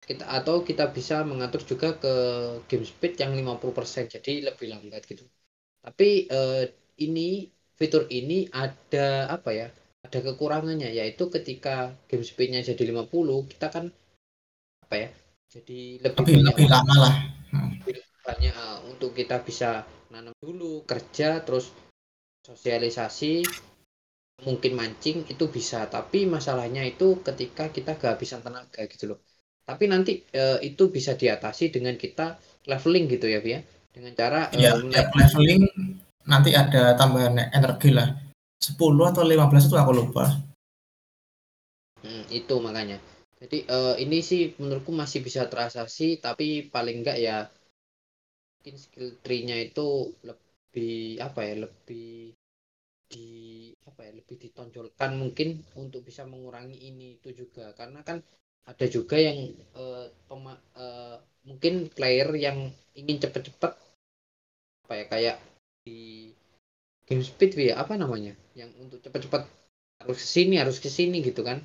kita 0.08 0.24
atau 0.24 0.64
kita 0.64 0.88
bisa 0.88 1.20
mengatur 1.20 1.60
juga 1.68 2.00
ke 2.00 2.14
game 2.64 2.88
speed 2.88 3.20
yang 3.20 3.36
50% 3.36 4.16
jadi 4.16 4.48
lebih 4.48 4.72
lambat 4.72 5.04
gitu. 5.04 5.28
Tapi 5.84 6.32
uh, 6.32 6.64
ini 7.04 7.52
fitur 7.76 8.08
ini 8.08 8.48
ada 8.48 9.28
apa 9.28 9.52
ya 9.52 9.68
ada 10.00 10.18
kekurangannya 10.24 10.96
yaitu 10.96 11.28
ketika 11.28 11.92
game 12.08 12.24
speednya 12.24 12.64
jadi 12.64 12.88
50 12.88 13.52
kita 13.52 13.68
kan 13.68 13.92
apa 14.88 14.94
ya 14.96 15.08
jadi 15.52 16.00
lebih, 16.00 16.24
lebih, 16.24 16.36
lebih 16.48 16.66
lama 16.72 16.96
lah 16.96 17.14
banyak 18.28 18.52
uh, 18.52 18.84
untuk 18.92 19.16
kita 19.16 19.40
bisa 19.40 19.88
nanam 20.12 20.36
dulu 20.36 20.84
kerja 20.84 21.40
terus 21.40 21.72
sosialisasi 22.44 23.40
mungkin 24.44 24.76
mancing 24.76 25.24
itu 25.32 25.48
bisa. 25.48 25.88
Tapi 25.88 26.28
masalahnya 26.28 26.84
itu 26.84 27.24
ketika 27.24 27.72
kita 27.72 27.96
kehabisan 27.96 28.44
tenaga 28.44 28.84
gitu 28.84 29.16
loh. 29.16 29.24
Tapi 29.64 29.88
nanti 29.88 30.20
uh, 30.36 30.60
itu 30.60 30.92
bisa 30.92 31.16
diatasi 31.16 31.72
dengan 31.72 31.96
kita 31.96 32.36
leveling 32.68 33.08
gitu 33.08 33.32
ya 33.32 33.40
Bia 33.40 33.60
dengan 33.88 34.12
cara 34.12 34.52
ya, 34.52 34.76
uh, 34.76 34.84
leveling 35.16 35.64
nanti 36.28 36.52
ada 36.52 36.92
tambahan 37.00 37.48
energi 37.48 37.96
lah. 37.96 38.12
10 38.60 38.76
atau 38.76 39.22
15 39.24 39.70
itu 39.70 39.76
aku 39.78 39.92
lupa. 39.96 40.28
Hmm, 42.04 42.24
itu 42.28 42.54
makanya. 42.60 43.00
Jadi 43.38 43.64
uh, 43.70 43.94
ini 43.96 44.18
sih 44.18 44.52
menurutku 44.58 44.90
masih 44.90 45.22
bisa 45.22 45.46
terasasi 45.46 46.18
tapi 46.18 46.66
paling 46.66 47.06
enggak 47.06 47.22
ya 47.22 47.46
mungkin 48.58 48.74
skill 48.74 49.14
tree-nya 49.22 49.54
itu 49.62 50.10
lebih 50.26 51.22
apa 51.22 51.46
ya 51.46 51.54
lebih 51.62 52.34
di 53.08 53.28
apa 53.86 54.04
ya 54.04 54.12
lebih 54.18 54.36
ditonjolkan 54.36 55.14
mungkin 55.14 55.62
untuk 55.78 56.02
bisa 56.02 56.26
mengurangi 56.26 56.74
ini 56.74 57.22
itu 57.22 57.30
juga. 57.32 57.70
Karena 57.78 58.02
kan 58.02 58.18
ada 58.66 58.86
juga 58.90 59.16
yang 59.16 59.54
uh, 59.78 60.10
pema, 60.26 60.58
uh, 60.74 61.22
mungkin 61.46 61.86
player 61.88 62.28
yang 62.34 62.68
ingin 62.98 63.22
cepet-cepet 63.22 63.72
apa 64.84 64.92
ya 64.98 65.04
kayak 65.06 65.36
di 65.86 66.34
game 67.06 67.22
speed 67.24 67.56
ya 67.56 67.80
apa 67.80 67.96
namanya 67.96 68.36
yang 68.52 68.68
untuk 68.82 69.00
cepat-cepat 69.00 69.48
harus 70.04 70.18
ke 70.20 70.28
sini 70.28 70.58
harus 70.58 70.82
ke 70.82 70.90
sini 70.90 71.22
gitu 71.22 71.46
kan. 71.46 71.62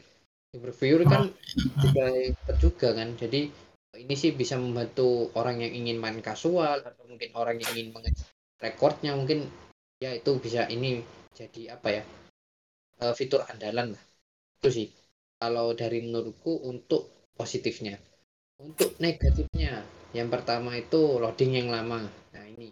Reviewer 0.53 1.09
kan 1.09 1.33
juga 1.81 2.05
cepet 2.13 2.57
juga 2.61 2.87
kan. 2.93 3.09
Jadi 3.17 3.49
ini 3.97 4.13
sih 4.17 4.33
bisa 4.33 4.57
membantu 4.57 5.29
orang 5.37 5.61
yang 5.61 5.73
ingin 5.73 5.97
main 6.01 6.17
kasual 6.19 6.81
atau 6.81 7.03
mungkin 7.05 7.29
orang 7.37 7.61
yang 7.61 7.71
ingin 7.77 7.93
mengecek 7.93 8.29
rekornya 8.63 9.13
mungkin 9.13 9.45
ya 9.99 10.15
itu 10.15 10.39
bisa 10.39 10.65
ini 10.71 11.03
jadi 11.35 11.75
apa 11.75 11.89
ya 11.89 12.03
uh, 13.03 13.13
fitur 13.13 13.43
andalan 13.47 13.95
lah. 13.95 14.03
Itu 14.59 14.69
sih. 14.71 14.87
Kalau 15.35 15.75
dari 15.75 15.99
menurutku 15.99 16.63
untuk 16.63 17.31
positifnya. 17.35 17.99
Untuk 18.63 18.95
negatifnya 19.03 19.83
yang 20.15 20.31
pertama 20.31 20.77
itu 20.79 21.19
loading 21.19 21.59
yang 21.59 21.69
lama. 21.73 22.07
Nah 22.07 22.45
ini. 22.47 22.71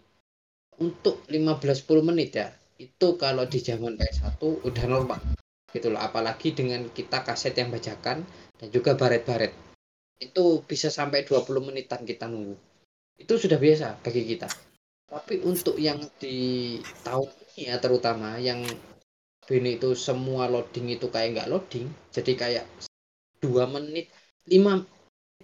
Untuk 0.80 1.28
15-10 1.28 2.08
menit 2.08 2.30
ya 2.32 2.48
itu 2.80 3.14
kalau 3.14 3.46
di 3.46 3.62
zaman 3.62 3.94
PS1 3.94 4.40
udah 4.40 4.84
normal 4.88 5.20
gitu 5.70 5.92
loh. 5.92 6.00
Apalagi 6.00 6.56
dengan 6.56 6.88
kita 6.88 7.20
kaset 7.22 7.52
yang 7.54 7.68
bajakan 7.68 8.24
dan 8.56 8.68
juga 8.72 8.96
baret-baret 8.96 9.71
itu 10.18 10.64
bisa 10.66 10.90
sampai 10.90 11.24
20 11.24 11.44
menitan 11.62 12.02
kita 12.02 12.26
nunggu. 12.28 12.56
Itu 13.16 13.38
sudah 13.38 13.56
biasa 13.56 14.02
bagi 14.02 14.26
kita. 14.26 14.48
Tapi 15.12 15.44
untuk 15.44 15.76
yang 15.76 16.00
di 16.16 16.80
tahun 17.04 17.28
ini 17.52 17.68
ya 17.68 17.76
terutama 17.76 18.40
yang 18.40 18.64
ini 19.52 19.76
itu 19.76 19.92
semua 19.92 20.48
loading 20.48 20.96
itu 20.96 21.12
kayak 21.12 21.36
nggak 21.36 21.50
loading 21.52 21.90
jadi 22.14 22.32
kayak 22.32 22.64
dua 23.42 23.68
menit 23.68 24.08
lima 24.48 24.86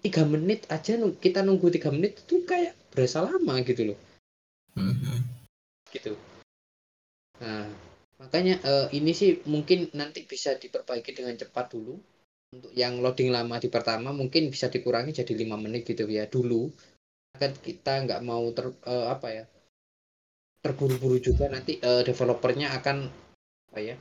tiga 0.01 0.23
menit 0.25 0.65
aja 0.73 0.97
kita 1.19 1.45
nunggu 1.45 1.69
tiga 1.75 1.93
menit 1.93 2.23
itu 2.25 2.47
kayak 2.47 2.73
berasa 2.95 3.27
lama 3.27 3.61
gitu 3.67 3.93
loh. 3.93 3.99
Mm-hmm. 4.79 5.19
gitu. 5.93 6.15
Nah 7.43 7.67
makanya 8.19 8.59
uh, 8.67 8.87
ini 8.95 9.13
sih 9.15 9.43
mungkin 9.47 9.91
nanti 9.95 10.27
bisa 10.27 10.55
diperbaiki 10.55 11.15
dengan 11.15 11.35
cepat 11.39 11.75
dulu 11.75 11.99
untuk 12.55 12.73
yang 12.73 13.01
loading 13.05 13.31
lama 13.31 13.61
di 13.61 13.69
pertama 13.69 14.13
mungkin 14.15 14.49
bisa 14.49 14.73
dikurangi 14.73 15.13
jadi 15.13 15.33
lima 15.37 15.57
menit 15.61 15.85
gitu 15.85 16.09
ya. 16.09 16.25
Dulu 16.29 16.69
kan 17.39 17.53
kita 17.55 18.09
nggak 18.09 18.21
mau 18.25 18.45
ter 18.51 18.73
uh, 18.89 19.07
apa 19.15 19.29
ya 19.31 19.45
terburu-buru 20.59 21.23
juga 21.23 21.47
nanti 21.47 21.79
uh, 21.79 22.03
developernya 22.03 22.75
akan 22.75 23.07
apa 23.71 23.79
ya 23.79 23.97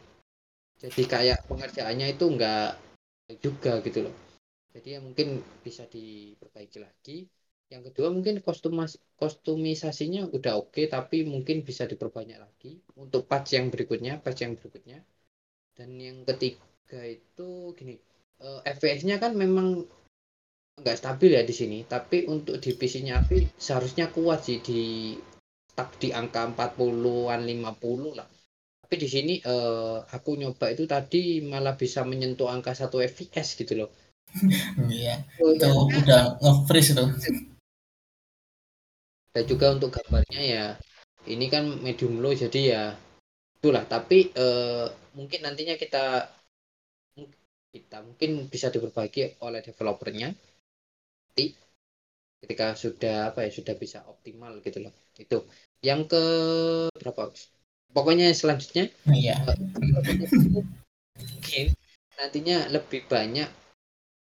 jadi 0.77 1.01
kayak 1.09 1.39
pengerjaannya 1.49 2.13
itu 2.13 2.25
nggak 2.37 2.69
juga 3.41 3.81
gitu 3.81 4.05
loh. 4.05 4.15
Jadi 4.71 4.87
ya 4.93 4.99
mungkin 5.01 5.41
bisa 5.65 5.89
diperbaiki 5.89 6.77
lagi. 6.77 7.25
Yang 7.67 7.91
kedua 7.91 8.13
mungkin 8.13 8.39
kostumas 8.45 8.95
kostumisasinya 9.19 10.29
udah 10.31 10.53
oke 10.61 10.71
okay, 10.71 10.85
tapi 10.87 11.27
mungkin 11.27 11.65
bisa 11.65 11.83
diperbanyak 11.83 12.39
lagi 12.39 12.79
untuk 12.95 13.27
patch 13.27 13.57
yang 13.57 13.73
berikutnya 13.73 14.21
patch 14.21 14.45
yang 14.45 14.53
berikutnya. 14.53 15.01
Dan 15.73 15.97
yang 15.97 16.23
ketiga 16.23 17.01
itu 17.03 17.73
gini 17.73 17.97
uh, 18.43 18.61
eh, 18.63 18.73
FPS-nya 18.73 19.17
kan 19.17 19.33
memang 19.37 19.85
nggak 20.77 20.97
stabil 20.97 21.33
ya 21.33 21.41
di 21.41 21.55
sini 21.57 21.81
tapi 21.89 22.29
untuk 22.29 22.61
di 22.61 22.69
PC-nya 22.77 23.25
Avi 23.25 23.49
seharusnya 23.57 24.13
kuat 24.13 24.45
sih 24.45 24.61
di 24.61 25.13
tak 25.73 25.97
di 26.01 26.09
angka 26.13 26.45
40-an 26.53 27.41
50 27.45 28.17
lah. 28.17 28.25
Tapi 28.81 28.95
di 28.97 29.09
sini 29.09 29.33
uh, 29.45 29.99
aku 30.09 30.37
nyoba 30.39 30.73
itu 30.73 30.89
tadi 30.89 31.43
malah 31.43 31.77
bisa 31.77 32.01
menyentuh 32.01 32.49
angka 32.49 32.73
1 32.73 32.89
FPS 33.13 33.57
gitu 33.57 33.73
loh. 33.85 33.89
Iya. 34.89 35.21
Oh, 35.41 35.53
itu 35.55 35.65
ya. 35.65 36.01
udah 36.03 36.23
nge-freeze 36.41 36.93
itu 36.93 37.05
dan 39.37 39.45
juga 39.45 39.69
untuk 39.69 39.93
gambarnya 39.93 40.41
ya 40.41 40.65
ini 41.29 41.45
kan 41.45 41.69
medium 41.85 42.17
low 42.17 42.33
jadi 42.33 42.61
ya 42.73 42.83
itulah. 43.61 43.85
Tapi 43.85 44.33
uh, 44.33 44.89
mungkin 45.13 45.45
nantinya 45.45 45.77
kita 45.77 46.25
kita 47.83 48.01
mungkin 48.01 48.49
bisa 48.49 48.73
diperbaiki 48.73 49.41
oleh 49.45 49.61
developernya 49.61 50.33
nanti 50.33 51.53
ketika 52.41 52.73
sudah 52.73 53.33
apa 53.33 53.45
ya 53.45 53.51
sudah 53.53 53.75
bisa 53.77 54.05
optimal 54.05 54.61
gitu 54.61 54.81
loh 54.81 54.93
itu 55.17 55.37
yang 55.85 56.05
ke 56.05 56.23
berapa 56.97 57.33
pokoknya 57.93 58.33
selanjutnya 58.33 58.89
iya. 59.13 59.37
mungkin 61.17 61.73
nantinya 62.17 62.69
lebih 62.73 63.05
banyak 63.05 63.49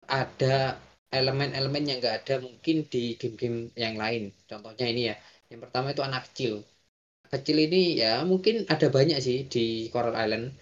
ada 0.07 0.79
elemen-elemen 1.11 1.83
yang 1.87 1.99
nggak 2.03 2.17
ada 2.27 2.35
mungkin 2.43 2.87
di 2.91 3.15
game-game 3.19 3.71
yang 3.79 3.95
lain. 3.99 4.35
Contohnya 4.51 4.87
ini 4.91 5.03
ya. 5.11 5.17
Yang 5.51 5.61
pertama 5.69 5.95
itu 5.95 6.03
anak 6.03 6.23
kecil. 6.31 6.53
Kecil 7.27 7.59
ini 7.67 7.99
ya 7.99 8.23
mungkin 8.23 8.67
ada 8.71 8.87
banyak 8.91 9.19
sih 9.19 9.47
di 9.51 9.91
Coral 9.91 10.15
Island 10.15 10.55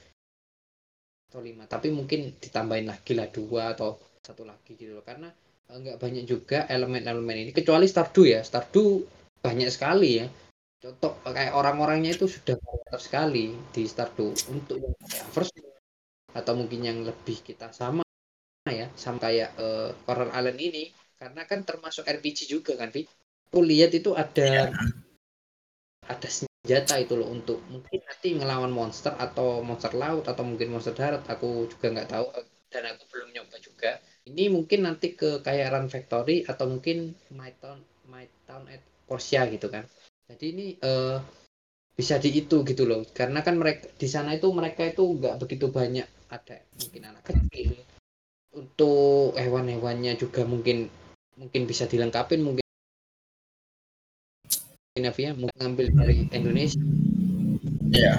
atau 1.34 1.42
lima, 1.42 1.66
tapi 1.66 1.90
mungkin 1.90 2.38
ditambahin 2.38 2.86
lagi 2.86 3.18
lah 3.18 3.26
dua 3.26 3.74
atau 3.74 3.98
satu 4.22 4.46
lagi 4.46 4.78
gitu 4.78 4.94
loh. 4.94 5.02
Karena 5.02 5.26
eh, 5.66 5.76
nggak 5.82 5.98
banyak 5.98 6.24
juga 6.30 6.70
elemen-elemen 6.70 7.42
ini 7.42 7.50
kecuali 7.50 7.90
Stardew 7.90 8.30
ya. 8.30 8.46
Stardew 8.46 9.02
banyak 9.42 9.66
sekali 9.66 10.22
ya. 10.22 10.30
Contoh 10.78 11.18
kayak 11.26 11.58
orang-orangnya 11.58 12.14
itu 12.14 12.30
sudah 12.30 12.54
banyak 12.54 13.00
sekali 13.02 13.50
di 13.74 13.82
Stardew 13.82 14.30
untuk 14.54 14.78
yang 14.78 14.94
first 15.34 15.50
atau 16.34 16.54
mungkin 16.54 16.86
yang 16.86 16.98
lebih 17.02 17.42
kita 17.42 17.74
sama 17.74 18.06
ya 18.66 18.90
sama 18.98 19.22
kayak 19.22 19.54
uh, 19.58 19.90
Coral 20.02 20.34
Island 20.34 20.58
ini 20.58 20.90
karena 21.14 21.46
kan 21.46 21.62
termasuk 21.62 22.02
RPG 22.06 22.50
juga 22.50 22.74
kan 22.74 22.90
Vi 22.90 23.06
aku 23.48 23.62
lihat 23.62 23.94
itu 23.94 24.18
ada 24.18 24.42
ya. 24.42 24.64
ada 26.10 26.28
senjata 26.64 26.96
itu 26.96 27.12
loh 27.20 27.28
untuk 27.28 27.60
mungkin 27.68 28.00
nanti 28.00 28.32
ngelawan 28.40 28.72
monster 28.72 29.12
atau 29.20 29.60
monster 29.60 29.92
laut 29.92 30.24
atau 30.24 30.40
mungkin 30.48 30.72
monster 30.72 30.96
darat 30.96 31.20
aku 31.28 31.68
juga 31.68 31.92
nggak 31.92 32.08
tahu 32.08 32.24
dan 32.72 32.88
aku 32.88 33.04
belum 33.12 33.36
nyoba 33.36 33.56
juga. 33.60 34.00
Ini 34.24 34.48
mungkin 34.48 34.88
nanti 34.88 35.12
ke 35.12 35.44
kayak 35.44 35.76
Run 35.76 35.92
Factory 35.92 36.42
atau 36.48 36.66
mungkin 36.66 37.12
My 37.36 37.52
Town 37.60 37.84
My 38.08 38.24
Town 38.48 38.64
at 38.72 38.80
Portia 39.04 39.44
gitu 39.52 39.68
kan. 39.68 39.84
Jadi 40.26 40.44
ini 40.56 40.66
uh, 40.80 41.20
bisa 41.92 42.16
di 42.16 42.32
itu 42.32 42.64
gitu 42.64 42.88
loh. 42.88 43.04
Karena 43.12 43.44
kan 43.44 43.60
mereka 43.60 43.92
di 43.94 44.08
sana 44.08 44.32
itu 44.32 44.48
mereka 44.50 44.88
itu 44.88 45.04
nggak 45.04 45.36
begitu 45.44 45.68
banyak. 45.68 46.08
Ada 46.32 46.64
mungkin 46.80 47.02
anak 47.12 47.22
kecil. 47.28 47.76
Untuk 48.56 49.36
hewan-hewannya 49.36 50.16
juga 50.16 50.48
mungkin 50.48 50.88
mungkin 51.36 51.62
bisa 51.68 51.84
dilengkapi 51.84 52.40
mungkin 52.40 52.63
Navia 54.94 55.34
mungkin 55.34 55.58
ngambil 55.58 55.86
dari 55.90 56.16
Indonesia. 56.30 56.78
Ya 57.90 58.14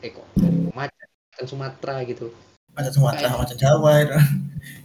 Eko 0.00 0.24
macan 0.72 1.08
dan 1.36 1.44
Sumatera 1.44 2.00
gitu. 2.08 2.32
Macan 2.72 2.92
Sumatera 2.96 3.36
macan 3.36 3.58
Jawa 3.60 3.92
itu. 4.00 4.16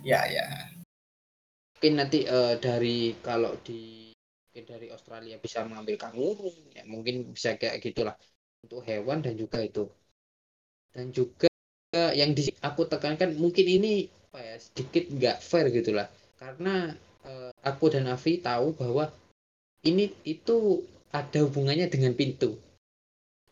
Ya 0.06 0.22
ya 0.30 0.46
mungkin 1.74 1.94
nanti 1.98 2.28
uh, 2.30 2.60
dari 2.62 3.18
kalau 3.24 3.58
di 3.64 4.12
mungkin 4.52 4.66
dari 4.68 4.88
Australia 4.94 5.40
bisa 5.42 5.66
mengambil 5.66 5.98
kanguru 5.98 6.54
ya 6.76 6.84
mungkin 6.84 7.32
bisa 7.32 7.56
kayak 7.56 7.80
gitulah. 7.80 8.20
Untuk 8.68 8.84
hewan 8.84 9.24
dan 9.24 9.40
juga 9.40 9.64
itu. 9.64 9.88
Dan 10.92 11.16
juga 11.16 11.48
yang 12.12 12.36
di 12.36 12.52
aku 12.60 12.92
tekankan 12.92 13.40
mungkin 13.40 13.64
ini 13.72 14.12
apa 14.36 14.40
ya 14.44 14.56
sedikit 14.60 15.08
nggak 15.16 15.38
fair 15.40 15.72
gitulah. 15.72 16.12
Karena 16.36 16.92
aku 17.62 17.94
dan 17.94 18.10
Avi 18.10 18.42
tahu 18.42 18.74
bahwa 18.78 19.10
ini 19.86 20.14
itu 20.26 20.86
ada 21.12 21.40
hubungannya 21.46 21.90
dengan 21.90 22.14
pintu. 22.14 22.58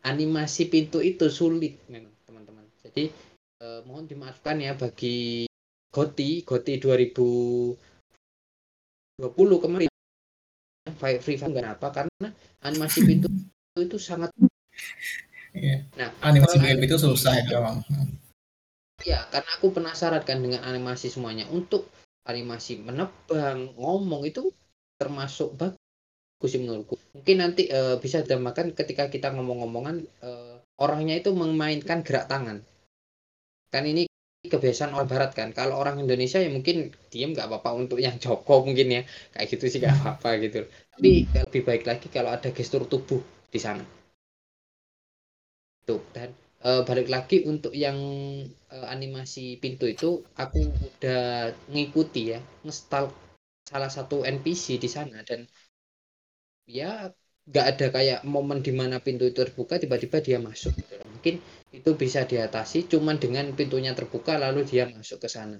Animasi 0.00 0.70
pintu 0.72 1.04
itu 1.04 1.28
sulit 1.28 1.76
memang 1.90 2.12
teman-teman. 2.24 2.64
Jadi 2.80 3.12
eh, 3.60 3.80
mohon 3.84 4.08
dimaafkan 4.08 4.56
ya 4.62 4.72
bagi 4.78 5.44
Goti 5.90 6.46
Goti 6.46 6.78
2020 6.78 7.76
kemarin. 9.62 9.90
Free 11.00 11.38
Fire 11.38 11.52
nggak 11.52 11.78
apa 11.78 11.88
karena 11.92 12.28
animasi 12.66 13.04
pintu 13.06 13.28
itu 13.78 13.96
sangat 13.96 14.32
yeah. 15.54 15.86
nah 15.94 16.10
animasi 16.24 16.58
game 16.58 16.82
itu 16.82 16.96
susah 16.98 17.36
ya 17.36 17.44
memang. 17.60 17.84
Ya 19.06 19.24
karena 19.32 19.50
aku 19.56 19.72
penasaran 19.72 20.24
kan 20.24 20.40
dengan 20.40 20.64
animasi 20.64 21.08
semuanya. 21.08 21.48
Untuk 21.48 21.88
animasi 22.28 22.80
menebang 22.80 23.72
ngomong 23.76 24.28
itu 24.28 24.52
termasuk 25.00 25.56
bagus 25.56 26.50
sih 26.50 26.60
menurutku. 26.60 26.96
Mungkin 27.16 27.36
nanti 27.40 27.68
uh, 27.72 27.96
bisa 28.00 28.24
ditambahkan 28.24 28.76
ketika 28.76 29.08
kita 29.08 29.32
ngomong-ngomongan 29.32 30.04
uh, 30.24 30.56
orangnya 30.80 31.20
itu 31.20 31.32
memainkan 31.32 32.04
gerak 32.04 32.28
tangan. 32.28 32.64
Kan 33.72 33.84
ini 33.88 34.08
kebiasaan 34.44 34.96
orang 34.96 35.08
barat 35.08 35.30
kan. 35.36 35.52
Kalau 35.52 35.76
orang 35.76 36.00
Indonesia 36.00 36.40
ya 36.40 36.48
mungkin 36.48 36.92
diem 37.12 37.36
nggak 37.36 37.48
apa-apa 37.48 37.70
untuk 37.76 37.98
yang 38.00 38.16
Joko 38.16 38.64
mungkin 38.64 38.88
ya. 38.88 39.02
Kayak 39.36 39.46
gitu 39.56 39.64
sih 39.68 39.78
nggak 39.80 39.96
apa-apa 40.00 40.28
gitu. 40.40 40.64
Tapi 40.96 41.28
lebih 41.28 41.62
baik 41.64 41.84
lagi 41.84 42.06
kalau 42.08 42.32
ada 42.32 42.48
gestur 42.52 42.88
tubuh 42.88 43.20
di 43.52 43.60
sana. 43.60 43.84
Tuh 45.84 46.00
dan 46.16 46.32
e, 46.66 46.70
balik 46.88 47.08
lagi 47.14 47.36
untuk 47.50 47.72
yang 47.74 47.98
e, 48.46 48.76
animasi 48.94 49.60
pintu 49.62 49.84
itu 49.94 50.24
aku 50.36 50.60
udah 50.88 51.52
ngikuti 51.72 52.22
ya 52.36 52.40
ngestal 52.64 53.04
salah 53.70 53.90
satu 53.96 54.16
NPC 54.26 54.64
di 54.82 54.88
sana 54.90 55.22
dan 55.28 55.46
ya 56.66 57.10
nggak 57.50 57.66
ada 57.66 57.86
kayak 57.96 58.20
momen 58.34 58.62
di 58.62 58.70
mana 58.70 58.96
pintu 59.02 59.26
itu 59.26 59.42
terbuka 59.42 59.74
tiba-tiba 59.82 60.22
dia 60.22 60.38
masuk 60.38 60.70
gitu. 60.78 60.94
mungkin 61.10 61.34
itu 61.74 61.90
bisa 61.98 62.20
diatasi 62.26 62.86
cuman 62.92 63.16
dengan 63.18 63.46
pintunya 63.58 63.92
terbuka 63.98 64.38
lalu 64.38 64.66
dia 64.66 64.84
masuk 64.86 65.18
ke 65.22 65.28
sana. 65.30 65.58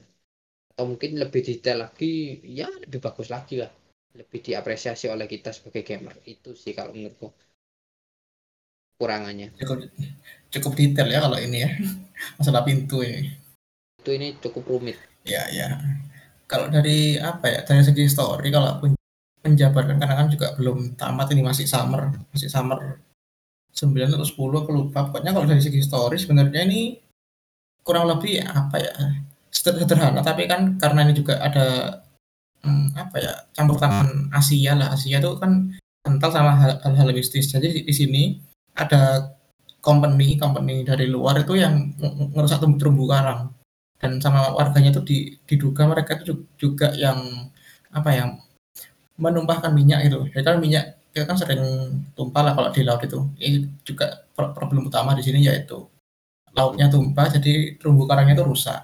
Atau 0.70 0.84
mungkin 0.90 1.18
lebih 1.22 1.42
detail 1.42 1.86
lagi 1.86 2.42
ya 2.46 2.66
lebih 2.84 2.98
bagus 3.02 3.28
lagi 3.30 3.62
lah. 3.62 3.70
Lebih 4.14 4.38
diapresiasi 4.42 5.06
oleh 5.06 5.26
kita 5.30 5.50
sebagai 5.54 5.82
gamer. 5.86 6.18
Itu 6.26 6.58
sih 6.58 6.74
kalau 6.74 6.90
menurutku 6.94 7.30
kurangannya 9.00 9.48
cukup 9.56 9.88
cukup 10.52 10.72
detail 10.76 11.08
ya 11.08 11.24
kalau 11.24 11.38
ini 11.40 11.64
ya. 11.64 11.70
Masalah 12.36 12.62
pintu 12.68 13.00
ini. 13.00 13.32
Itu 13.96 14.12
ini 14.12 14.36
cukup 14.36 14.68
rumit. 14.68 15.00
Ya 15.24 15.48
ya. 15.48 15.80
Kalau 16.44 16.68
dari 16.68 17.16
apa 17.16 17.48
ya 17.48 17.60
dari 17.64 17.80
segi 17.80 18.04
story 18.12 18.52
kalau 18.52 18.76
pun 18.76 18.92
menjabarkan 19.40 19.96
karena 19.96 20.14
kan 20.20 20.28
juga 20.28 20.52
belum 20.60 21.00
tamat 21.00 21.32
ini 21.32 21.40
masih 21.40 21.64
summer 21.64 22.12
masih 22.28 22.52
summer 22.52 23.00
9 23.72 23.96
atau 23.96 24.26
10 24.26 24.36
aku 24.36 24.70
lupa. 24.74 25.08
Pokoknya 25.08 25.32
kalau 25.32 25.48
dari 25.48 25.62
segi 25.64 25.80
story 25.80 26.20
sebenarnya 26.20 26.68
ini 26.68 27.00
kurang 27.80 28.10
lebih 28.10 28.44
apa 28.44 28.76
ya 28.76 28.94
sederhana. 29.48 30.20
Tapi 30.20 30.44
kan 30.44 30.76
karena 30.76 31.08
ini 31.08 31.16
juga 31.16 31.40
ada 31.40 31.98
hmm, 32.66 32.98
apa 32.98 33.16
ya 33.16 33.32
campur 33.56 33.80
tangan 33.80 34.28
Asia 34.34 34.76
lah. 34.76 34.92
Asia 34.92 35.22
itu 35.22 35.30
kan 35.40 35.72
kental 36.04 36.30
sama 36.32 36.52
hal-hal 36.56 37.08
mistis 37.12 37.52
jadi 37.52 37.68
di, 37.68 37.80
di 37.84 37.94
sini 37.94 38.49
ada 38.76 39.32
company 39.80 40.36
company 40.36 40.84
dari 40.84 41.08
luar 41.08 41.40
itu 41.40 41.56
yang 41.56 41.96
ngerusak 42.36 42.60
terumbu 42.76 43.08
karang 43.08 43.50
dan 44.00 44.16
sama 44.20 44.52
warganya 44.56 44.96
itu 44.96 45.02
diduga 45.44 45.84
mereka 45.88 46.20
itu 46.20 46.48
juga 46.56 46.92
yang 46.96 47.50
apa 47.92 48.10
ya 48.12 48.24
menumpahkan 49.20 49.72
minyak 49.76 50.08
itu. 50.08 50.24
Ya 50.32 50.40
kan 50.40 50.56
minyak 50.56 50.96
kita 51.12 51.28
kan 51.28 51.36
sering 51.36 51.62
tumpah 52.16 52.42
lah 52.46 52.52
kalau 52.56 52.70
di 52.72 52.80
laut 52.80 53.04
itu. 53.04 53.20
Ini 53.36 53.84
juga 53.84 54.24
problem 54.34 54.88
utama 54.88 55.12
di 55.12 55.20
sini 55.20 55.44
yaitu 55.44 55.84
lautnya 56.56 56.88
tumpah 56.88 57.28
jadi 57.28 57.76
terumbu 57.76 58.08
karangnya 58.08 58.40
itu 58.40 58.44
rusak. 58.48 58.80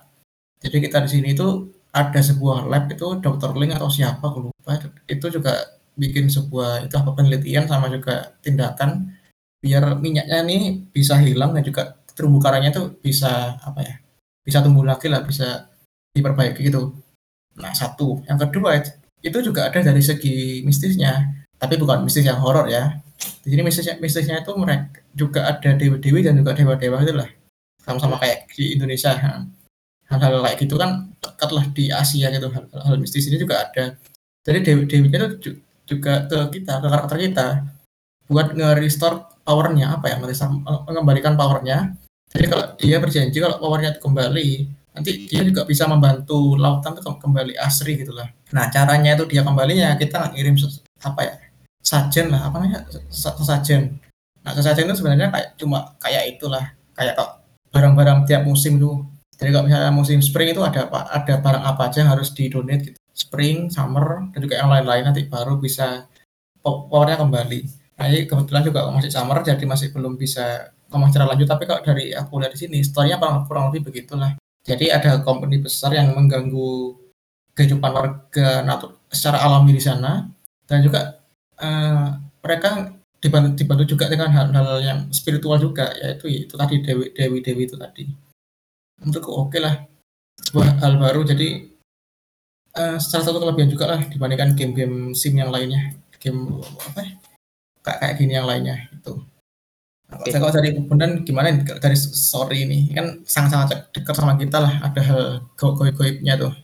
Jadi 0.61 0.77
kita 0.85 1.05
di 1.05 1.11
sini 1.11 1.29
itu 1.33 1.73
ada 1.97 2.21
sebuah 2.21 2.69
lab 2.69 2.93
itu 2.93 3.07
dokter 3.25 3.51
Ling 3.57 3.73
atau 3.73 3.89
siapa 3.89 4.21
aku 4.21 4.53
lupa 4.53 4.77
itu 5.09 5.27
juga 5.33 5.65
bikin 5.97 6.29
sebuah 6.29 6.85
itu 6.85 6.93
apa 6.93 7.17
penelitian 7.17 7.65
sama 7.65 7.89
juga 7.89 8.37
tindakan 8.45 9.16
biar 9.61 9.99
minyaknya 9.99 10.45
ini 10.47 10.87
bisa 10.93 11.17
hilang 11.19 11.57
dan 11.57 11.65
juga 11.65 11.97
terumbu 12.17 12.41
karangnya 12.41 12.73
itu 12.73 12.97
bisa 13.01 13.61
apa 13.61 13.81
ya 13.85 13.95
bisa 14.47 14.63
tumbuh 14.63 14.87
lagi 14.87 15.11
lah 15.11 15.27
bisa 15.27 15.69
diperbaiki 16.17 16.65
gitu. 16.71 16.97
Nah 17.61 17.73
satu. 17.77 18.23
Yang 18.25 18.39
kedua 18.49 18.81
itu 19.21 19.39
juga 19.43 19.69
ada 19.69 19.83
dari 19.83 20.01
segi 20.01 20.63
mistisnya 20.63 21.45
tapi 21.61 21.77
bukan 21.77 22.07
mistis 22.07 22.25
yang 22.25 22.41
horor 22.41 22.71
ya. 22.71 23.01
Di 23.17 23.53
sini 23.53 23.63
mistisnya 23.67 24.01
mistisnya 24.01 24.41
itu 24.41 24.53
mereka 24.57 25.03
juga 25.13 25.51
ada 25.51 25.71
dewi-dewi 25.77 26.21
dan 26.25 26.39
juga 26.41 26.57
dewa-dewa 26.57 27.03
itu 27.05 27.15
lah. 27.17 27.29
Sama-sama 27.83 28.17
kayak 28.23 28.49
di 28.55 28.77
Indonesia 28.79 29.13
hal-hal 30.07 30.41
kayak 30.47 30.57
gitu 30.63 30.79
kan 30.79 31.11
dekat 31.19 31.51
lah 31.51 31.65
di 31.75 31.85
Asia 31.91 32.31
gitu 32.31 32.49
hal-hal 32.49 32.97
mistis 32.97 33.27
ini 33.27 33.37
juga 33.37 33.67
ada. 33.67 33.99
Jadi 34.47 34.59
dewi-dewinya 34.63 35.19
itu 35.27 35.59
juga 35.91 36.25
ke 36.31 36.39
kita 36.61 36.79
ke 36.81 36.87
karakter 36.87 37.19
kita. 37.19 37.47
Buat 38.31 38.55
nge-restore 38.55 39.36
powernya 39.47 39.95
apa 39.95 40.11
ya 40.11 40.17
mengembalikan 40.85 41.39
powernya 41.39 41.95
jadi 42.35 42.47
kalau 42.51 42.65
dia 42.77 42.97
berjanji 42.99 43.39
kalau 43.39 43.57
powernya 43.63 43.97
kembali 44.03 44.49
nanti 44.97 45.29
dia 45.29 45.45
juga 45.45 45.69
bisa 45.69 45.85
membantu 45.85 46.57
lautan 46.57 46.97
itu 46.97 47.05
kembali 47.05 47.53
asri 47.61 48.01
gitu 48.01 48.17
lah. 48.17 48.33
Nah 48.57 48.73
caranya 48.73 49.13
itu 49.13 49.29
dia 49.29 49.45
kembalinya 49.45 49.93
kita 50.01 50.33
ngirim 50.33 50.57
apa 51.05 51.21
ya 51.21 51.35
sajen 51.85 52.33
lah 52.33 52.49
apa 52.49 52.57
namanya 52.59 52.89
sajen. 53.13 54.01
Nah 54.41 54.53
sesajen 54.57 54.89
itu 54.89 54.97
sebenarnya 55.05 55.29
kayak 55.29 55.49
cuma 55.61 55.93
kayak 56.01 56.41
itulah 56.41 56.65
kayak 56.97 57.13
kok 57.13 57.45
barang-barang 57.69 58.25
tiap 58.25 58.49
musim 58.49 58.81
tuh. 58.81 59.05
Jadi 59.37 59.53
kalau 59.53 59.69
misalnya 59.69 59.93
musim 59.93 60.25
spring 60.25 60.57
itu 60.57 60.65
ada 60.65 60.89
apa 60.89 61.13
ada 61.13 61.35
barang 61.45 61.65
apa 61.69 61.83
aja 61.93 62.01
yang 62.01 62.11
harus 62.17 62.33
di 62.33 62.49
donate 62.49 62.83
gitu. 62.93 62.99
Spring, 63.17 63.69
summer 63.69 64.29
dan 64.33 64.39
juga 64.41 64.61
yang 64.61 64.73
lain-lain 64.73 65.13
nanti 65.13 65.29
baru 65.29 65.61
bisa 65.61 66.09
powernya 66.65 67.21
kembali. 67.21 67.76
Nah 67.97 68.07
ini 68.13 68.29
kebetulan 68.29 68.63
juga 68.65 68.89
masih 68.93 69.09
summer 69.09 69.41
jadi 69.41 69.65
masih 69.65 69.89
belum 69.93 70.21
bisa 70.21 70.69
ngomong 70.93 71.11
secara 71.11 71.33
lanjut 71.33 71.49
tapi 71.49 71.65
kalau 71.65 71.81
dari 71.83 72.13
aku 72.13 72.39
lihat 72.39 72.53
di 72.55 72.61
sini 72.61 72.79
storynya 72.85 73.17
kurang, 73.19 73.49
kurang 73.49 73.65
lebih 73.73 73.91
begitulah. 73.91 74.37
Jadi 74.67 74.91
ada 74.91 75.23
company 75.23 75.63
besar 75.63 75.95
yang 75.95 76.13
mengganggu 76.13 76.95
kehidupan 77.57 77.91
warga 77.95 78.61
natur 78.67 79.01
secara 79.09 79.41
alami 79.41 79.79
di 79.79 79.83
sana 79.83 80.29
dan 80.69 80.79
juga 80.85 81.23
uh, 81.63 82.21
mereka 82.45 82.93
dibantu, 83.17 83.51
dibantu 83.57 83.85
juga 83.97 84.13
dengan 84.13 84.29
hal-hal 84.29 84.79
yang 84.85 84.99
spiritual 85.11 85.57
juga 85.57 85.89
yaitu 85.97 86.29
itu 86.29 86.55
tadi 86.55 86.85
dewi 86.85 87.15
dewi 87.17 87.39
dewi 87.41 87.63
itu 87.65 87.79
tadi. 87.81 88.05
Untuk 89.01 89.25
oke 89.31 89.57
okay 89.57 89.61
lah 89.63 89.75
sebuah 90.37 90.85
hal 90.85 91.01
baru 91.01 91.25
jadi 91.25 91.65
uh, 92.77 92.99
salah 93.01 93.25
satu 93.25 93.41
kelebihan 93.41 93.73
juga 93.73 93.97
lah 93.97 94.01
dibandingkan 94.05 94.53
game-game 94.53 95.17
sim 95.17 95.33
yang 95.33 95.49
lainnya. 95.49 95.97
Game 96.21 96.61
apa 96.61 97.01
ya, 97.05 97.13
kayak 97.87 97.99
kayak 98.03 98.15
gini 98.19 98.33
yang 98.35 98.51
lainnya 98.51 98.91
itu 98.91 99.23
Okay. 100.07 100.39
Kalau 100.39 100.55
dari 100.55 100.71
Bundan 100.71 101.27
gimana 101.27 101.51
dari 101.67 101.99
story 101.99 102.63
ini? 102.63 102.95
Kan 102.95 103.27
sangat-sangat 103.27 103.91
dekat 103.91 104.15
sama 104.15 104.39
kita 104.39 104.63
lah, 104.63 104.75
ada 104.79 105.03
hal 105.03 105.23
goib-goibnya 105.59 106.39
tuh. 106.39 106.55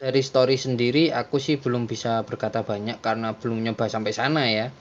Dari 0.00 0.24
story 0.24 0.56
sendiri 0.56 1.12
aku 1.12 1.36
sih 1.36 1.60
belum 1.60 1.84
bisa 1.84 2.24
berkata 2.24 2.64
banyak 2.64 3.04
karena 3.04 3.36
belum 3.36 3.60
nyoba 3.60 3.84
sampai 3.92 4.16
sana 4.16 4.48
ya. 4.48 4.72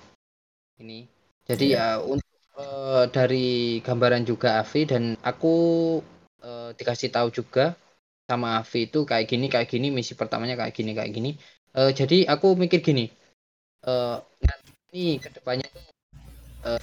Ini. 0.80 1.04
Jadi 1.43 1.76
yeah. 1.76 2.00
ya 2.00 2.08
untuk 2.08 2.39
uh, 2.56 3.04
dari 3.12 3.84
gambaran 3.84 4.24
juga 4.24 4.64
Avi 4.64 4.88
dan 4.88 5.20
aku 5.20 5.56
uh, 6.39 6.72
dikasih 6.72 7.12
tahu 7.12 7.36
juga 7.36 7.76
sama 8.32 8.64
Avi 8.64 8.88
itu 8.88 9.04
kayak 9.04 9.28
gini 9.28 9.52
kayak 9.52 9.68
gini 9.68 9.91
misi 9.91 10.16
pertamanya 10.16 10.56
kayak 10.56 10.72
gini 10.72 10.95
kayak 10.95 11.12
gini. 11.12 11.36
Uh, 11.76 11.91
jadi 11.91 12.32
aku 12.32 12.56
mikir 12.56 12.80
gini. 12.80 13.12
Uh, 13.84 14.24
nanti 14.89 15.21
ke 15.21 15.29
depannya 15.29 15.69
tuh 15.69 15.85
uh, 16.65 16.81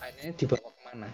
lainnya 0.00 0.32
dibawa 0.32 0.64
ke 0.72 0.80
mana? 0.80 1.08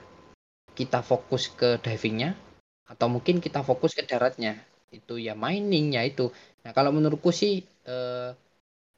Kita 0.78 1.02
fokus 1.02 1.50
ke 1.50 1.82
divingnya 1.82 2.38
atau 2.86 3.10
mungkin 3.10 3.42
kita 3.42 3.66
fokus 3.66 3.98
ke 3.98 4.06
daratnya? 4.06 4.54
Itu 4.94 5.18
ya 5.18 5.34
miningnya 5.34 6.06
itu. 6.06 6.30
Nah 6.62 6.70
kalau 6.70 6.94
menurutku 6.94 7.34
sih 7.34 7.66
eh, 7.66 8.30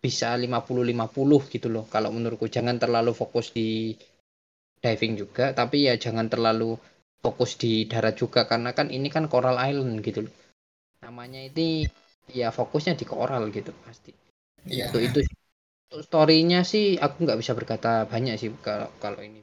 bisa 0.05 0.37
50-50 0.37 1.49
gitu 1.49 1.73
loh. 1.73 1.89
Kalau 1.89 2.13
menurutku 2.13 2.53
jangan 2.53 2.77
terlalu 2.77 3.17
fokus 3.17 3.49
di 3.57 3.97
diving 4.85 5.17
juga 5.17 5.57
tapi 5.57 5.89
ya 5.89 5.97
jangan 5.97 6.29
terlalu 6.29 6.77
fokus 7.25 7.57
di 7.57 7.89
darat 7.89 8.21
juga 8.21 8.45
karena 8.45 8.77
kan 8.77 8.93
ini 8.93 9.09
kan 9.09 9.25
Coral 9.33 9.57
Island 9.57 10.05
gitu 10.05 10.29
loh. 10.29 10.35
Namanya 11.01 11.49
ini 11.49 11.89
ya 12.29 12.53
fokusnya 12.53 12.93
di 12.93 13.09
coral 13.09 13.49
gitu 13.49 13.73
pasti. 13.89 14.13
Iya. 14.69 14.93
itu 14.93 14.99
itu 15.01 15.19
untuk 15.25 15.42
storynya 16.07 16.61
sih 16.73 16.85
aku 17.05 17.17
nggak 17.25 17.39
bisa 17.41 17.53
berkata 17.59 17.89
banyak 18.13 18.35
sih 18.41 18.49
kalau 18.67 18.89
kalau 19.03 19.21
ini 19.29 19.41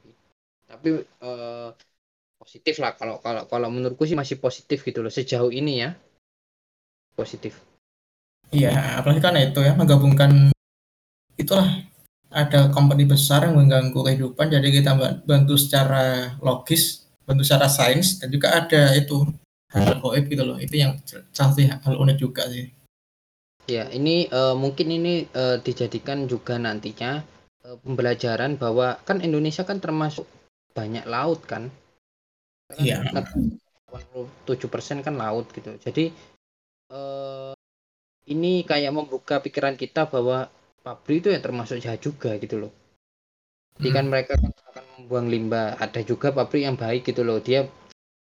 tapi 0.70 0.88
eh, 1.26 1.68
positif 2.42 2.74
lah 2.82 2.92
kalau 3.00 3.16
kalau 3.24 3.42
kalau 3.52 3.68
menurutku 3.74 4.04
sih 4.08 4.18
masih 4.22 4.38
positif 4.44 4.78
gitu 4.88 5.00
loh 5.04 5.12
sejauh 5.18 5.52
ini 5.60 5.74
ya 5.84 5.90
positif 7.16 7.62
Iya, 8.58 8.70
apalagi 8.98 9.20
kan 9.26 9.34
itu 9.46 9.60
ya 9.66 9.72
menggabungkan 9.80 10.30
itulah 11.42 11.68
ada 12.42 12.60
company 12.76 13.04
besar 13.14 13.40
yang 13.46 13.56
mengganggu 13.60 14.00
kehidupan 14.06 14.46
jadi 14.54 14.68
kita 14.78 14.92
ba- 15.00 15.18
bantu 15.30 15.54
secara 15.64 16.04
logis, 16.48 16.82
bantu 17.26 17.42
secara 17.46 17.68
sains 17.78 18.08
dan 18.20 18.28
juga 18.34 18.48
ada 18.60 18.82
itu 19.00 19.16
hal 19.74 19.98
goib 20.02 20.24
gitu 20.32 20.42
loh. 20.48 20.58
Itu 20.66 20.74
yang 20.82 20.92
salah 21.36 21.54
hal 21.84 21.94
unik 22.04 22.18
juga 22.24 22.44
sih. 22.54 22.66
Ya 23.70 23.84
ini 23.94 24.26
eh, 24.26 24.54
mungkin 24.58 24.90
ini 24.90 25.30
eh, 25.30 25.56
dijadikan 25.62 26.26
juga 26.26 26.58
nantinya 26.58 27.22
eh, 27.62 27.76
pembelajaran 27.80 28.58
bahwa 28.58 28.98
kan 29.06 29.22
Indonesia 29.22 29.62
kan 29.62 29.78
termasuk 29.78 30.26
banyak 30.74 31.06
laut 31.06 31.46
kan? 31.46 31.70
Iya. 32.78 33.02
87% 33.14 35.06
kan 35.06 35.14
laut 35.14 35.46
gitu. 35.54 35.70
Jadi 35.78 36.10
eh, 36.90 37.52
ini 38.30 38.66
kayak 38.66 38.92
membuka 38.94 39.38
pikiran 39.38 39.78
kita 39.78 40.10
bahwa 40.10 40.50
pabrik 40.84 41.24
itu 41.24 41.28
ya 41.30 41.40
termasuk 41.40 41.78
jahat 41.78 42.02
juga 42.02 42.34
gitu 42.36 42.66
loh. 42.66 42.72
Jadi 43.80 43.88
kan 43.96 44.06
mereka 44.12 44.36
kan 44.36 44.52
akan 44.52 44.84
membuang 45.00 45.26
limbah. 45.32 45.80
Ada 45.80 46.04
juga 46.04 46.36
pabrik 46.36 46.68
yang 46.68 46.76
baik 46.76 47.08
gitu 47.08 47.24
loh. 47.24 47.40
Dia 47.40 47.64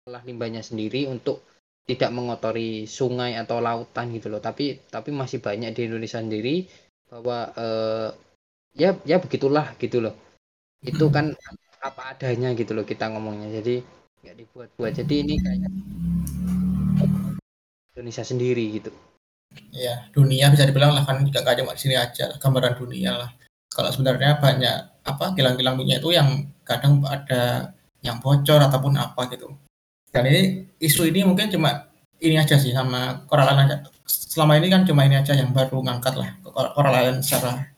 olah 0.06 0.22
limbahnya 0.22 0.62
sendiri 0.62 1.10
untuk 1.10 1.42
tidak 1.90 2.14
mengotori 2.14 2.86
sungai 2.86 3.34
atau 3.34 3.58
lautan 3.58 4.14
gitu 4.14 4.30
loh. 4.30 4.38
Tapi 4.38 4.78
tapi 4.94 5.10
masih 5.10 5.42
banyak 5.42 5.74
di 5.74 5.90
Indonesia 5.90 6.22
sendiri 6.22 6.70
bahwa 7.10 7.50
eh, 7.58 8.10
ya 8.78 8.94
ya 9.10 9.18
begitulah 9.18 9.74
gitu 9.82 10.06
loh. 10.06 10.14
Itu 10.86 11.10
kan 11.10 11.34
apa 11.82 12.14
adanya 12.14 12.54
gitu 12.54 12.78
loh 12.78 12.86
kita 12.86 13.10
ngomongnya. 13.10 13.50
Jadi 13.58 13.82
nggak 14.22 14.36
dibuat-buat. 14.38 14.94
Jadi 14.94 15.16
ini 15.26 15.36
kayak 15.42 15.72
Indonesia 17.98 18.24
sendiri 18.24 18.66
gitu. 18.78 18.92
Ya, 19.74 20.06
dunia 20.14 20.54
bisa 20.54 20.70
dibilang 20.70 20.94
lah 20.94 21.10
kan 21.10 21.26
nggak 21.26 21.58
cuma 21.58 21.74
di 21.74 21.82
sini 21.82 21.98
aja, 21.98 22.30
lah, 22.30 22.38
gambaran 22.38 22.78
dunia 22.78 23.18
lah. 23.18 23.30
Kalau 23.74 23.90
sebenarnya 23.90 24.38
banyak 24.38 24.78
apa 25.10 25.34
kilang-kilang 25.34 25.74
minyak 25.74 26.06
itu 26.06 26.14
yang 26.14 26.46
kadang 26.62 27.02
ada 27.02 27.74
yang 28.06 28.22
bocor 28.22 28.62
ataupun 28.62 28.94
apa 28.94 29.26
gitu. 29.34 29.50
Dan 30.10 30.24
ini 30.26 30.42
isu 30.82 31.06
ini 31.06 31.22
mungkin 31.22 31.54
cuma 31.54 31.90
ini 32.20 32.36
aja 32.36 32.58
sih 32.58 32.74
sama 32.74 33.24
Coral 33.30 33.54
Island 33.54 33.70
aja. 33.70 33.78
Selama 34.10 34.58
ini 34.58 34.68
kan 34.74 34.84
cuma 34.84 35.06
ini 35.06 35.16
aja 35.18 35.38
yang 35.38 35.54
baru 35.54 35.82
ngangkat 35.86 36.18
lah 36.18 36.30
Coral 36.74 36.94
Island 36.98 37.22
secara 37.22 37.70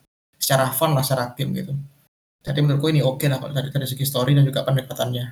secara 0.41 0.71
fun 0.73 0.97
lah, 0.97 1.03
secara 1.05 1.35
game 1.37 1.53
gitu. 1.53 1.73
Jadi 2.41 2.59
menurutku 2.65 2.89
ini 2.89 3.05
oke 3.05 3.29
lah 3.29 3.37
kalau 3.37 3.53
dari, 3.53 3.69
dari 3.69 3.85
segi 3.85 4.05
story 4.07 4.33
dan 4.33 4.47
juga 4.47 4.65
pendekatannya. 4.65 5.25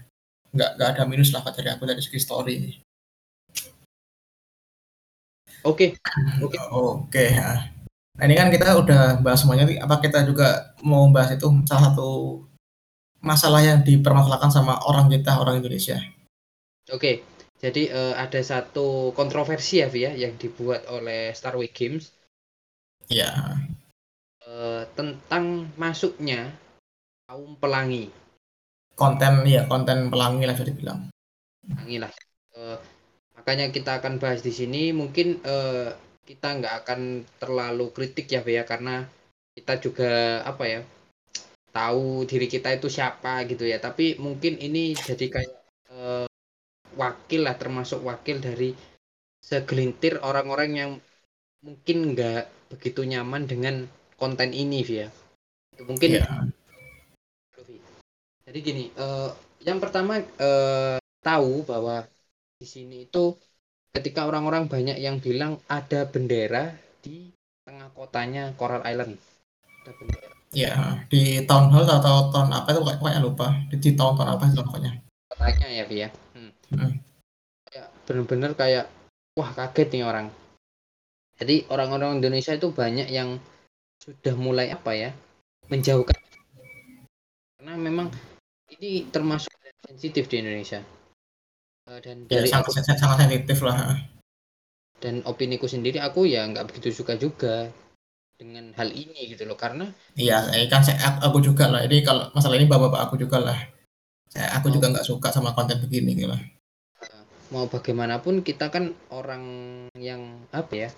Nggak, 0.53 0.69
nggak 0.77 0.89
ada 0.93 1.03
minus 1.09 1.33
lah 1.33 1.41
dari 1.41 1.69
aku 1.73 1.83
dari 1.89 2.01
segi 2.01 2.19
story 2.21 2.53
ini. 2.57 2.71
oke 5.65 5.97
Oke. 6.45 6.57
Oke. 6.71 7.23
ya. 7.33 7.73
Nah 8.19 8.23
ini 8.27 8.35
kan 8.37 8.51
kita 8.53 8.75
udah 8.77 9.23
bahas 9.23 9.41
semuanya. 9.41 9.65
Apa 9.81 10.03
kita 10.03 10.21
juga 10.27 10.75
mau 10.85 11.07
bahas 11.09 11.33
itu 11.33 11.47
salah 11.65 11.91
satu 11.91 12.43
masalah 13.19 13.59
yang 13.63 13.79
dipermasalahkan 13.83 14.51
sama 14.51 14.79
orang 14.85 15.09
kita, 15.11 15.39
orang 15.39 15.59
Indonesia. 15.59 15.99
Oke, 16.95 17.11
jadi 17.63 17.81
eh, 17.99 18.13
ada 18.23 18.41
satu 18.51 18.87
kontroversi 19.19 19.73
ya, 19.81 19.87
Vi, 19.93 19.99
ya, 20.07 20.11
yang 20.23 20.33
dibuat 20.41 20.81
oleh 20.95 21.21
Starway 21.39 21.69
Games 21.79 22.05
Ya, 23.09 23.57
eh, 24.51 24.83
tentang 24.97 25.45
masuknya 25.81 26.41
kaum 27.27 27.51
pelangi. 27.61 28.05
konten 29.01 29.33
ya 29.55 29.61
konten 29.71 29.97
pelangi 30.11 30.43
lah 30.45 30.53
bisa 30.55 30.69
dibilang. 30.69 30.99
Pelangi 31.69 31.97
lah. 32.03 32.11
Eh, 32.59 32.77
makanya 33.37 33.65
kita 33.75 33.91
akan 33.99 34.13
bahas 34.21 34.41
di 34.47 34.53
sini. 34.59 34.81
Mungkin 35.01 35.27
eh, 35.53 35.89
kita 36.29 36.47
nggak 36.59 36.75
akan 36.85 37.01
terlalu 37.41 37.85
kritik 37.95 38.25
ya, 38.35 38.41
Vi, 38.45 38.53
ya, 38.59 38.63
karena 38.71 38.95
kita 39.57 39.73
juga 39.85 40.09
apa 40.51 40.63
ya 40.73 40.79
tahu 41.77 42.25
diri 42.29 42.47
kita 42.53 42.69
itu 42.77 42.87
siapa 42.97 43.33
gitu 43.49 43.63
ya. 43.73 43.77
Tapi 43.87 44.17
mungkin 44.25 44.53
ini 44.67 44.79
jadi 45.07 45.25
kayak 45.35 45.53
wakil 46.99 47.47
lah, 47.47 47.55
termasuk 47.55 48.03
wakil 48.03 48.43
dari 48.43 48.75
segelintir 49.39 50.19
orang-orang 50.19 50.71
yang 50.75 50.91
mungkin 51.63 52.11
nggak 52.11 52.71
begitu 52.75 53.07
nyaman 53.07 53.47
dengan 53.47 53.87
konten 54.19 54.51
ini 54.51 54.83
Vi, 54.83 55.07
ya. 55.07 55.09
Mungkin 55.79 56.19
Iya. 56.19 56.27
Jadi 58.49 58.65
gini, 58.65 58.83
eh, 58.89 59.29
yang 59.61 59.77
pertama 59.77 60.17
eh, 60.19 60.97
tahu 61.21 61.61
bahwa 61.69 62.01
di 62.57 62.65
sini 62.65 63.05
itu 63.05 63.37
ketika 63.93 64.25
orang-orang 64.25 64.65
banyak 64.65 64.97
yang 64.97 65.21
bilang 65.21 65.61
ada 65.69 66.09
bendera 66.09 66.73
di 67.05 67.29
tengah 67.61 67.93
kotanya 67.93 68.57
Coral 68.57 68.81
Island. 68.89 69.21
Ada 69.85 69.91
bendera. 69.93 70.27
Ya, 70.49 71.05
di 71.13 71.45
town 71.45 71.69
hall 71.69 71.85
atau 71.85 72.33
tahun 72.33 72.49
apa 72.49 72.73
itu 72.73 72.81
pokoknya 72.81 73.21
lupa. 73.21 73.53
Di, 73.69 73.77
di 73.77 73.93
tahun-tahun 73.93 74.29
apa 74.33 74.43
itu 74.49 74.65
pokoknya. 74.65 74.91
Kotanya 75.29 75.67
ya, 75.69 75.83
Vi, 75.85 75.97
ya. 76.01 76.09
Hmm. 76.69 76.93
Kayak 77.69 77.87
bener-bener 78.05 78.51
kayak 78.53 78.85
wah 79.37 79.49
kaget 79.53 79.87
nih 79.93 80.03
orang. 80.05 80.27
Jadi 81.39 81.63
orang-orang 81.71 82.19
Indonesia 82.19 82.51
itu 82.51 82.69
banyak 82.69 83.07
yang 83.09 83.39
sudah 83.99 84.35
mulai 84.35 84.71
apa 84.71 84.91
ya 84.95 85.11
menjauhkan 85.67 86.15
karena 87.59 87.75
memang 87.75 88.07
ini 88.71 89.05
termasuk 89.11 89.51
sensitif 89.83 90.31
di 90.31 90.39
Indonesia. 90.39 90.79
Eh, 91.87 91.99
Dan 91.99 92.25
Ya, 92.31 92.39
dari 92.39 92.47
sangat, 92.47 92.71
sangat, 92.79 92.97
sangat 92.99 93.17
sensitif 93.27 93.59
lah. 93.63 93.99
dan 94.99 95.23
opiniku 95.23 95.63
sendiri 95.63 95.95
aku 96.03 96.27
ya 96.27 96.43
nggak 96.43 96.67
begitu 96.67 96.91
suka 96.91 97.15
juga 97.15 97.71
dengan 98.35 98.75
hal 98.75 98.91
ini 98.91 99.31
gitu 99.31 99.47
loh 99.47 99.55
karena 99.55 99.87
Iya, 100.19 100.51
ini 100.59 100.67
kan 100.67 100.83
saya, 100.83 100.99
aku, 100.99 101.19
aku 101.23 101.37
juga 101.51 101.71
lah. 101.71 101.87
Ini 101.87 102.03
kalau 102.03 102.27
masalah 102.35 102.59
ini 102.59 102.67
bapak-bapak 102.67 103.07
aku 103.07 103.15
juga 103.15 103.39
lah. 103.39 103.59
Saya, 104.27 104.59
aku 104.59 104.67
juga 104.71 104.91
nggak 104.91 105.07
suka 105.07 105.31
sama 105.31 105.55
konten 105.55 105.79
begini 105.79 106.19
gitu 106.19 106.27
lah. 106.31 106.39
Mau 107.49 107.65
bagaimanapun 107.65 108.45
kita 108.45 108.69
kan 108.69 108.93
orang 109.13 109.43
yang 109.97 110.45
apa 110.53 110.73
ya? 110.73 110.89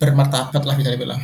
Bermartabat 0.00 0.62
lah 0.62 0.76
bisa 0.76 0.92
dibilang. 0.92 1.20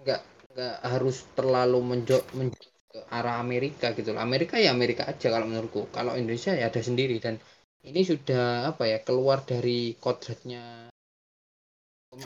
nggak 0.00 0.20
nggak 0.56 0.76
harus 0.80 1.28
terlalu 1.36 1.78
menjok 1.84 2.24
menjok 2.32 2.70
ke 2.90 2.98
arah 3.12 3.38
Amerika 3.38 3.92
gitu 3.94 4.10
loh. 4.16 4.20
Amerika 4.24 4.58
ya 4.58 4.72
Amerika 4.74 5.06
aja 5.06 5.30
kalau 5.30 5.46
menurutku. 5.46 5.86
Kalau 5.92 6.16
Indonesia 6.18 6.56
ya 6.56 6.72
ada 6.72 6.80
sendiri. 6.82 7.22
Dan 7.22 7.38
ini 7.86 8.00
sudah 8.02 8.72
apa 8.74 8.88
ya 8.88 8.98
keluar 9.04 9.44
dari 9.46 9.94
kodratnya 9.96 10.90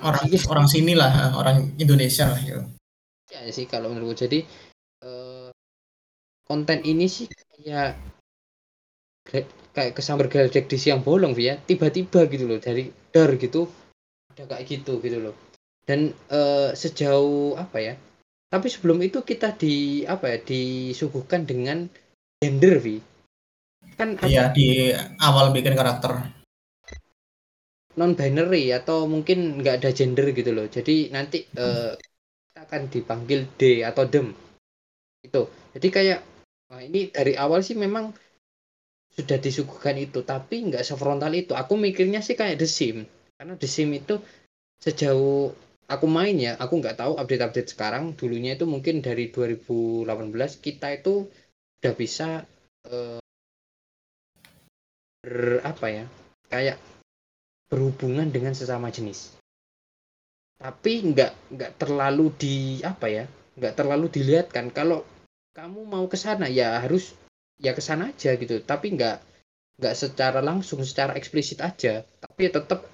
Orang 0.01 0.24
orang 0.49 0.64
sini 0.64 0.97
lah, 0.97 1.36
orang 1.36 1.76
Indonesia 1.76 2.24
lah 2.24 2.40
gitu. 2.40 2.64
ya 3.28 3.53
sih 3.53 3.68
kalau 3.68 3.92
menurutku. 3.92 4.24
Jadi 4.24 4.40
eh, 5.05 5.49
konten 6.49 6.80
ini 6.80 7.05
sih 7.05 7.28
kayak 7.28 7.92
kayak- 9.29 9.95
kesambar 9.97 10.27
geledek 10.31 10.70
di 10.70 10.79
siang 10.79 11.03
bolong 11.03 11.35
ya 11.35 11.59
tiba-tiba 11.59 12.31
gitu 12.31 12.45
loh 12.47 12.59
dari 12.62 12.89
dar 13.11 13.31
gitu 13.35 13.66
ada 14.31 14.45
kayak 14.51 14.64
gitu 14.66 14.99
gitu 15.03 15.18
loh. 15.18 15.35
Dan 15.85 16.14
eh, 16.33 16.70
sejauh 16.72 17.59
apa 17.61 17.79
ya 17.81 17.95
tapi 18.55 18.70
sebelum 18.70 19.03
itu 19.03 19.18
kita 19.27 19.59
di 19.59 20.07
apa 20.07 20.31
ya 20.31 20.39
disuguhkan 20.39 21.43
dengan 21.43 21.91
gender 22.39 22.79
Vi. 22.79 23.03
Kan 23.99 24.14
ada 24.18 24.27
Iya, 24.31 24.45
di 24.55 24.95
awal 25.18 25.51
bikin 25.51 25.75
karakter. 25.75 26.12
non 27.95 28.18
binary 28.18 28.75
atau 28.75 29.07
mungkin 29.07 29.62
nggak 29.62 29.83
ada 29.83 29.91
gender 29.95 30.31
gitu 30.35 30.51
loh. 30.55 30.66
Jadi 30.66 31.11
nanti 31.14 31.47
eh, 31.47 31.95
kita 32.51 32.61
akan 32.66 32.83
dipanggil 32.91 33.41
D 33.59 33.83
atau 33.87 34.05
dem. 34.07 34.35
Itu 35.27 35.51
jadi 35.75 35.89
kayak 35.91 36.18
wah 36.70 36.83
ini 36.83 37.11
dari 37.11 37.35
awal 37.35 37.62
sih 37.66 37.75
memang 37.75 38.14
sudah 39.15 39.39
disuguhkan 39.39 39.95
itu 39.97 40.27
tapi 40.27 40.67
nggak 40.67 40.83
sefrontal 40.83 41.31
itu. 41.33 41.55
Aku 41.55 41.79
mikirnya 41.79 42.21
sih 42.21 42.35
kayak 42.35 42.59
The 42.59 42.69
Sim 42.69 43.07
karena 43.39 43.55
The 43.55 43.69
Sim 43.71 43.95
itu 43.95 44.19
sejauh 44.83 45.55
aku 45.87 46.07
main 46.11 46.37
ya 46.37 46.59
aku 46.59 46.83
nggak 46.83 46.99
tahu 46.99 47.15
update-update 47.17 47.71
sekarang. 47.79 48.19
Dulunya 48.19 48.59
itu 48.59 48.67
mungkin 48.67 49.01
dari 49.01 49.31
2018 49.31 50.11
kita 50.59 50.91
itu 50.99 51.31
udah 51.81 51.95
bisa 51.95 52.43
eh, 52.91 53.23
ber 55.25 55.62
apa 55.62 55.87
ya 55.89 56.05
kayak 56.51 56.77
berhubungan 57.71 58.29
dengan 58.29 58.53
sesama 58.53 58.91
jenis. 58.91 59.39
Tapi 60.59 60.93
nggak 61.15 61.55
nggak 61.55 61.73
terlalu 61.79 62.35
di 62.35 62.83
apa 62.83 63.07
ya 63.07 63.25
nggak 63.55 63.75
terlalu 63.79 64.11
dilihatkan. 64.11 64.75
Kalau 64.75 65.07
kamu 65.55 65.87
mau 65.87 66.05
ke 66.11 66.19
sana 66.19 66.51
ya 66.51 66.83
harus 66.83 67.15
ya 67.59 67.73
ke 67.75 67.83
sana 67.83 68.11
aja 68.11 68.35
gitu. 68.39 68.63
Tapi 68.63 68.95
nggak 68.95 69.17
nggak 69.79 69.95
secara 69.95 70.41
langsung 70.43 70.83
secara 70.83 71.19
eksplisit 71.19 71.61
aja. 71.61 72.03
Tapi 72.03 72.51
tetap 72.51 72.87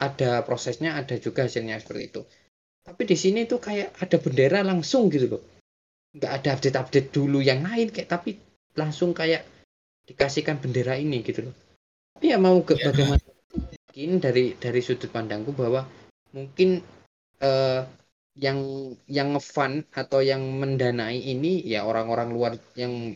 ada 0.00 0.42
prosesnya 0.42 0.96
ada 0.98 1.16
juga 1.20 1.46
hasilnya 1.46 1.80
seperti 1.80 2.02
itu. 2.10 2.22
Tapi 2.84 3.02
di 3.08 3.16
sini 3.16 3.48
tuh 3.48 3.60
kayak 3.60 3.96
ada 4.00 4.16
bendera 4.20 4.60
langsung 4.60 5.08
gitu 5.08 5.38
loh 5.38 5.42
nggak 6.14 6.32
ada 6.40 6.48
update-update 6.54 7.10
dulu 7.10 7.42
yang 7.42 7.66
lain 7.66 7.90
kayak 7.90 8.06
tapi 8.06 8.38
langsung 8.78 9.10
kayak 9.10 9.42
dikasihkan 10.06 10.62
bendera 10.62 10.94
ini 10.94 11.26
gitu 11.26 11.50
loh. 11.50 11.54
Tapi 12.14 12.30
ya 12.30 12.38
mau 12.38 12.62
ke, 12.62 12.78
ya. 12.78 12.90
bagaimana? 12.90 13.22
Mungkin 13.54 14.10
dari 14.22 14.54
dari 14.54 14.80
sudut 14.82 15.10
pandangku 15.10 15.54
bahwa 15.54 15.86
mungkin 16.30 16.82
uh, 17.42 17.82
yang 18.38 18.58
yang 19.10 19.34
ngefun 19.34 19.86
atau 19.94 20.22
yang 20.22 20.42
mendanai 20.42 21.18
ini 21.18 21.62
ya 21.66 21.86
orang-orang 21.86 22.30
luar 22.34 22.52
yang 22.78 23.14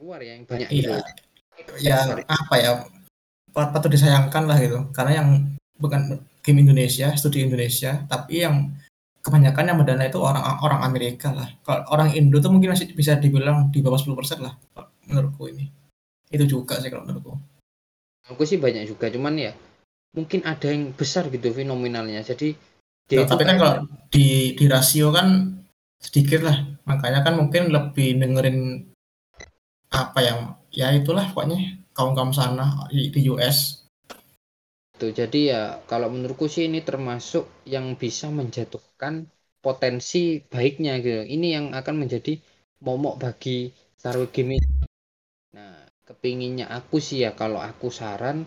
luar 0.00 0.20
ya 0.20 0.32
yang 0.36 0.44
banyak 0.44 0.68
iya. 0.70 0.80
gitu. 0.80 0.92
Ya 1.80 1.98
apa 2.28 2.54
ya 2.60 2.70
patut 3.52 3.88
disayangkan 3.88 4.44
lah 4.44 4.60
gitu 4.60 4.92
karena 4.92 5.24
yang 5.24 5.28
bukan 5.80 6.20
game 6.44 6.62
Indonesia, 6.62 7.10
studi 7.16 7.42
Indonesia, 7.42 8.04
tapi 8.06 8.44
yang 8.44 8.70
kebanyakan 9.24 9.74
yang 9.74 9.78
mendanai 9.82 10.08
itu 10.12 10.20
orang 10.22 10.62
orang 10.62 10.80
Amerika 10.86 11.34
lah. 11.34 11.48
Kalau 11.66 11.82
orang 11.90 12.14
Indo 12.14 12.38
tuh 12.38 12.54
mungkin 12.54 12.70
masih 12.76 12.94
bisa 12.94 13.18
dibilang 13.18 13.74
di 13.74 13.82
bawah 13.82 13.98
10% 13.98 14.14
lah 14.44 14.54
menurutku 15.10 15.50
ini. 15.50 15.66
Itu 16.30 16.46
juga 16.46 16.78
sih 16.78 16.92
kalau 16.92 17.08
menurutku. 17.08 17.34
Aku 18.30 18.42
sih 18.46 18.58
banyak 18.58 18.86
juga, 18.86 19.10
cuman 19.10 19.34
ya 19.38 19.52
mungkin 20.14 20.46
ada 20.46 20.70
yang 20.70 20.94
besar 20.94 21.26
gitu 21.30 21.50
fenomenalnya. 21.50 22.22
Jadi 22.22 22.54
dia 23.06 23.22
nah, 23.22 23.30
tapi 23.30 23.42
kan 23.46 23.56
kalau 23.58 23.74
di 24.10 24.54
di 24.58 24.64
rasio 24.66 25.14
kan 25.14 25.54
sedikit 26.02 26.42
lah 26.42 26.58
makanya 26.84 27.22
kan 27.22 27.38
mungkin 27.38 27.70
lebih 27.70 28.18
dengerin 28.18 28.90
apa 30.04 30.20
yang 30.28 30.38
ya 30.80 30.86
itulah 30.92 31.24
pokoknya 31.32 31.58
kaum 31.96 32.12
kaum 32.16 32.32
sana 32.38 32.66
di, 32.92 33.08
di 33.14 33.20
US 33.32 33.58
tuh 35.00 35.12
jadi 35.12 35.40
ya 35.52 35.62
kalau 35.90 36.08
menurutku 36.14 36.46
sih 36.48 36.64
ini 36.68 36.80
termasuk 36.88 37.44
yang 37.74 37.86
bisa 38.02 38.26
menjatuhkan 38.32 39.14
potensi 39.64 40.40
baiknya 40.52 40.92
gitu. 41.04 41.22
Ini 41.26 41.46
yang 41.56 41.66
akan 41.78 41.94
menjadi 42.06 42.32
momok 42.86 43.14
bagi 43.24 43.72
Star 44.00 44.16
Game 44.34 44.56
nah 45.56 45.88
kepinginnya 46.08 46.66
aku 46.78 46.96
sih 47.00 47.18
ya 47.24 47.30
kalau 47.40 47.60
aku 47.70 47.88
saran 47.88 48.44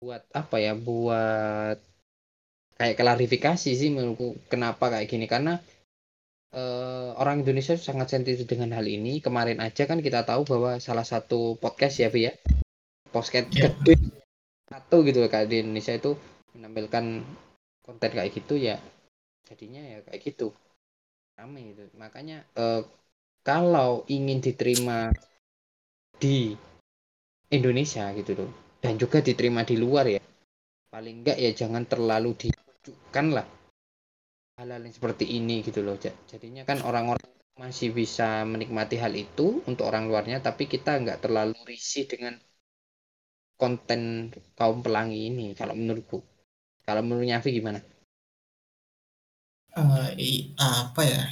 buat 0.00 0.22
apa 0.40 0.56
ya 0.60 0.72
buat 0.76 1.76
kayak 2.78 2.96
klarifikasi 3.00 3.70
sih 3.80 3.90
menurutku 3.92 4.36
kenapa 4.52 4.92
kayak 4.92 5.08
gini. 5.08 5.26
Karena 5.26 5.58
uh, 6.56 7.12
orang 7.20 7.44
Indonesia 7.44 7.76
sangat 7.76 8.16
sensitif 8.16 8.48
dengan 8.48 8.72
hal 8.74 8.88
ini. 8.88 9.20
Kemarin 9.20 9.60
aja 9.60 9.84
kan 9.84 10.00
kita 10.00 10.24
tahu 10.24 10.48
bahwa 10.48 10.80
salah 10.80 11.04
satu 11.04 11.60
podcast 11.60 12.00
ya 12.00 12.08
Vi 12.08 12.26
ya. 12.26 12.32
Podcast 13.12 13.52
yeah. 13.52 13.70
gede 13.70 13.94
satu 14.66 15.06
gitu 15.06 15.22
kayak 15.30 15.46
di 15.46 15.62
Indonesia 15.62 15.94
itu 15.94 16.18
menampilkan 16.56 17.22
konten 17.86 18.10
kayak 18.10 18.34
gitu 18.34 18.58
ya 18.58 18.82
jadinya 19.46 19.78
ya 19.78 20.02
kayak 20.02 20.20
gitu. 20.26 20.50
Rame 21.38 21.76
itu 21.76 21.86
makanya 21.94 22.42
uh, 22.58 22.82
kalau 23.46 24.02
ingin 24.10 24.42
diterima 24.42 25.12
di 26.16 26.56
Indonesia 27.52 28.10
gitu 28.16 28.34
loh 28.34 28.50
dan 28.82 28.98
juga 28.98 29.22
diterima 29.22 29.62
di 29.62 29.76
luar 29.78 30.08
ya 30.10 30.22
paling 30.90 31.22
enggak 31.22 31.38
ya 31.38 31.52
jangan 31.54 31.84
terlalu 31.86 32.34
di 32.34 32.48
tunjukkan 32.50 33.26
lah 33.36 33.46
hal-hal 34.56 34.88
yang 34.88 34.94
seperti 34.96 35.24
ini 35.36 35.60
gitu 35.60 35.84
loh. 35.84 36.00
Jadinya 36.00 36.64
kan 36.64 36.80
orang-orang 36.80 37.28
masih 37.56 37.92
bisa 37.92 38.44
menikmati 38.44 39.00
hal 39.00 39.12
itu 39.16 39.64
untuk 39.64 39.88
orang 39.88 40.08
luarnya 40.08 40.44
tapi 40.44 40.68
kita 40.68 41.00
nggak 41.00 41.24
terlalu 41.24 41.56
risih 41.64 42.04
dengan 42.04 42.36
konten 43.56 44.28
kaum 44.56 44.80
pelangi 44.80 45.28
ini 45.28 45.52
kalau 45.52 45.76
menurutku. 45.76 46.24
Kalau 46.84 47.04
menurutnya 47.04 47.40
Avi 47.40 47.50
gimana? 47.52 47.80
Uh, 49.76 50.08
apa 50.56 51.02
ya? 51.04 51.22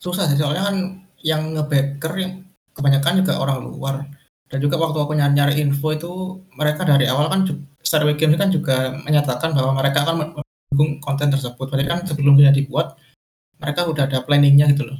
Susah 0.00 0.28
sih 0.28 0.40
soalnya 0.40 0.68
kan 0.68 0.76
yang 1.20 1.52
ngebacker 1.56 2.12
yang 2.16 2.44
kebanyakan 2.72 3.20
juga 3.24 3.40
orang 3.40 3.58
luar. 3.60 3.94
Dan 4.48 4.60
juga 4.60 4.76
waktu 4.80 4.98
aku 5.00 5.12
nyari-nyari 5.16 5.60
info 5.60 5.92
itu 5.92 6.12
mereka 6.56 6.84
dari 6.84 7.08
awal 7.08 7.28
kan 7.28 7.44
Star 7.84 8.04
Games 8.04 8.40
kan 8.40 8.48
juga 8.48 8.96
menyatakan 9.04 9.52
bahwa 9.52 9.76
mereka 9.76 10.04
akan 10.04 10.43
mendukung 10.74 10.98
konten 10.98 11.30
tersebut. 11.30 11.70
Berarti 11.70 11.86
kan 11.86 12.02
sebelumnya 12.02 12.50
dibuat, 12.50 12.98
mereka 13.62 13.86
udah 13.86 14.10
ada 14.10 14.26
planningnya 14.26 14.66
gitu 14.74 14.90
loh. 14.90 14.98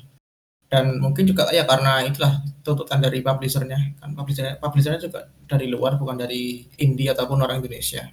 Dan 0.71 1.03
mungkin 1.03 1.27
juga 1.27 1.51
ya 1.51 1.67
karena 1.67 2.07
itulah 2.07 2.39
tuntutan 2.63 3.03
dari 3.03 3.19
publishernya. 3.19 3.99
Kan 3.99 4.15
publishernya, 4.15 4.63
publishernya 4.63 5.03
juga 5.03 5.27
dari 5.51 5.67
luar, 5.67 5.99
bukan 5.99 6.15
dari 6.15 6.71
India 6.79 7.13
ataupun 7.19 7.43
orang 7.43 7.59
Indonesia. 7.59 8.07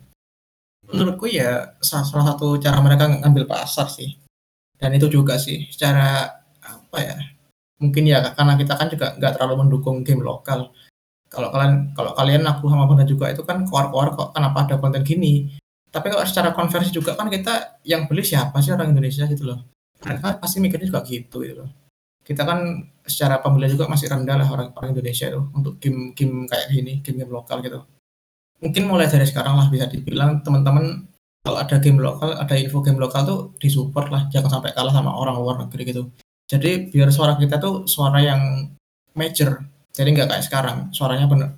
Menurutku 0.89 1.29
ya 1.29 1.77
salah 1.77 2.33
satu 2.33 2.57
cara 2.57 2.81
mereka 2.81 3.05
ngambil 3.05 3.45
pasar 3.45 3.85
sih. 3.85 4.17
Dan 4.81 4.97
itu 4.97 5.05
juga 5.13 5.37
sih 5.37 5.69
secara 5.69 6.25
apa 6.57 6.97
ya, 6.97 7.17
mungkin 7.77 8.09
ya 8.09 8.33
karena 8.33 8.57
kita 8.57 8.73
kan 8.73 8.89
juga 8.89 9.13
nggak 9.13 9.37
terlalu 9.37 9.55
mendukung 9.61 10.01
game 10.01 10.25
lokal. 10.25 10.73
Kalau 11.29 11.53
kalian 11.53 11.93
kalau 11.93 12.11
kalian 12.17 12.43
aku 12.49 12.65
sama 12.65 12.89
Bunda 12.89 13.05
juga 13.05 13.29
itu 13.29 13.45
kan 13.45 13.63
keluar-keluar 13.63 14.17
kok 14.17 14.33
kenapa 14.35 14.67
ada 14.67 14.75
konten 14.81 15.05
gini 15.05 15.60
tapi 15.91 16.07
kalau 16.07 16.23
secara 16.23 16.55
konversi 16.55 16.89
juga 16.95 17.19
kan 17.19 17.27
kita 17.27 17.83
yang 17.83 18.07
beli 18.07 18.23
siapa 18.23 18.63
sih 18.63 18.71
orang 18.71 18.95
Indonesia 18.95 19.27
gitu 19.27 19.43
loh. 19.43 19.59
Mereka 20.01 20.39
pasti 20.39 20.63
mikirnya 20.63 20.87
juga 20.87 21.03
gitu 21.03 21.43
gitu 21.43 21.61
loh. 21.61 21.69
Kita 22.23 22.47
kan 22.47 22.87
secara 23.03 23.43
pembelian 23.43 23.75
juga 23.75 23.91
masih 23.91 24.07
rendah 24.07 24.39
lah 24.39 24.47
orang 24.47 24.71
orang 24.71 24.95
Indonesia 24.95 25.27
itu 25.27 25.41
untuk 25.51 25.77
game-game 25.83 26.47
kayak 26.47 26.67
gini, 26.71 26.93
game-game 27.03 27.29
lokal 27.29 27.59
gitu. 27.59 27.83
Mungkin 28.63 28.87
mulai 28.87 29.11
dari 29.11 29.27
sekarang 29.27 29.59
lah 29.59 29.67
bisa 29.67 29.91
dibilang 29.91 30.39
teman-teman 30.41 31.11
kalau 31.41 31.57
ada 31.57 31.81
game 31.81 31.97
lokal, 31.97 32.37
ada 32.37 32.53
info 32.53 32.85
game 32.85 33.01
lokal 33.01 33.25
tuh 33.25 33.39
disupport 33.57 34.07
lah, 34.13 34.21
jangan 34.29 34.61
sampai 34.61 34.77
kalah 34.77 34.93
sama 34.93 35.09
orang 35.09 35.41
luar 35.41 35.57
negeri 35.65 35.89
gitu. 35.89 36.13
Jadi 36.45 36.93
biar 36.93 37.09
suara 37.09 37.33
kita 37.35 37.57
tuh 37.57 37.89
suara 37.89 38.21
yang 38.21 38.69
major, 39.17 39.65
jadi 39.89 40.07
nggak 40.13 40.29
kayak 40.29 40.45
sekarang, 40.45 40.77
suaranya 40.93 41.25
bener, 41.25 41.49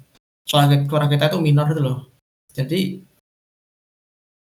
suara, 0.47 0.71
suara 0.87 1.05
kita 1.11 1.27
tuh 1.27 1.43
minor 1.43 1.67
gitu 1.67 1.83
loh. 1.83 1.97
Jadi 2.55 3.03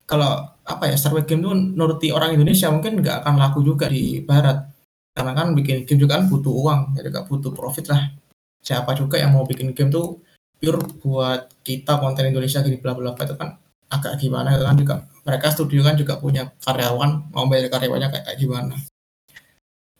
kalau 0.04 0.44
apa 0.64 0.84
ya 0.88 0.96
Star 0.96 1.12
game 1.24 1.44
itu 1.44 1.52
nuruti 1.52 2.08
orang 2.12 2.36
Indonesia 2.36 2.68
mungkin 2.72 3.00
nggak 3.00 3.24
akan 3.24 3.34
laku 3.40 3.60
juga 3.64 3.88
di 3.88 4.20
Barat. 4.24 4.72
Karena 5.14 5.32
kan 5.36 5.54
bikin 5.54 5.86
game 5.86 6.00
juga 6.00 6.18
kan 6.18 6.26
butuh 6.26 6.50
uang 6.50 6.80
jadi 6.98 7.08
nggak 7.12 7.26
butuh 7.30 7.52
profit 7.54 7.92
lah. 7.92 8.10
Siapa 8.64 8.96
juga 8.96 9.20
yang 9.20 9.36
mau 9.36 9.44
bikin 9.44 9.76
game 9.76 9.92
tuh 9.92 10.20
pure 10.58 10.80
buat 11.04 11.52
kita 11.60 12.00
konten 12.00 12.24
Indonesia 12.32 12.64
gini 12.64 12.80
bla 12.80 12.96
bla 12.96 13.12
itu 13.12 13.36
kan 13.36 13.56
agak 13.92 14.18
gimana 14.20 14.56
kan 14.58 14.76
juga. 14.76 14.94
Mereka 15.24 15.46
studio 15.56 15.80
kan 15.80 15.96
juga 15.96 16.20
punya 16.20 16.52
karyawan 16.60 17.32
mau 17.32 17.48
bayar 17.48 17.72
karyawannya 17.72 18.08
kayak, 18.12 18.24
kayak 18.28 18.38
gimana. 18.40 18.74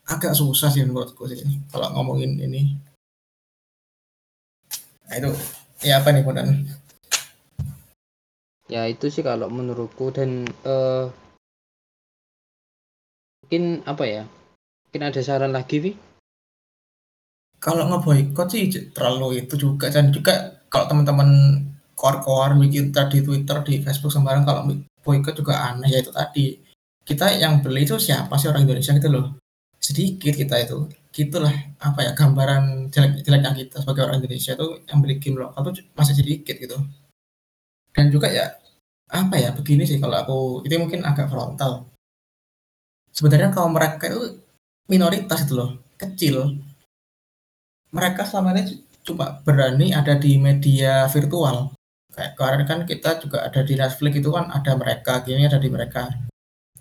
Agak 0.05 0.37
susah 0.37 0.69
sih 0.69 0.85
menurutku 0.85 1.25
sih 1.25 1.41
kalau 1.73 1.89
ngomongin 1.97 2.37
ini. 2.37 2.77
Nah 5.05 5.15
itu 5.17 5.31
ya 5.85 6.01
apa 6.01 6.13
nih 6.13 6.25
Bonan 6.25 6.65
ya 8.65 8.89
itu 8.89 9.09
sih 9.09 9.21
kalau 9.21 9.47
menurutku. 9.49 10.09
Dan 10.09 10.45
uh, 10.65 11.09
mungkin 13.45 13.85
apa 13.85 14.03
ya? 14.05 14.23
Mungkin 14.89 15.01
ada 15.05 15.21
saran 15.21 15.53
lagi 15.53 15.77
Vi? 15.81 15.91
Kalau 17.61 17.89
ngeboikot 17.89 18.47
sih 18.51 18.69
terlalu 18.93 19.45
itu 19.45 19.55
juga. 19.57 19.89
Dan 19.89 20.13
juga 20.13 20.61
kalau 20.69 20.85
teman-teman 20.89 21.29
kor-kor 21.95 22.53
bikin 22.59 22.91
tadi 22.91 23.23
Twitter 23.23 23.63
di 23.63 23.81
Facebook 23.81 24.11
sembarang 24.13 24.43
kalau 24.43 24.67
boikot 25.01 25.33
juga 25.37 25.73
aneh. 25.73 25.89
Ya 25.89 25.99
itu 26.01 26.11
tadi. 26.13 26.61
Kita 27.05 27.29
yang 27.37 27.61
beli 27.61 27.85
itu 27.85 28.01
siapa 28.01 28.33
sih 28.41 28.49
orang 28.49 28.65
Indonesia 28.65 28.97
gitu 28.97 29.09
loh? 29.13 29.37
Sedikit 29.77 30.33
kita 30.33 30.57
itu. 30.65 30.89
Gitulah 31.13 31.53
apa 31.79 32.01
ya 32.01 32.11
gambaran 32.17 32.89
jelek-jeleknya 32.89 33.51
kita 33.55 33.75
sebagai 33.85 34.09
orang 34.09 34.19
Indonesia 34.25 34.57
itu 34.57 34.67
yang 34.89 34.97
beli 34.99 35.15
game 35.21 35.37
lokal 35.37 35.69
tuh 35.69 35.85
masih 35.95 36.17
sedikit 36.17 36.57
gitu 36.57 36.75
dan 37.95 38.11
juga 38.11 38.27
ya 38.27 38.51
apa 39.09 39.39
ya 39.39 39.55
begini 39.55 39.87
sih 39.87 39.97
kalau 39.97 40.15
aku 40.19 40.39
itu 40.67 40.75
mungkin 40.75 41.07
agak 41.07 41.31
frontal. 41.31 41.87
Sebenarnya 43.15 43.55
kalau 43.55 43.71
mereka 43.71 44.11
itu 44.11 44.43
minoritas 44.91 45.47
itu 45.47 45.55
loh 45.55 45.79
kecil. 45.95 46.59
Mereka 47.95 48.27
selama 48.27 48.59
ini 48.59 48.83
cuma 49.07 49.39
berani 49.47 49.95
ada 49.95 50.19
di 50.19 50.35
media 50.35 51.07
virtual. 51.07 51.71
Kayak 52.11 52.31
kemarin 52.35 52.63
kan 52.67 52.79
kita 52.83 53.09
juga 53.23 53.47
ada 53.47 53.63
di 53.63 53.79
Netflix 53.79 54.13
itu 54.19 54.29
kan 54.35 54.51
ada 54.51 54.71
mereka 54.75 55.23
gini 55.23 55.47
ada 55.47 55.59
di 55.59 55.71
mereka. 55.71 56.11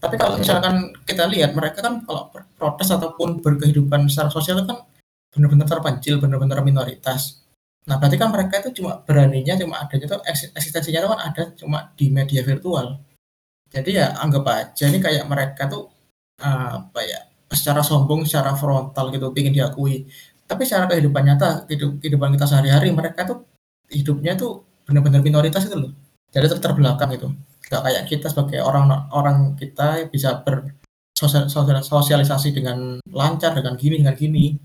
Tapi 0.03 0.19
kalau 0.19 0.37
misalkan 0.43 0.91
kita 1.07 1.31
lihat 1.31 1.55
mereka 1.55 1.87
kan 1.87 2.03
kalau 2.03 2.35
protes 2.59 2.91
ataupun 2.91 3.39
berkehidupan 3.39 4.11
secara 4.11 4.29
sosial 4.29 4.67
kan 4.67 4.83
benar-benar 5.31 5.67
terpencil 5.67 6.19
benar-benar 6.23 6.63
minoritas 6.63 7.44
Nah, 7.85 8.01
berarti 8.01 8.17
kan 8.17 8.33
mereka 8.33 8.65
itu 8.65 8.81
cuma 8.81 9.05
beraninya 9.05 9.61
cuma 9.61 9.85
adanya 9.85 10.17
tuh 10.17 10.21
eksistensinya 10.29 11.05
itu 11.05 11.09
kan 11.13 11.21
ada 11.21 11.43
cuma 11.53 11.93
di 11.99 12.09
media 12.09 12.41
virtual. 12.41 12.97
Jadi 13.69 13.91
ya 13.99 14.17
anggap 14.17 14.45
aja 14.49 14.89
ini 14.89 14.99
kayak 15.03 15.29
mereka 15.29 15.69
tuh 15.69 15.91
apa 16.41 17.01
ya 17.05 17.21
secara 17.53 17.85
sombong, 17.85 18.25
secara 18.25 18.57
frontal 18.57 19.13
gitu 19.13 19.29
ingin 19.37 19.53
diakui. 19.63 20.09
Tapi 20.45 20.65
secara 20.65 20.89
kehidupan 20.89 21.25
nyata, 21.25 21.67
kehidupan 21.69 22.33
kita 22.37 22.47
sehari-hari 22.49 22.93
mereka 22.93 23.25
tuh 23.25 23.45
hidupnya 23.89 24.37
tuh 24.37 24.65
benar-benar 24.85 25.23
minoritas 25.25 25.65
itu 25.69 25.77
loh. 25.77 25.93
Jadi 26.33 26.49
ter 26.51 26.59
terbelakang 26.61 27.13
itu. 27.15 27.29
Gak 27.65 27.81
kayak 27.81 28.05
kita 28.09 28.29
sebagai 28.29 28.61
orang 28.61 29.09
orang 29.13 29.57
kita 29.57 30.05
bisa 30.13 30.45
bersosialisasi 30.45 32.53
dengan 32.53 33.01
lancar 33.09 33.57
dengan 33.57 33.77
gini 33.81 33.97
dengan 34.05 34.17
gini. 34.17 34.59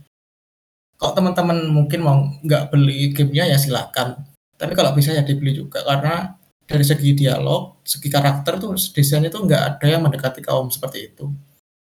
Kalau 0.99 1.15
teman-teman 1.15 1.57
mungkin 1.71 1.99
mau 2.03 2.27
nggak 2.43 2.75
beli 2.75 3.15
gamenya 3.15 3.55
ya 3.55 3.57
silakan. 3.57 4.19
Tapi 4.59 4.75
kalau 4.75 4.91
bisa 4.91 5.15
ya 5.15 5.23
dibeli 5.23 5.55
juga 5.55 5.79
karena 5.87 6.35
dari 6.67 6.83
segi 6.83 7.15
dialog, 7.15 7.79
segi 7.87 8.11
karakter 8.11 8.59
tuh 8.59 8.75
desainnya 8.75 9.31
tuh 9.31 9.47
nggak 9.47 9.63
ada 9.79 9.85
yang 9.87 10.03
mendekati 10.03 10.43
kaum 10.43 10.67
seperti 10.67 11.07
itu. 11.07 11.31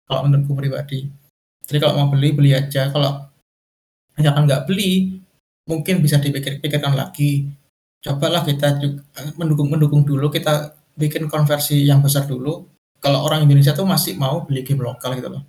Kalau 0.07 0.23
menurutku 0.23 0.55
pribadi. 0.55 1.11
Jadi 1.67 1.77
kalau 1.77 1.93
mau 1.99 2.07
beli 2.07 2.31
beli 2.31 2.55
aja. 2.55 2.87
Kalau 2.89 3.27
misalkan 4.15 4.47
nggak 4.47 4.65
beli, 4.65 5.19
mungkin 5.67 5.99
bisa 5.99 6.17
dipikir-pikirkan 6.17 6.95
lagi. 6.95 7.51
Cobalah 7.99 8.47
kita 8.47 8.79
mendukung 9.35 9.67
mendukung 9.67 10.01
dulu 10.07 10.31
kita 10.31 10.79
bikin 10.95 11.27
konversi 11.27 11.83
yang 11.83 11.99
besar 11.99 12.23
dulu. 12.23 12.65
Kalau 13.03 13.27
orang 13.27 13.43
Indonesia 13.43 13.75
tuh 13.75 13.83
masih 13.83 14.15
mau 14.15 14.47
beli 14.47 14.63
game 14.63 14.79
lokal 14.79 15.13
gitu 15.19 15.27
loh. 15.27 15.43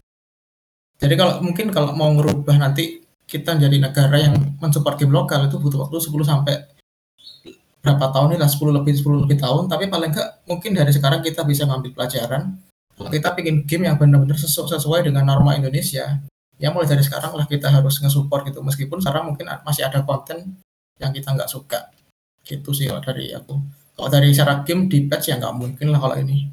Jadi 1.01 1.14
kalau 1.14 1.39
mungkin 1.41 1.71
kalau 1.71 1.95
mau 1.95 2.11
ngerubah 2.12 2.61
nanti 2.61 3.01
kita 3.31 3.55
jadi 3.55 3.78
negara 3.78 4.18
yang 4.18 4.35
mensupport 4.59 4.99
game 4.99 5.14
lokal 5.14 5.47
itu 5.47 5.62
butuh 5.62 5.87
waktu 5.87 6.03
10 6.03 6.11
sampai 6.26 6.66
berapa 7.81 8.11
tahun 8.12 8.35
ini 8.35 8.39
lah 8.43 8.51
10 8.51 8.76
lebih 8.83 8.93
10 8.99 9.24
lebih 9.24 9.39
tahun. 9.39 9.70
Tapi 9.70 9.87
paling 9.87 10.11
enggak 10.11 10.43
mungkin 10.51 10.74
dari 10.74 10.91
sekarang 10.91 11.22
kita 11.22 11.47
bisa 11.47 11.62
ngambil 11.70 11.95
pelajaran. 11.95 12.59
Kita 13.01 13.33
bikin 13.33 13.64
game 13.64 13.89
yang 13.89 13.97
benar-benar 13.97 14.37
sesuai 14.37 15.07
dengan 15.07 15.24
norma 15.31 15.57
Indonesia. 15.57 16.20
Ya 16.61 16.68
mulai 16.68 16.85
dari 16.91 17.01
sekarang 17.01 17.33
lah 17.33 17.49
kita 17.49 17.72
harus 17.72 17.97
nge-support 18.03 18.45
gitu. 18.51 18.61
Meskipun 18.61 19.01
sekarang 19.01 19.33
mungkin 19.33 19.49
masih 19.64 19.89
ada 19.89 20.05
konten 20.05 20.61
yang 21.01 21.14
kita 21.14 21.33
nggak 21.33 21.49
suka. 21.49 21.89
Gitu 22.45 22.74
sih 22.76 22.91
kalau 22.91 23.01
dari 23.01 23.33
aku. 23.33 23.57
Kalau 23.97 24.09
dari 24.12 24.35
secara 24.35 24.61
game 24.66 24.91
di 24.91 25.09
patch 25.09 25.33
ya 25.33 25.41
nggak 25.41 25.55
mungkin 25.57 25.87
lah 25.89 26.01
kalau 26.03 26.16
ini. 26.20 26.53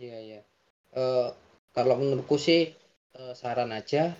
Iya 0.00 0.16
iya. 0.24 0.40
Uh, 0.96 1.28
kalau 1.76 2.00
menurutku 2.00 2.40
sih 2.40 2.72
uh, 3.16 3.32
saran 3.32 3.72
aja 3.72 4.12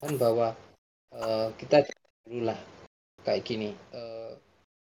kan 0.00 0.12
bahwa 0.16 0.56
uh, 1.12 1.48
kita 1.60 1.84
dulu 2.24 2.48
lah 2.48 2.58
kayak 3.24 3.44
gini 3.44 3.72
uh, 3.92 4.32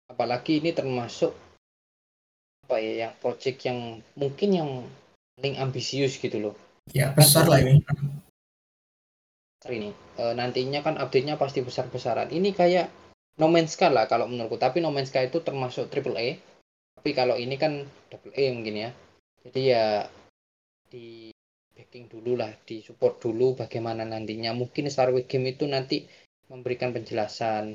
apalagi 0.09 0.61
ini 0.61 0.73
termasuk 0.73 1.33
apa 2.65 2.79
ya 2.79 3.07
yang 3.07 3.13
project 3.19 3.57
yang 3.67 3.99
mungkin 4.15 4.49
yang 4.55 4.69
paling 5.35 5.57
ambisius 5.57 6.15
gitu 6.21 6.37
loh. 6.37 6.55
Ya 6.93 7.11
besar 7.11 7.49
lah 7.49 7.59
ini. 7.59 7.83
Ini. 9.65 9.89
Uh, 10.15 10.33
nantinya 10.37 10.85
kan 10.85 10.95
update-nya 10.95 11.35
pasti 11.35 11.65
besar-besaran. 11.65 12.29
Ini 12.29 12.53
kayak 12.53 12.87
No 13.41 13.49
Man's 13.49 13.73
Sky 13.75 13.89
lah 13.89 14.05
kalau 14.05 14.29
menurutku. 14.29 14.55
Tapi 14.55 14.79
No 14.79 14.93
Man's 14.93 15.09
Sky 15.09 15.27
itu 15.27 15.41
termasuk 15.43 15.89
triple 15.89 16.15
A. 16.15 16.37
Tapi 16.95 17.11
kalau 17.11 17.35
ini 17.35 17.57
kan 17.57 17.83
double 18.13 18.31
A 18.37 18.43
mungkin 18.53 18.75
ya. 18.77 18.89
Jadi 19.43 19.61
ya 19.73 20.05
di 20.87 21.30
backing 21.81 22.05
dulu 22.05 22.37
lah 22.37 22.53
di 22.61 22.85
support 22.85 23.17
dulu 23.17 23.57
bagaimana 23.57 24.05
nantinya. 24.05 24.53
Mungkin 24.53 24.85
Star 24.93 25.09
Wars 25.09 25.25
Game 25.25 25.49
itu 25.49 25.65
nanti 25.65 26.05
memberikan 26.53 26.93
penjelasan 26.93 27.73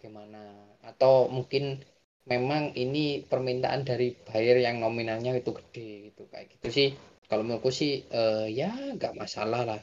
bagaimana. 0.00 0.72
Atau 0.80 1.28
mungkin 1.28 1.84
memang 2.24 2.72
ini 2.72 3.20
permintaan 3.20 3.84
dari 3.84 4.16
buyer 4.16 4.64
yang 4.64 4.80
nominalnya 4.80 5.36
itu 5.36 5.52
gede 5.52 6.08
gitu 6.08 6.24
kayak 6.32 6.56
gitu 6.56 6.68
sih. 6.72 6.88
Kalau 7.28 7.44
menurutku 7.44 7.68
sih 7.68 8.00
uh, 8.08 8.48
ya 8.48 8.72
nggak 8.96 9.12
masalah 9.12 9.68
lah. 9.68 9.80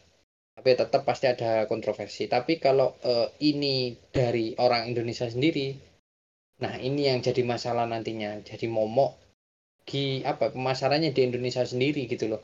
Tapi 0.57 0.69
tetap 0.73 1.05
pasti 1.05 1.29
ada 1.29 1.69
kontroversi. 1.69 2.25
Tapi 2.25 2.57
kalau 2.57 2.97
uh, 3.05 3.29
ini 3.45 3.93
dari 4.09 4.57
orang 4.57 4.89
Indonesia 4.89 5.29
sendiri 5.29 5.93
nah 6.61 6.77
ini 6.77 7.09
yang 7.09 7.21
jadi 7.21 7.45
masalah 7.45 7.85
nantinya. 7.85 8.41
Jadi 8.41 8.65
momok 8.65 9.21
di 9.85 10.21
apa 10.21 10.53
pemasarannya 10.53 11.09
di 11.09 11.21
Indonesia 11.25 11.65
sendiri 11.65 12.05
gitu 12.05 12.29
loh 12.29 12.41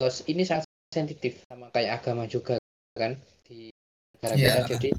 uh, 0.00 0.12
ini 0.26 0.42
sangat 0.42 0.66
sensitif 0.90 1.44
sama 1.46 1.68
kayak 1.70 2.02
agama 2.02 2.24
juga 2.26 2.56
kan? 2.96 3.20
Di 3.44 3.70
negara 4.18 4.34
yeah. 4.34 4.64
kita 4.64 4.76
jadi 4.76 4.90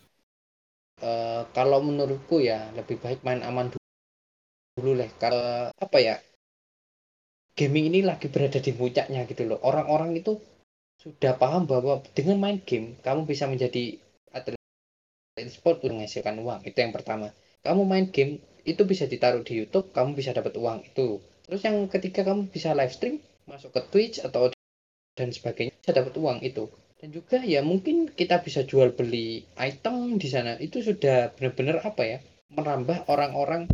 uh, 1.04 1.42
kalau 1.52 1.82
menurutku 1.84 2.40
ya 2.40 2.70
lebih 2.78 3.02
baik 3.02 3.26
main 3.26 3.42
aman 3.42 3.74
dulu, 3.74 3.88
dulu 4.78 4.92
lah. 5.02 5.10
Karena 5.18 5.74
apa 5.74 5.98
ya 6.00 6.16
gaming 7.58 7.92
ini 7.92 8.00
lagi 8.06 8.32
berada 8.32 8.62
di 8.62 8.72
puncaknya 8.72 9.28
gitu 9.28 9.44
loh. 9.50 9.60
Orang-orang 9.66 10.16
itu 10.16 10.40
sudah 11.02 11.34
paham 11.36 11.66
bahwa 11.66 12.06
dengan 12.14 12.38
main 12.38 12.62
game 12.62 12.96
kamu 13.02 13.26
bisa 13.26 13.50
menjadi 13.50 13.98
atlet 14.32 14.58
sport 15.50 15.82
untuk 15.82 15.98
menghasilkan 15.98 16.38
uang. 16.40 16.62
Itu 16.64 16.78
yang 16.78 16.94
pertama. 16.94 17.34
Kamu 17.62 17.86
main 17.86 18.10
game 18.10 18.42
itu 18.62 18.86
bisa 18.86 19.10
ditaruh 19.10 19.42
di 19.42 19.58
YouTube 19.58 19.90
kamu 19.90 20.14
bisa 20.14 20.32
dapat 20.38 20.54
uang 20.54 20.86
itu. 20.86 21.18
Terus 21.50 21.62
yang 21.66 21.90
ketiga 21.90 22.22
kamu 22.22 22.48
bisa 22.54 22.78
live 22.78 22.94
stream 22.94 23.18
masuk 23.50 23.74
ke 23.74 23.82
Twitch 23.90 24.18
atau 24.22 24.54
dan 25.16 25.30
sebagainya. 25.32 25.76
Bisa 25.80 25.92
dapat 25.96 26.14
uang 26.18 26.40
itu. 26.44 26.68
Dan 27.02 27.10
juga 27.10 27.42
ya 27.42 27.66
mungkin 27.66 28.14
kita 28.14 28.46
bisa 28.46 28.62
jual 28.62 28.94
beli 28.94 29.42
item 29.58 30.22
di 30.22 30.28
sana. 30.30 30.54
Itu 30.62 30.86
sudah 30.86 31.34
benar-benar 31.34 31.82
apa 31.82 32.04
ya 32.06 32.18
menambah 32.54 33.10
orang-orang 33.10 33.66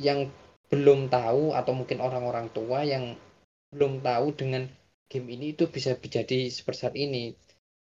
yang 0.00 0.32
belum 0.72 1.12
tahu 1.12 1.52
atau 1.52 1.72
mungkin 1.76 2.00
orang-orang 2.00 2.48
tua 2.50 2.82
yang 2.82 3.20
belum 3.68 4.00
tahu 4.00 4.32
dengan 4.32 4.64
game 5.12 5.28
ini 5.28 5.52
itu 5.52 5.68
bisa 5.68 5.92
menjadi 6.00 6.48
sebesar 6.48 6.96
ini. 6.96 7.36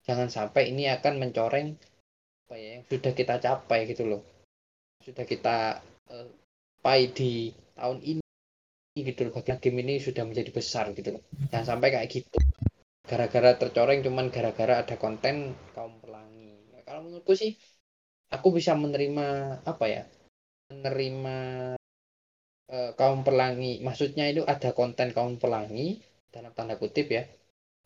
Jangan 0.07 0.31
sampai 0.31 0.71
ini 0.71 0.87
akan 0.89 1.21
mencoreng 1.21 1.75
apa 2.49 2.55
ya 2.57 2.81
yang 2.81 2.85
sudah 2.87 3.13
kita 3.13 3.35
capai 3.43 3.85
gitu 3.91 4.07
loh. 4.07 4.23
Sudah 5.03 5.27
kita 5.27 5.83
uh, 6.09 6.29
di 7.13 7.51
tahun 7.75 7.99
ini 8.01 8.25
gitu 8.95 9.27
loh. 9.27 9.33
Bagian 9.37 9.59
game 9.59 9.83
ini 9.83 9.99
sudah 9.99 10.23
menjadi 10.23 10.55
besar 10.55 10.95
gitu 10.95 11.19
loh. 11.19 11.23
Jangan 11.51 11.77
sampai 11.77 11.93
kayak 11.93 12.09
gitu 12.09 12.39
gara-gara 13.09 13.57
tercoreng 13.57 14.05
cuman 14.05 14.29
gara-gara 14.29 14.85
ada 14.85 14.95
konten 15.01 15.57
kaum 15.73 15.97
pelangi. 16.05 16.61
Ya, 16.71 16.81
kalau 16.85 17.09
menurutku 17.09 17.33
sih 17.33 17.57
aku 18.29 18.53
bisa 18.53 18.77
menerima 18.77 19.61
apa 19.65 19.85
ya 19.89 20.03
menerima 20.69 21.39
uh, 22.69 22.91
kaum 23.01 23.25
pelangi. 23.25 23.81
Maksudnya 23.81 24.29
itu 24.29 24.45
ada 24.45 24.77
konten 24.77 25.17
kaum 25.17 25.41
pelangi 25.41 26.05
dalam 26.29 26.53
tanda 26.53 26.77
kutip 26.77 27.09
ya 27.09 27.25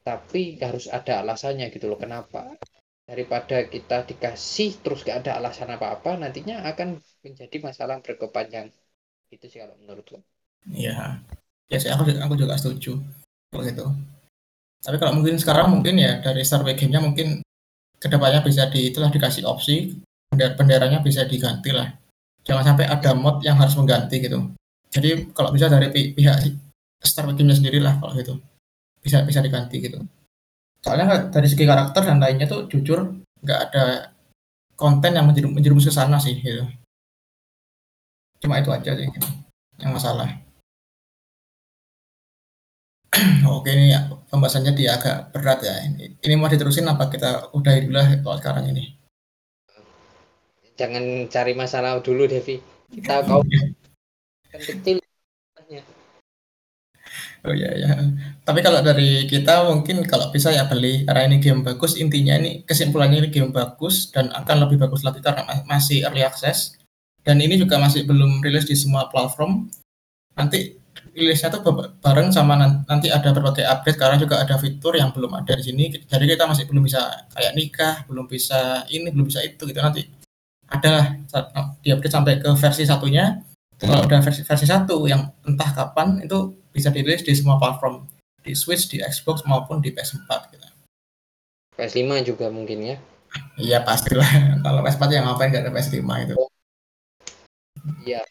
tapi 0.02 0.58
harus 0.58 0.90
ada 0.90 1.22
alasannya 1.22 1.70
gitu 1.70 1.86
loh 1.86 1.94
kenapa? 1.94 2.58
Daripada 3.06 3.62
kita 3.70 4.02
dikasih 4.02 4.82
terus 4.82 5.06
gak 5.06 5.26
ada 5.26 5.38
alasan 5.38 5.70
apa-apa 5.70 6.18
nantinya 6.18 6.66
akan 6.66 6.98
menjadi 7.22 7.56
masalah 7.62 8.02
berkepanjang. 8.02 8.74
Itu 9.30 9.46
sih 9.46 9.62
kalau 9.62 9.78
menurutku. 9.78 10.18
Iya. 10.66 11.22
Ya 11.70 11.78
sih 11.78 11.90
aku 11.94 12.10
aku 12.18 12.34
juga 12.34 12.58
setuju. 12.58 12.98
Kalau 13.54 13.62
gitu 13.62 13.86
tapi 14.82 14.98
kalau 14.98 15.14
mungkin 15.14 15.38
sekarang 15.38 15.70
mungkin 15.70 15.94
ya 15.94 16.18
dari 16.18 16.42
Wars 16.42 16.74
Game-nya 16.74 16.98
mungkin 16.98 17.38
ke 18.02 18.10
depannya 18.10 18.42
bisa 18.42 18.66
di 18.66 18.90
itulah 18.90 19.14
dikasih 19.14 19.46
opsi 19.46 19.94
benderanya 20.34 20.98
bisa 20.98 21.22
diganti 21.22 21.70
lah. 21.70 21.86
Jangan 22.42 22.74
sampai 22.74 22.90
ada 22.90 23.14
mod 23.14 23.46
yang 23.46 23.54
harus 23.62 23.78
mengganti 23.78 24.18
gitu. 24.18 24.50
Jadi 24.90 25.30
kalau 25.30 25.54
bisa 25.54 25.70
dari 25.70 25.86
pihak 25.94 26.36
Star 26.98 27.30
Wars 27.30 27.38
Game-nya 27.38 27.54
sendiri 27.54 27.78
lah 27.78 27.94
kalau 28.02 28.10
gitu. 28.18 28.42
Bisa 28.98 29.22
bisa 29.22 29.38
diganti 29.38 29.78
gitu. 29.78 30.02
Soalnya 30.82 31.30
dari 31.30 31.46
segi 31.46 31.62
karakter 31.62 32.02
dan 32.02 32.18
lainnya 32.18 32.50
tuh 32.50 32.66
jujur 32.66 33.22
nggak 33.46 33.60
ada 33.70 34.10
konten 34.74 35.14
yang 35.14 35.30
menjerumus 35.30 35.86
ke 35.86 35.94
sana 35.94 36.18
sih 36.18 36.42
gitu. 36.42 36.66
Cuma 38.42 38.58
itu 38.58 38.74
aja 38.74 38.98
sih 38.98 39.06
gitu. 39.06 39.28
yang 39.78 39.94
masalah. 39.94 40.42
Oke 43.46 43.70
ini 43.74 43.94
ya, 43.94 44.10
pembahasannya 44.32 44.72
dia 44.72 44.96
agak 44.96 45.36
berat 45.36 45.60
ya. 45.60 45.76
Ini, 45.84 46.16
ini 46.24 46.34
mau 46.40 46.48
diterusin 46.48 46.88
apa 46.88 47.12
kita 47.12 47.52
udah 47.52 47.72
dulu 47.84 47.92
lah 47.92 48.08
kalau 48.24 48.36
sekarang 48.40 48.64
ini? 48.72 48.96
Jangan 50.80 51.28
cari 51.28 51.52
masalah 51.52 52.00
dulu 52.00 52.24
Devi. 52.24 52.56
Kita 52.88 53.20
kau 53.28 53.44
kecil. 54.56 55.04
Oh 57.42 57.50
iya 57.50 57.74
ya. 57.74 57.92
Tapi 58.46 58.62
kalau 58.62 58.86
dari 58.86 59.26
kita 59.26 59.66
mungkin 59.66 60.06
kalau 60.06 60.30
bisa 60.30 60.54
ya 60.54 60.70
beli 60.70 61.02
karena 61.02 61.26
ini 61.26 61.36
game 61.42 61.66
bagus. 61.66 61.98
Intinya 61.98 62.38
ini 62.38 62.62
kesimpulannya 62.62 63.26
ini 63.26 63.28
game 63.34 63.50
bagus 63.50 64.14
dan 64.14 64.30
akan 64.30 64.66
lebih 64.66 64.78
bagus 64.78 65.02
lagi 65.02 65.18
karena 65.18 65.42
masih 65.66 66.06
early 66.06 66.22
access 66.22 66.78
dan 67.26 67.42
ini 67.42 67.58
juga 67.58 67.82
masih 67.82 68.06
belum 68.06 68.46
rilis 68.46 68.66
di 68.70 68.78
semua 68.78 69.10
platform. 69.10 69.66
Nanti 70.38 70.78
rilisnya 71.12 71.52
tuh 71.52 71.60
bareng 72.00 72.32
sama 72.32 72.56
nanti 72.88 73.12
ada 73.12 73.30
berbagai 73.36 73.64
update 73.68 74.00
karena 74.00 74.16
juga 74.16 74.40
ada 74.40 74.56
fitur 74.56 74.96
yang 74.96 75.12
belum 75.12 75.32
ada 75.36 75.52
di 75.56 75.64
sini. 75.64 75.92
Jadi 75.92 76.24
kita 76.24 76.48
masih 76.48 76.64
belum 76.68 76.82
bisa 76.84 77.28
kayak 77.36 77.52
nikah, 77.52 77.94
belum 78.08 78.24
bisa 78.26 78.88
ini, 78.88 79.12
belum 79.12 79.28
bisa 79.28 79.44
itu 79.44 79.62
gitu 79.68 79.80
nanti. 79.80 80.08
Ada 80.72 81.20
di 81.84 81.92
update 81.92 82.12
sampai 82.12 82.40
ke 82.40 82.48
versi 82.56 82.88
satunya. 82.88 83.44
Kalau 83.76 84.06
udah 84.06 84.20
versi 84.22 84.46
versi 84.46 84.64
satu 84.64 85.04
yang 85.10 85.26
entah 85.44 85.70
kapan 85.74 86.22
itu 86.22 86.54
bisa 86.70 86.88
dirilis 86.88 87.26
di 87.26 87.34
semua 87.34 87.58
platform 87.60 88.06
di 88.42 88.54
Switch, 88.56 88.88
di 88.88 89.02
Xbox 89.02 89.44
maupun 89.44 89.78
di 89.82 89.92
PS4 89.92 90.30
gitu. 90.54 90.66
PS5 91.76 92.10
juga 92.24 92.46
mungkin 92.48 92.78
ya. 92.84 92.96
Iya 93.56 93.78
pastilah. 93.84 94.28
Kalau 94.64 94.80
PS4 94.84 95.02
yang 95.12 95.24
ngapain 95.28 95.48
nggak 95.50 95.64
ada 95.66 95.72
PS5 95.72 95.98
itu. 96.24 96.34
Iya. 98.06 98.22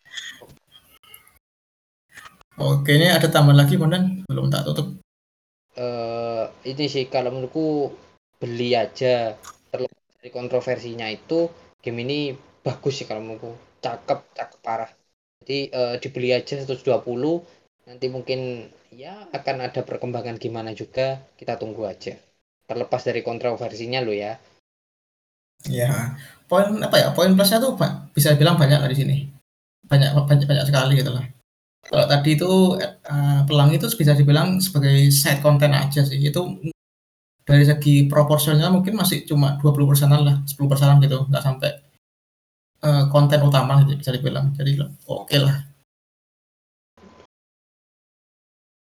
Oke, 2.61 2.93
ini 2.93 3.09
ada 3.09 3.25
tambahan 3.25 3.65
lagi, 3.65 3.73
Bondan? 3.73 4.21
Belum 4.29 4.53
tak 4.53 4.69
tutup. 4.69 5.01
Uh, 5.73 6.45
ini 6.61 6.85
sih 6.85 7.09
kalau 7.09 7.33
menurutku 7.33 7.89
beli 8.37 8.77
aja. 8.77 9.33
Terlepas 9.73 10.13
dari 10.21 10.29
kontroversinya 10.29 11.09
itu 11.09 11.49
game 11.81 12.05
ini 12.05 12.37
bagus 12.61 13.01
sih 13.01 13.09
kalau 13.09 13.25
menurutku. 13.25 13.57
Cakep 13.81 14.37
cakep 14.37 14.59
parah. 14.61 14.91
Jadi 15.41 15.73
uh, 15.73 15.97
dibeli 15.97 16.37
aja 16.37 16.61
120 16.61 16.85
nanti 17.89 18.05
mungkin 18.13 18.69
ya 18.93 19.25
akan 19.33 19.65
ada 19.65 19.81
perkembangan 19.81 20.37
gimana 20.37 20.77
juga. 20.77 21.17
Kita 21.33 21.57
tunggu 21.57 21.89
aja. 21.89 22.13
Terlepas 22.69 23.01
dari 23.01 23.25
kontroversinya 23.25 24.05
lo 24.05 24.13
ya. 24.13 24.37
Ya 25.65 26.13
poin 26.45 26.77
apa 26.77 27.01
ya 27.01 27.09
poin 27.17 27.33
plusnya 27.33 27.57
tuh 27.57 27.73
bisa 28.13 28.37
bilang 28.37 28.61
banyak 28.61 28.85
lah 28.85 28.89
di 28.91 28.97
sini. 29.01 29.17
Banyak 29.89 30.13
banyak 30.29 30.45
banyak 30.45 30.65
sekali 30.69 31.01
gitu 31.01 31.09
lah 31.09 31.40
kalau 31.89 32.05
tadi 32.05 32.29
itu 32.37 32.77
uh, 32.77 33.41
pelangi 33.49 33.81
itu 33.81 33.87
bisa 33.97 34.13
dibilang 34.13 34.61
sebagai 34.61 35.09
side 35.09 35.41
content 35.41 35.73
aja 35.73 36.05
sih 36.05 36.21
itu 36.21 36.41
dari 37.41 37.65
segi 37.65 38.05
proporsionalnya 38.05 38.69
mungkin 38.69 38.93
masih 38.95 39.25
cuma 39.25 39.57
20 39.57 39.89
persenan 39.89 40.21
lah 40.21 40.35
10 40.45 40.71
persenan 40.71 41.01
gitu 41.01 41.25
nggak 41.25 41.43
sampai 41.43 41.71
uh, 42.85 43.09
konten 43.09 43.41
utama 43.41 43.81
gitu 43.83 43.97
bisa 43.97 44.11
dibilang 44.13 44.53
jadi 44.53 44.85
oke 44.85 45.25
okay 45.25 45.39
lah 45.41 45.57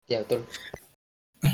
ya 0.09 0.25
betul 0.25 0.49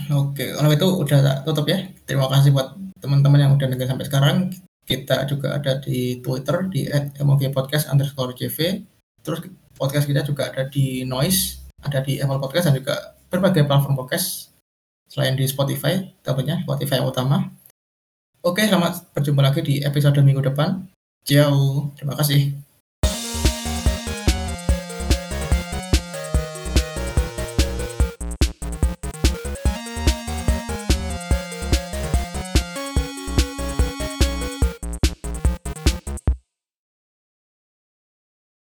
Oke, 0.08 0.56
kalau 0.56 0.70
itu 0.72 0.86
udah 1.04 1.44
tutup 1.44 1.68
ya. 1.68 1.84
Terima 2.08 2.24
kasih 2.32 2.56
buat 2.56 2.72
teman-teman 3.04 3.40
yang 3.40 3.52
udah 3.56 3.68
dengar 3.68 3.84
sampai 3.84 4.06
sekarang. 4.08 4.36
Kita 4.84 5.28
juga 5.28 5.60
ada 5.60 5.76
di 5.80 6.20
Twitter 6.24 6.56
di 6.72 6.88
@movpodcast 7.20 7.92
underscore 7.92 8.32
jv. 8.32 8.80
Terus 9.20 9.44
podcast 9.74 10.06
kita 10.06 10.22
juga 10.22 10.50
ada 10.50 10.66
di 10.70 11.02
Noise, 11.04 11.68
ada 11.82 12.00
di 12.00 12.18
Apple 12.22 12.40
Podcast 12.40 12.70
dan 12.70 12.74
juga 12.78 13.18
berbagai 13.28 13.66
platform 13.66 13.98
podcast 13.98 14.54
selain 15.10 15.36
di 15.36 15.44
Spotify, 15.46 16.00
tentunya 16.24 16.62
Spotify 16.64 17.02
yang 17.02 17.10
utama. 17.10 17.50
Oke, 18.44 18.64
selamat 18.64 19.12
berjumpa 19.12 19.40
lagi 19.40 19.60
di 19.64 19.74
episode 19.84 20.20
minggu 20.20 20.44
depan. 20.44 20.84
Ciao, 21.24 21.88
terima 21.96 22.16
kasih. 22.16 22.63